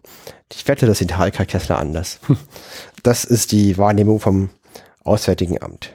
[0.53, 2.19] Ich wette, das sieht Harika Kessler anders.
[3.03, 4.49] Das ist die Wahrnehmung vom
[5.03, 5.93] Auswärtigen Amt.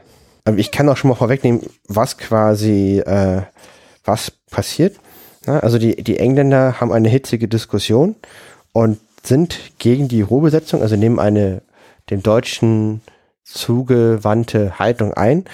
[0.56, 3.42] Ich kann auch schon mal vorwegnehmen, was quasi, äh,
[4.04, 4.96] was passiert.
[5.46, 8.16] also die, die Engländer haben eine hitzige Diskussion
[8.72, 11.62] und sind gegen die Ruhebesetzung, also nehmen eine
[12.10, 13.00] dem Deutschen
[13.44, 15.44] zugewandte Haltung ein.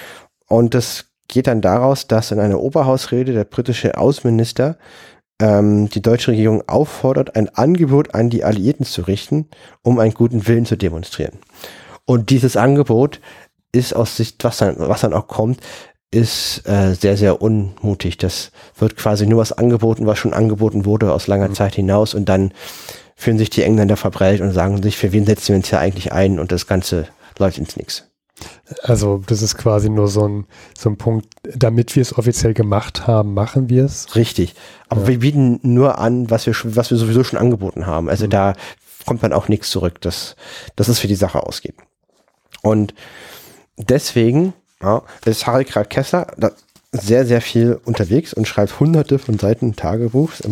[0.46, 4.76] Und das geht dann daraus, dass in einer Oberhausrede der britische Außenminister
[5.40, 9.46] ähm, die deutsche Regierung auffordert, ein Angebot an die Alliierten zu richten,
[9.82, 11.38] um einen guten Willen zu demonstrieren.
[12.04, 13.20] Und dieses Angebot
[13.72, 15.60] ist aus Sicht, was dann, was dann auch kommt,
[16.10, 18.16] ist äh, sehr, sehr unmutig.
[18.16, 21.54] Das wird quasi nur was angeboten, was schon angeboten wurde aus langer mhm.
[21.54, 22.52] Zeit hinaus und dann
[23.14, 26.12] fühlen sich die Engländer verprellt und sagen sich, für wen setzen wir uns ja eigentlich
[26.12, 27.08] ein und das Ganze
[27.38, 28.08] läuft ins Nix.
[28.82, 30.46] Also das ist quasi nur so ein,
[30.76, 34.14] so ein Punkt, damit wir es offiziell gemacht haben, machen wir es.
[34.14, 34.54] Richtig.
[34.88, 35.08] Aber ja.
[35.08, 38.08] wir bieten nur an, was wir, was wir sowieso schon angeboten haben.
[38.08, 38.30] Also mhm.
[38.30, 38.52] da
[39.06, 40.36] kommt dann auch nichts zurück, dass,
[40.76, 41.76] dass es für die Sache ausgeht.
[42.62, 42.94] Und
[43.76, 44.52] deswegen
[44.82, 46.26] ja, ist Harry Grad Kessler
[46.92, 50.42] sehr, sehr viel unterwegs und schreibt hunderte von Seiten Tagebuchs.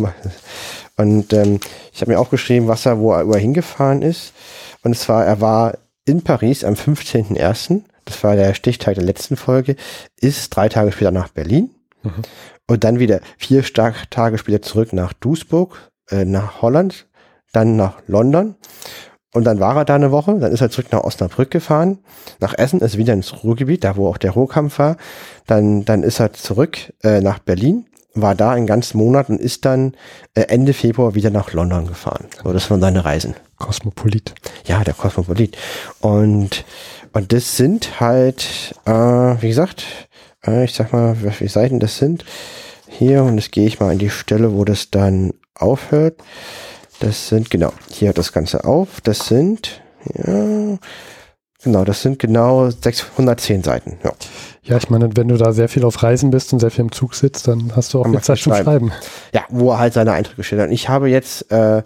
[0.95, 1.59] Und ähm,
[1.93, 4.33] ich habe mir auch geschrieben, was er, wo er, wo er hingefahren ist.
[4.83, 5.77] Und zwar, er war
[6.07, 9.75] in Paris am 15.01., das war der Stichtag der letzten Folge,
[10.19, 11.71] ist drei Tage später nach Berlin
[12.03, 12.23] mhm.
[12.67, 17.07] und dann wieder vier Tage später zurück nach Duisburg, äh, nach Holland,
[17.51, 18.55] dann nach London
[19.33, 21.99] und dann war er da eine Woche, dann ist er zurück nach Osnabrück gefahren,
[22.39, 24.97] nach Essen, ist wieder ins Ruhrgebiet, da wo auch der Ruhrkampf war.
[25.45, 29.65] Dann, dann ist er zurück äh, nach Berlin, war da einen ganzen Monat und ist
[29.65, 29.93] dann
[30.33, 32.25] äh, Ende Februar wieder nach London gefahren.
[32.41, 33.35] So, das waren seine Reisen.
[33.57, 34.33] Kosmopolit.
[34.65, 35.57] Ja, der Kosmopolit.
[35.99, 36.63] Und,
[37.13, 39.85] und das sind halt, äh, wie gesagt,
[40.45, 42.25] äh, ich sag mal, wie viele Seiten das sind.
[42.87, 46.21] Hier, und jetzt gehe ich mal an die Stelle, wo das dann aufhört.
[46.99, 49.01] Das sind, genau, hier hört das Ganze auf.
[49.01, 49.81] Das sind,
[50.15, 50.77] ja,
[51.63, 53.99] genau, das sind genau 610 Seiten.
[54.03, 54.13] Ja.
[54.63, 56.91] ja, ich meine, wenn du da sehr viel auf Reisen bist und sehr viel im
[56.91, 58.91] Zug sitzt, dann hast du auch viel Zeit zum Schreiben.
[59.33, 60.69] Ja, wo er halt seine Eindrücke schildert.
[60.69, 61.83] Und ich habe jetzt äh,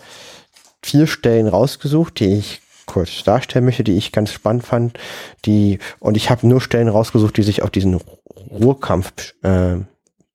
[0.84, 4.98] vier Stellen rausgesucht, die ich kurz darstellen möchte, die ich ganz spannend fand.
[5.46, 8.00] Die, und ich habe nur Stellen rausgesucht, die sich auf diesen
[8.52, 9.78] Ruhrkampf äh,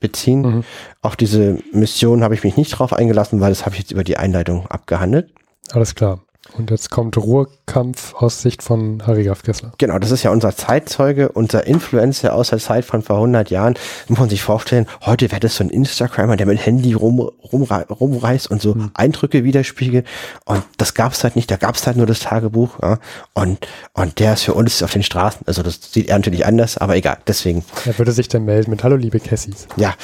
[0.01, 0.43] beziehen.
[0.43, 0.65] Mhm.
[1.03, 4.05] Auf diese Mission habe ich mich nicht drauf eingelassen, weil das habe ich jetzt über
[4.05, 5.33] die Einleitung abgehandelt.
[5.73, 6.21] Alles klar.
[6.57, 9.73] Und jetzt kommt Ruhrkampf aus Sicht von Harry Graf Kessler.
[9.79, 13.75] Genau, das ist ja unser Zeitzeuge, unser Influencer aus der Zeit von vor 100 Jahren.
[14.09, 17.65] Muss man sich vorstellen, heute wäre das so ein Instagrammer, der mit Handy rum, rum,
[17.65, 18.91] rumreist und so hm.
[18.95, 20.07] Eindrücke widerspiegelt.
[20.45, 22.81] Und das gab es halt nicht, da gab es halt nur das Tagebuch.
[22.83, 22.99] Ja?
[23.35, 25.43] Und, und der ist für uns auf den Straßen.
[25.47, 27.65] Also das sieht er natürlich anders, aber egal, deswegen.
[27.85, 29.67] Er würde sich dann melden mit Hallo, liebe Cassis.
[29.77, 29.95] Ja,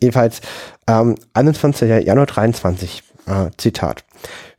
[0.00, 0.40] jedenfalls
[0.86, 2.04] ähm, 21.
[2.04, 4.04] Januar 23, äh, Zitat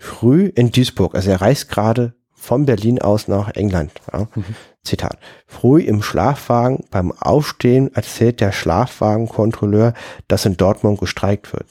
[0.03, 3.93] früh in Duisburg, also er reist gerade von Berlin aus nach England.
[4.11, 4.27] Ja.
[4.35, 4.43] Mhm.
[4.83, 5.17] Zitat.
[5.47, 9.93] Früh im Schlafwagen beim Aufstehen erzählt der Schlafwagenkontrolleur,
[10.27, 11.67] dass in Dortmund gestreikt wird.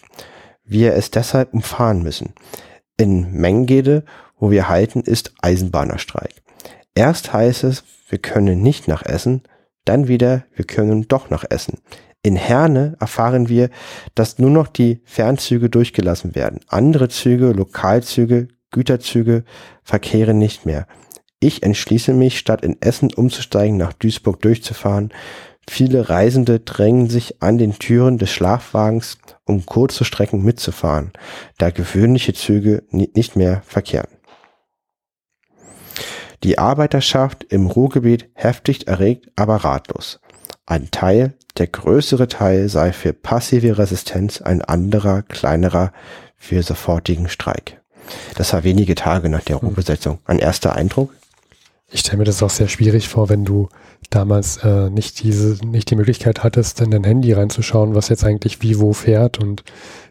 [0.64, 2.32] Wir es deshalb umfahren müssen.
[2.96, 4.04] In Mengede,
[4.38, 6.32] wo wir halten, ist Eisenbahnerstreik.
[6.94, 9.42] Erst heißt es, wir können nicht nach Essen,
[9.84, 11.80] dann wieder, wir können doch nach Essen.
[12.24, 13.68] In Herne erfahren wir,
[14.14, 16.60] dass nur noch die Fernzüge durchgelassen werden.
[16.68, 19.44] Andere Züge, Lokalzüge, Güterzüge
[19.82, 20.86] verkehren nicht mehr.
[21.40, 25.12] Ich entschließe mich, statt in Essen umzusteigen, nach Duisburg durchzufahren.
[25.68, 31.12] Viele Reisende drängen sich an den Türen des Schlafwagens, um kurze Strecken mitzufahren,
[31.58, 34.10] da gewöhnliche Züge nicht mehr verkehren.
[36.44, 40.20] Die Arbeiterschaft im Ruhrgebiet heftig erregt, aber ratlos.
[40.66, 45.92] Ein Teil der größere Teil sei für passive Resistenz, ein anderer, kleinerer
[46.36, 47.80] für sofortigen Streik.
[48.36, 50.18] Das war wenige Tage nach der Ruhrbesetzung.
[50.24, 51.12] Ein erster Eindruck?
[51.90, 53.68] Ich stelle mir das auch sehr schwierig vor, wenn du
[54.08, 58.62] damals äh, nicht diese, nicht die Möglichkeit hattest, in dein Handy reinzuschauen, was jetzt eigentlich
[58.62, 59.62] wie wo fährt und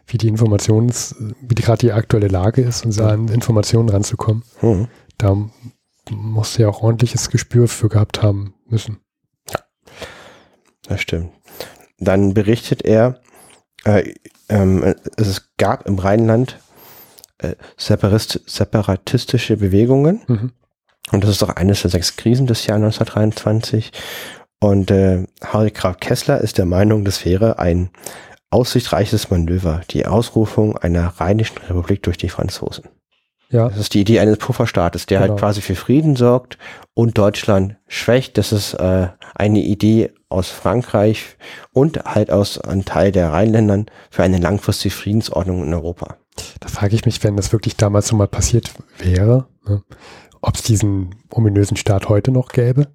[0.06, 4.44] wie die Informations, wie gerade die aktuelle Lage ist und an Informationen ranzukommen.
[4.60, 4.88] Mhm.
[5.18, 5.36] Da
[6.10, 8.98] musst du ja auch ordentliches Gespür für gehabt haben müssen.
[10.92, 11.30] Das stimmt.
[11.98, 13.20] Dann berichtet er,
[13.84, 14.12] äh,
[14.50, 16.58] ähm, es gab im Rheinland
[17.38, 20.20] äh, separatistische Bewegungen.
[20.26, 20.52] Mhm.
[21.10, 23.92] Und das ist auch eines der sechs Krisen des Jahres 1923.
[24.60, 27.88] Und äh, Harry Graf Kessler ist der Meinung, das wäre ein
[28.50, 32.84] aussichtsreiches Manöver, die Ausrufung einer rheinischen Republik durch die Franzosen.
[33.48, 33.68] Ja.
[33.68, 35.34] Das ist die Idee eines Pufferstaates, der halt genau.
[35.34, 36.58] halt quasi für Frieden sorgt
[36.92, 38.36] und Deutschland schwächt.
[38.36, 41.36] Das ist äh, eine Idee aus Frankreich
[41.72, 46.16] und halt aus einem Teil der Rheinländern für eine langfristige Friedensordnung in Europa.
[46.60, 49.82] Da frage ich mich, wenn das wirklich damals so mal passiert wäre, ne,
[50.40, 52.88] ob es diesen ominösen Staat heute noch gäbe.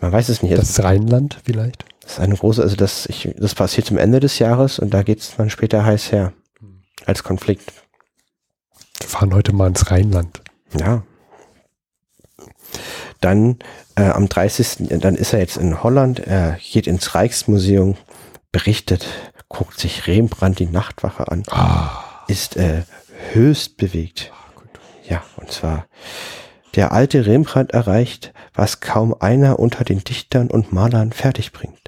[0.00, 0.56] Man weiß es nicht.
[0.56, 1.84] Das Rheinland vielleicht.
[2.02, 5.02] Das ist eine große, also das, ich, das passiert zum Ende des Jahres und da
[5.02, 6.32] geht es dann später heiß her.
[7.04, 7.72] Als Konflikt.
[8.98, 10.40] Wir fahren heute mal ins Rheinland.
[10.78, 11.02] Ja.
[13.20, 13.58] Dann
[13.98, 15.00] äh, am 30.
[15.00, 17.96] Dann ist er jetzt in Holland, er geht ins Rijksmuseum,
[18.52, 19.06] berichtet,
[19.48, 22.04] guckt sich Rembrandt die Nachtwache an, Ah.
[22.28, 22.82] ist äh,
[23.32, 24.32] höchst bewegt.
[25.08, 25.86] Ja, und zwar
[26.76, 31.80] der alte Rembrandt erreicht, was kaum einer unter den Dichtern und Malern fertig bringt,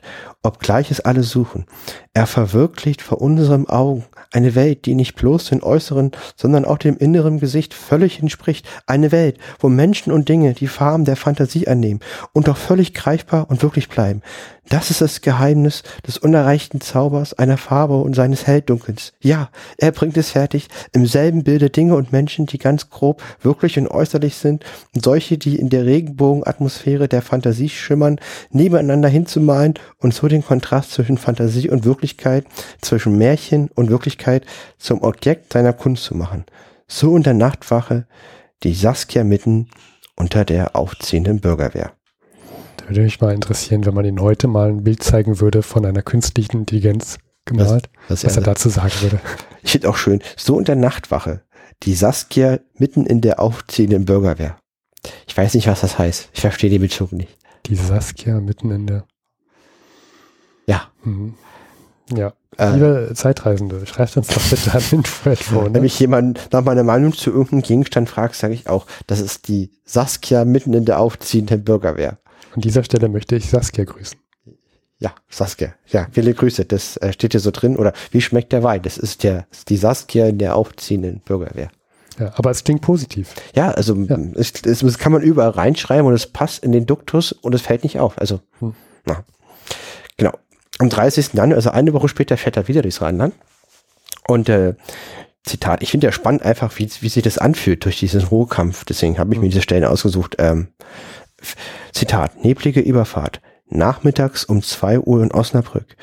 [0.42, 1.66] obgleich es alle suchen.
[2.14, 6.96] Er verwirklicht vor unseren Augen eine Welt, die nicht bloß den äußeren, sondern auch dem
[6.96, 8.66] inneren Gesicht völlig entspricht.
[8.86, 12.00] Eine Welt, wo Menschen und Dinge die Farben der Fantasie annehmen
[12.32, 14.22] und doch völlig greifbar und wirklich bleiben.
[14.70, 19.12] Das ist das Geheimnis des unerreichten Zaubers einer Farbe und seines Helldunkels.
[19.20, 23.76] Ja, er bringt es fertig, im selben Bilde Dinge und Menschen, die ganz grob wirklich
[23.80, 24.64] und äußerlich sind,
[24.94, 28.20] und solche, die in der Regenbogenatmosphäre der Fantasie schimmern,
[28.52, 32.46] nebeneinander hinzumalen und so den Kontrast zwischen Fantasie und Wirklichkeit,
[32.80, 34.46] zwischen Märchen und Wirklichkeit
[34.78, 36.44] zum Objekt seiner Kunst zu machen.
[36.86, 38.06] So in der Nachtwache
[38.62, 39.68] die Saskia mitten
[40.14, 41.90] unter der aufziehenden Bürgerwehr.
[42.90, 46.02] Würde mich mal interessieren, wenn man Ihnen heute mal ein Bild zeigen würde von einer
[46.02, 49.20] künstlichen Intelligenz gemalt, was, was er dazu sagen würde.
[49.62, 51.42] Ich finde auch schön, so in der Nachtwache,
[51.84, 54.56] die Saskia mitten in der aufziehenden Bürgerwehr.
[55.28, 56.30] Ich weiß nicht, was das heißt.
[56.32, 57.38] Ich verstehe den Bezug nicht.
[57.66, 59.04] Die Saskia mitten in der.
[60.66, 60.88] Ja.
[61.04, 61.34] Mhm.
[62.12, 62.32] Ja.
[62.56, 65.72] Äh, Liebe Zeitreisende, schreibt uns doch bitte an Info.
[65.72, 69.46] Wenn mich jemand nach meiner Meinung zu irgendeinem Gegenstand fragt, sage ich auch, das ist
[69.46, 72.18] die Saskia mitten in der aufziehenden Bürgerwehr.
[72.54, 74.18] An dieser Stelle möchte ich Saskia grüßen.
[74.98, 75.74] Ja, Saskia.
[75.86, 76.66] Ja, viele Grüße.
[76.66, 77.76] Das äh, steht hier so drin.
[77.76, 78.82] Oder wie schmeckt der Wein?
[78.82, 81.70] Das ist der, ist die Saskia in der aufziehenden Bürgerwehr.
[82.18, 83.34] Ja, aber es klingt positiv.
[83.54, 84.18] Ja, also Ja.
[84.34, 87.62] Es, es, es kann man überall reinschreiben und es passt in den Duktus und es
[87.62, 88.18] fällt nicht auf.
[88.18, 88.74] Also, Hm.
[89.06, 89.24] na.
[90.18, 90.32] Genau.
[90.78, 91.32] Am 30.
[91.32, 93.34] Januar, also eine Woche später, fährt er wieder durchs Rheinland.
[94.26, 94.74] Und äh,
[95.44, 98.84] Zitat, ich finde ja spannend einfach, wie, wie sich das anfühlt durch diesen Ruhekampf.
[98.84, 100.36] Deswegen habe ich mir diese Stellen ausgesucht.
[100.38, 100.68] Ähm,
[101.92, 103.40] Zitat, neblige Überfahrt.
[103.68, 105.96] Nachmittags um 2 Uhr in Osnabrück.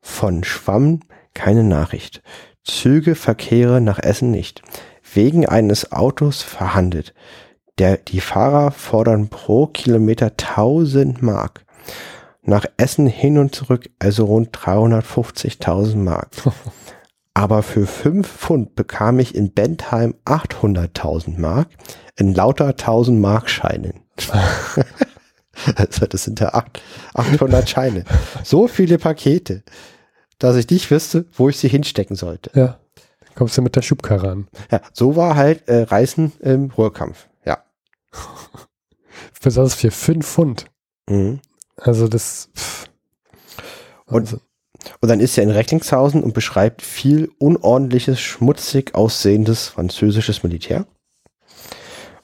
[0.00, 1.00] Von Schwamm
[1.34, 2.22] keine Nachricht.
[2.64, 4.62] Züge verkehre nach Essen nicht.
[5.14, 7.14] Wegen eines Autos verhandelt.
[7.78, 11.64] Der, die Fahrer fordern pro Kilometer 1000 Mark.
[12.42, 16.30] Nach Essen hin und zurück also rund 350.000 Mark.
[17.34, 21.68] Aber für 5 Pfund bekam ich in Bentheim 800.000 Mark
[22.16, 24.02] in lauter 1000 Mark Scheinen.
[25.76, 26.82] also das sind ja acht-
[27.14, 28.04] 800 Scheine.
[28.44, 29.62] So viele Pakete,
[30.38, 32.50] dass ich nicht wüsste, wo ich sie hinstecken sollte.
[32.54, 32.78] Ja.
[33.24, 34.48] Dann kommst du mit der Schubkarre an.
[34.70, 37.28] Ja, so war halt äh, Reisen im Ruhrkampf.
[37.46, 37.64] Ja.
[39.42, 40.66] Besonders für 5 Pfund.
[41.08, 41.40] Mhm.
[41.76, 42.50] Also das.
[42.54, 42.86] Pff.
[44.06, 44.40] Und- Also,
[45.00, 50.86] Und dann ist er in Recklinghausen und beschreibt viel unordentliches, schmutzig aussehendes französisches Militär.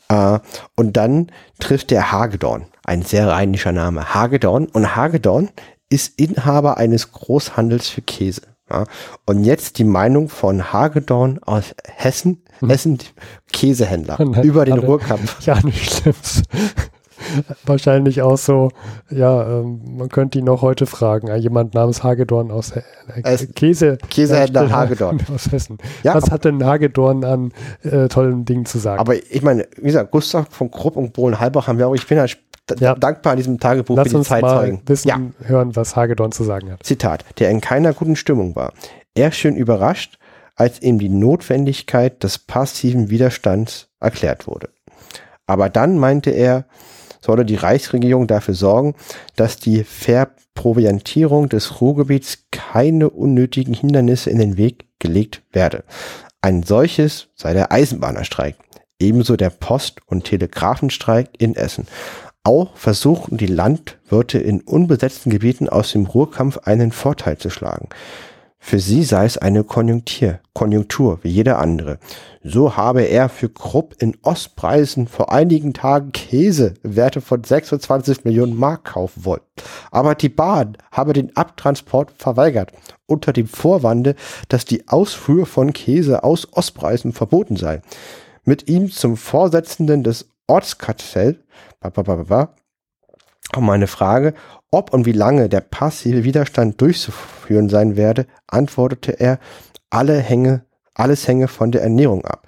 [0.09, 0.39] Äh,
[0.77, 4.67] und dann trifft der Hagedorn, ein sehr rheinischer Name, Hagedorn.
[4.67, 5.51] Und Hagedorn
[5.91, 8.43] ist Inhaber eines Großhandels für Käse.
[8.71, 8.85] Ja.
[9.25, 12.99] Und jetzt die Meinung von Hagedorn aus Hessen, Hessen
[13.53, 15.41] Käsehändler dann über den Ruhrkampf.
[15.47, 16.15] ja, nicht schlimm.
[17.65, 18.71] Wahrscheinlich auch so,
[19.11, 21.29] ja, ähm, man könnte ihn noch heute fragen.
[21.29, 22.83] äh, Jemand namens Hagedorn aus äh,
[23.55, 23.99] Käse.
[24.11, 25.21] Käsehändler Hersteller Hagedorn.
[25.35, 25.79] Aus Hessen.
[26.03, 27.53] Ja, Was hat denn Hagedorn an
[27.83, 29.01] äh, tollen Dingen zu sagen?
[29.01, 32.19] Aber ich meine, wie gesagt, Gustav von Krupp und Bohlen-Halbach haben wir auch, ich bin
[32.19, 32.39] halt
[32.79, 32.95] Ja.
[32.95, 34.81] dankbar an diesem Tagebuch Lass für die uns mal Zeitzeugen.
[34.87, 36.83] wissen, Ja, hören, was Hagedorn zu sagen hat.
[36.85, 38.73] Zitat, der in keiner guten Stimmung war.
[39.15, 40.19] Er schön überrascht,
[40.55, 44.69] als ihm die Notwendigkeit des passiven Widerstands erklärt wurde.
[45.47, 46.67] Aber dann meinte er,
[47.21, 48.95] solle die Reichsregierung dafür sorgen,
[49.37, 55.85] dass die Verproviantierung des Ruhrgebiets keine unnötigen Hindernisse in den Weg gelegt werde.
[56.41, 58.57] Ein solches sei der Eisenbahnerstreik,
[58.99, 61.87] ebenso der Post- und Telegrafenstreik in Essen.
[62.45, 67.89] Auch versuchten die Landwirte in unbesetzten Gebieten aus dem Ruhrkampf einen Vorteil zu schlagen.
[68.61, 71.99] Für sie sei es eine Konjunktur, Konjunktur wie jede andere.
[72.43, 78.57] So habe er für Krupp in Ostpreisen vor einigen Tagen Käse Werte von 26 Millionen
[78.57, 79.41] Mark kaufen wollen.
[79.91, 82.73] Aber die Bahn habe den Abtransport verweigert,
[83.07, 84.17] unter dem Vorwande,
[84.49, 87.81] dass die Ausfuhr von Käse aus Ostpreisen verboten sei.
[88.45, 91.39] Mit ihm zum Vorsitzenden des Ortskartells,
[93.53, 94.35] auf meine Frage,
[94.71, 99.39] ob und wie lange der passive Widerstand durchzuführen sein werde, antwortete er,
[99.91, 100.65] alle hänge,
[100.95, 102.47] alles hänge von der Ernährung ab.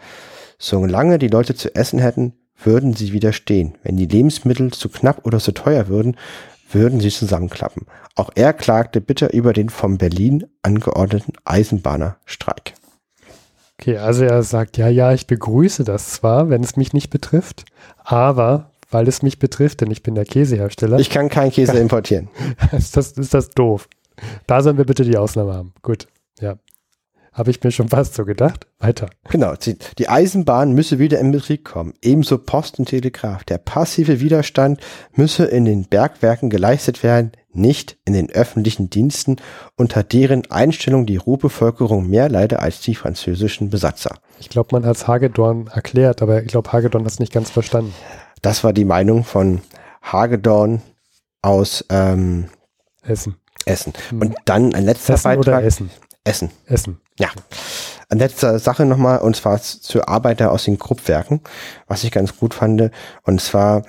[0.59, 3.79] Solange die Leute zu essen hätten, würden sie widerstehen.
[3.83, 6.17] Wenn die Lebensmittel zu knapp oder zu teuer würden,
[6.71, 7.87] würden sie zusammenklappen.
[8.15, 12.75] Auch er klagte bitter über den von Berlin angeordneten Eisenbahnerstreik.
[13.79, 17.65] Okay, also er sagt, ja, ja, ich begrüße das zwar, wenn es mich nicht betrifft,
[18.05, 20.99] aber weil es mich betrifft, denn ich bin der Käsehersteller.
[20.99, 22.29] Ich kann keinen Käse importieren.
[22.73, 23.89] ist, das, ist das doof.
[24.47, 25.73] Da sollen wir bitte die Ausnahme haben.
[25.83, 26.07] Gut,
[26.41, 26.57] ja.
[27.33, 28.67] Habe ich mir schon fast so gedacht.
[28.81, 29.09] Weiter.
[29.31, 29.55] Genau.
[29.99, 31.95] Die Eisenbahn müsse wieder in Betrieb kommen.
[32.03, 33.45] Ebenso Post und Telegraph.
[33.45, 34.81] Der passive Widerstand
[35.15, 39.37] müsse in den Bergwerken geleistet werden, nicht in den öffentlichen Diensten,
[39.77, 44.17] unter deren Einstellung die Ruhrbevölkerung mehr leide als die französischen Besatzer.
[44.41, 47.51] Ich glaube, man hat es Hagedorn erklärt, aber ich glaube, Hagedorn hat es nicht ganz
[47.51, 47.95] verstanden.
[48.43, 49.61] Das war die Meinung von
[50.03, 50.83] Hagedorn
[51.43, 52.49] aus ähm,
[53.03, 53.37] Essen.
[53.67, 53.93] Essen.
[54.11, 54.21] Hm.
[54.21, 55.59] Und dann ein letzter Essen Beitrag.
[55.59, 55.91] Oder Essen.
[56.25, 56.51] Essen.
[56.67, 57.01] Essen.
[57.19, 57.29] Ja.
[58.09, 61.41] Eine letzte Sache nochmal, und zwar zu Arbeiter aus den Kruppwerken,
[61.87, 62.91] was ich ganz gut fand.
[63.23, 63.85] Und zwar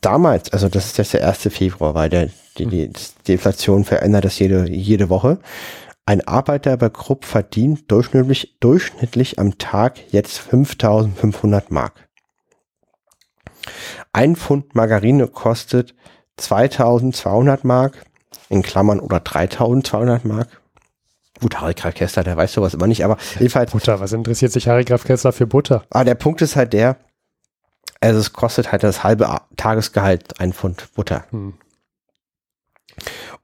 [0.00, 1.48] damals, also das ist jetzt der 1.
[1.50, 2.90] Februar, weil der, die, die,
[3.26, 5.38] die Inflation verändert das jede, jede Woche.
[6.06, 12.08] Ein Arbeiter bei Krupp verdient durchschnittlich, durchschnittlich am Tag jetzt 5500 Mark.
[14.12, 15.94] Ein Pfund Margarine kostet
[16.36, 18.04] 2200 Mark,
[18.48, 20.48] in Klammern oder 3200 Mark.
[21.40, 23.72] Gut, Harry Graf Kessler, der weiß sowas immer nicht, aber jedenfalls.
[23.72, 25.84] Butter, was interessiert sich Harry Graf Kessler für Butter?
[25.90, 26.96] Ah, der Punkt ist halt der,
[28.00, 31.24] also es kostet halt das halbe Tagesgehalt ein Pfund Butter.
[31.30, 31.54] Hm.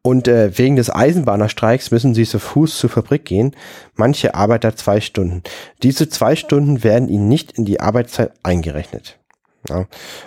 [0.03, 3.57] Und äh, wegen des Eisenbahnerstreiks müssen sie zu Fuß zur Fabrik gehen.
[3.95, 5.43] Manche Arbeiter zwei Stunden.
[5.83, 9.18] Diese zwei Stunden werden ihnen nicht in die Arbeitszeit eingerechnet.
[9.69, 9.87] Ja.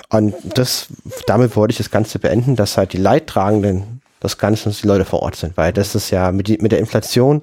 [0.09, 0.87] Und das,
[1.27, 5.21] damit wollte ich das Ganze beenden, dass halt die Leidtragenden des Ganzen die Leute vor
[5.21, 7.41] Ort sind, weil das ist ja mit, die, mit der Inflation,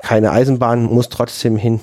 [0.00, 1.80] keine Eisenbahn muss trotzdem hin.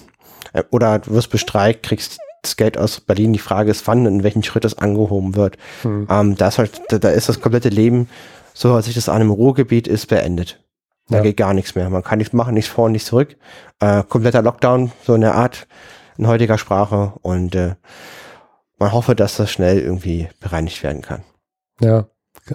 [0.54, 3.34] Äh, oder du wirst bestreikt, kriegst das Geld aus Berlin.
[3.34, 5.58] Die Frage ist, wann und in welchen Schritt das angehoben wird.
[5.82, 6.08] Hm.
[6.10, 8.10] Ähm, da, ist halt, da, da ist das komplette Leben,
[8.54, 10.60] so als sich das an einem Ruhrgebiet ist, beendet.
[11.10, 11.24] Da ja.
[11.24, 11.90] geht gar nichts mehr.
[11.90, 13.36] Man kann nichts machen, nichts vor, nichts zurück.
[13.80, 15.68] Äh, kompletter Lockdown, so eine Art
[16.18, 17.14] in heutiger Sprache.
[17.22, 17.76] Und äh,
[18.84, 21.24] man hoffe, dass das schnell irgendwie bereinigt werden kann.
[21.80, 22.08] Ja,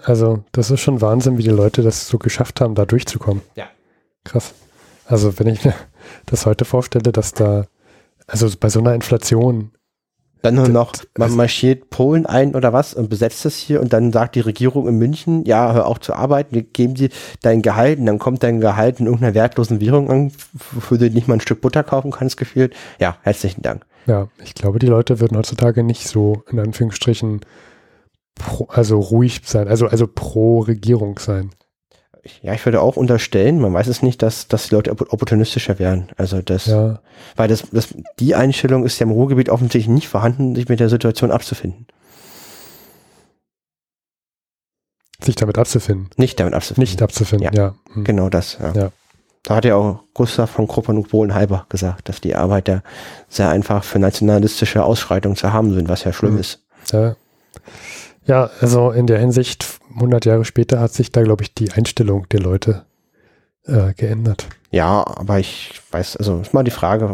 [0.05, 3.43] also das ist schon Wahnsinn, wie die Leute das so geschafft haben, da durchzukommen.
[3.55, 3.65] Ja.
[4.25, 4.53] Krass.
[5.07, 5.73] Also wenn ich mir
[6.27, 7.65] das heute vorstelle, dass da,
[8.27, 9.71] also bei so einer Inflation.
[10.43, 13.95] Dann nur noch, man also marschiert Polen ein oder was und besetzt es hier und
[13.95, 17.09] dann sagt die Regierung in München, ja, hör auch zu arbeiten, wir geben dir
[17.41, 20.33] dein Gehalt und dann kommt dein Gehalt in irgendeiner wertlosen Währung an,
[20.73, 22.77] wofür du nicht mal ein Stück Butter kaufen kannst, gefühlt.
[23.01, 23.85] Ja, herzlichen Dank.
[24.09, 27.41] Ja, ich glaube, die Leute würden heutzutage nicht so in Anführungsstrichen
[28.35, 31.51] pro, also ruhig sein, also, also pro Regierung sein.
[32.43, 36.09] Ja, ich würde auch unterstellen, man weiß es nicht, dass, dass die Leute opportunistischer wären.
[36.17, 37.01] Also das, ja.
[37.37, 40.89] weil das, das, die Einstellung ist ja im Ruhrgebiet offensichtlich nicht vorhanden, sich mit der
[40.89, 41.87] Situation abzufinden.
[45.23, 46.09] Sich damit abzufinden.
[46.17, 46.91] Nicht damit abzufinden.
[46.91, 47.63] Nicht abzufinden, ja.
[47.63, 47.75] ja.
[47.93, 48.05] Hm.
[48.05, 48.73] Genau das, ja.
[48.73, 48.93] ja.
[49.49, 52.83] Da hat ja auch Gustav von Krupp und Bohlen-Halber gesagt, dass die Arbeiter
[53.31, 56.41] sehr einfach für nationalistische Ausschreitungen zu haben sind, was ja schlimm hm.
[56.41, 56.67] ist.
[56.93, 57.17] Ja.
[58.27, 62.29] Ja, also in der Hinsicht, 100 Jahre später hat sich da, glaube ich, die Einstellung
[62.29, 62.85] der Leute
[63.65, 64.47] äh, geändert.
[64.71, 67.11] Ja, aber ich weiß, also ist mal die Frage,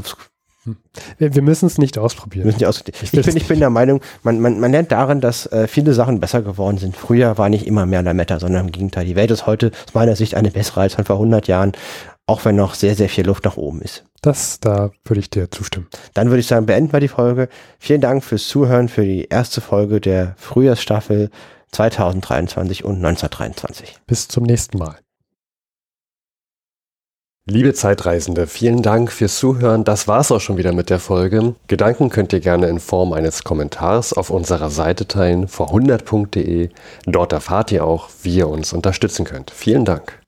[0.65, 0.77] hm.
[1.19, 2.49] wir, wir müssen es nicht ausprobieren.
[2.49, 2.99] Nicht ausprobieren.
[3.05, 5.95] Ich, ich, bin, ich bin der Meinung, man, man, man lernt darin, dass äh, viele
[5.95, 6.97] Sachen besser geworden sind.
[6.97, 9.05] Früher war nicht immer mehr Lametta, sondern im Gegenteil.
[9.05, 11.75] Die Welt ist heute aus meiner Sicht eine bessere als vor 100 Jahren,
[12.27, 14.05] auch wenn noch sehr, sehr viel Luft nach oben ist.
[14.23, 15.89] Das, da würde ich dir zustimmen.
[16.15, 17.49] Dann würde ich sagen, beenden wir die Folge.
[17.79, 21.31] Vielen Dank fürs Zuhören für die erste Folge der Frühjahrsstaffel
[21.73, 23.97] 2023 und 1923.
[24.07, 24.97] Bis zum nächsten Mal.
[27.47, 29.85] Liebe Zeitreisende, vielen Dank fürs Zuhören.
[29.85, 31.55] Das war's auch schon wieder mit der Folge.
[31.67, 36.71] Gedanken könnt ihr gerne in Form eines Kommentars auf unserer Seite teilen, vor100.de.
[37.05, 39.51] Dort erfahrt ihr auch, wie ihr uns unterstützen könnt.
[39.51, 40.23] Vielen Dank.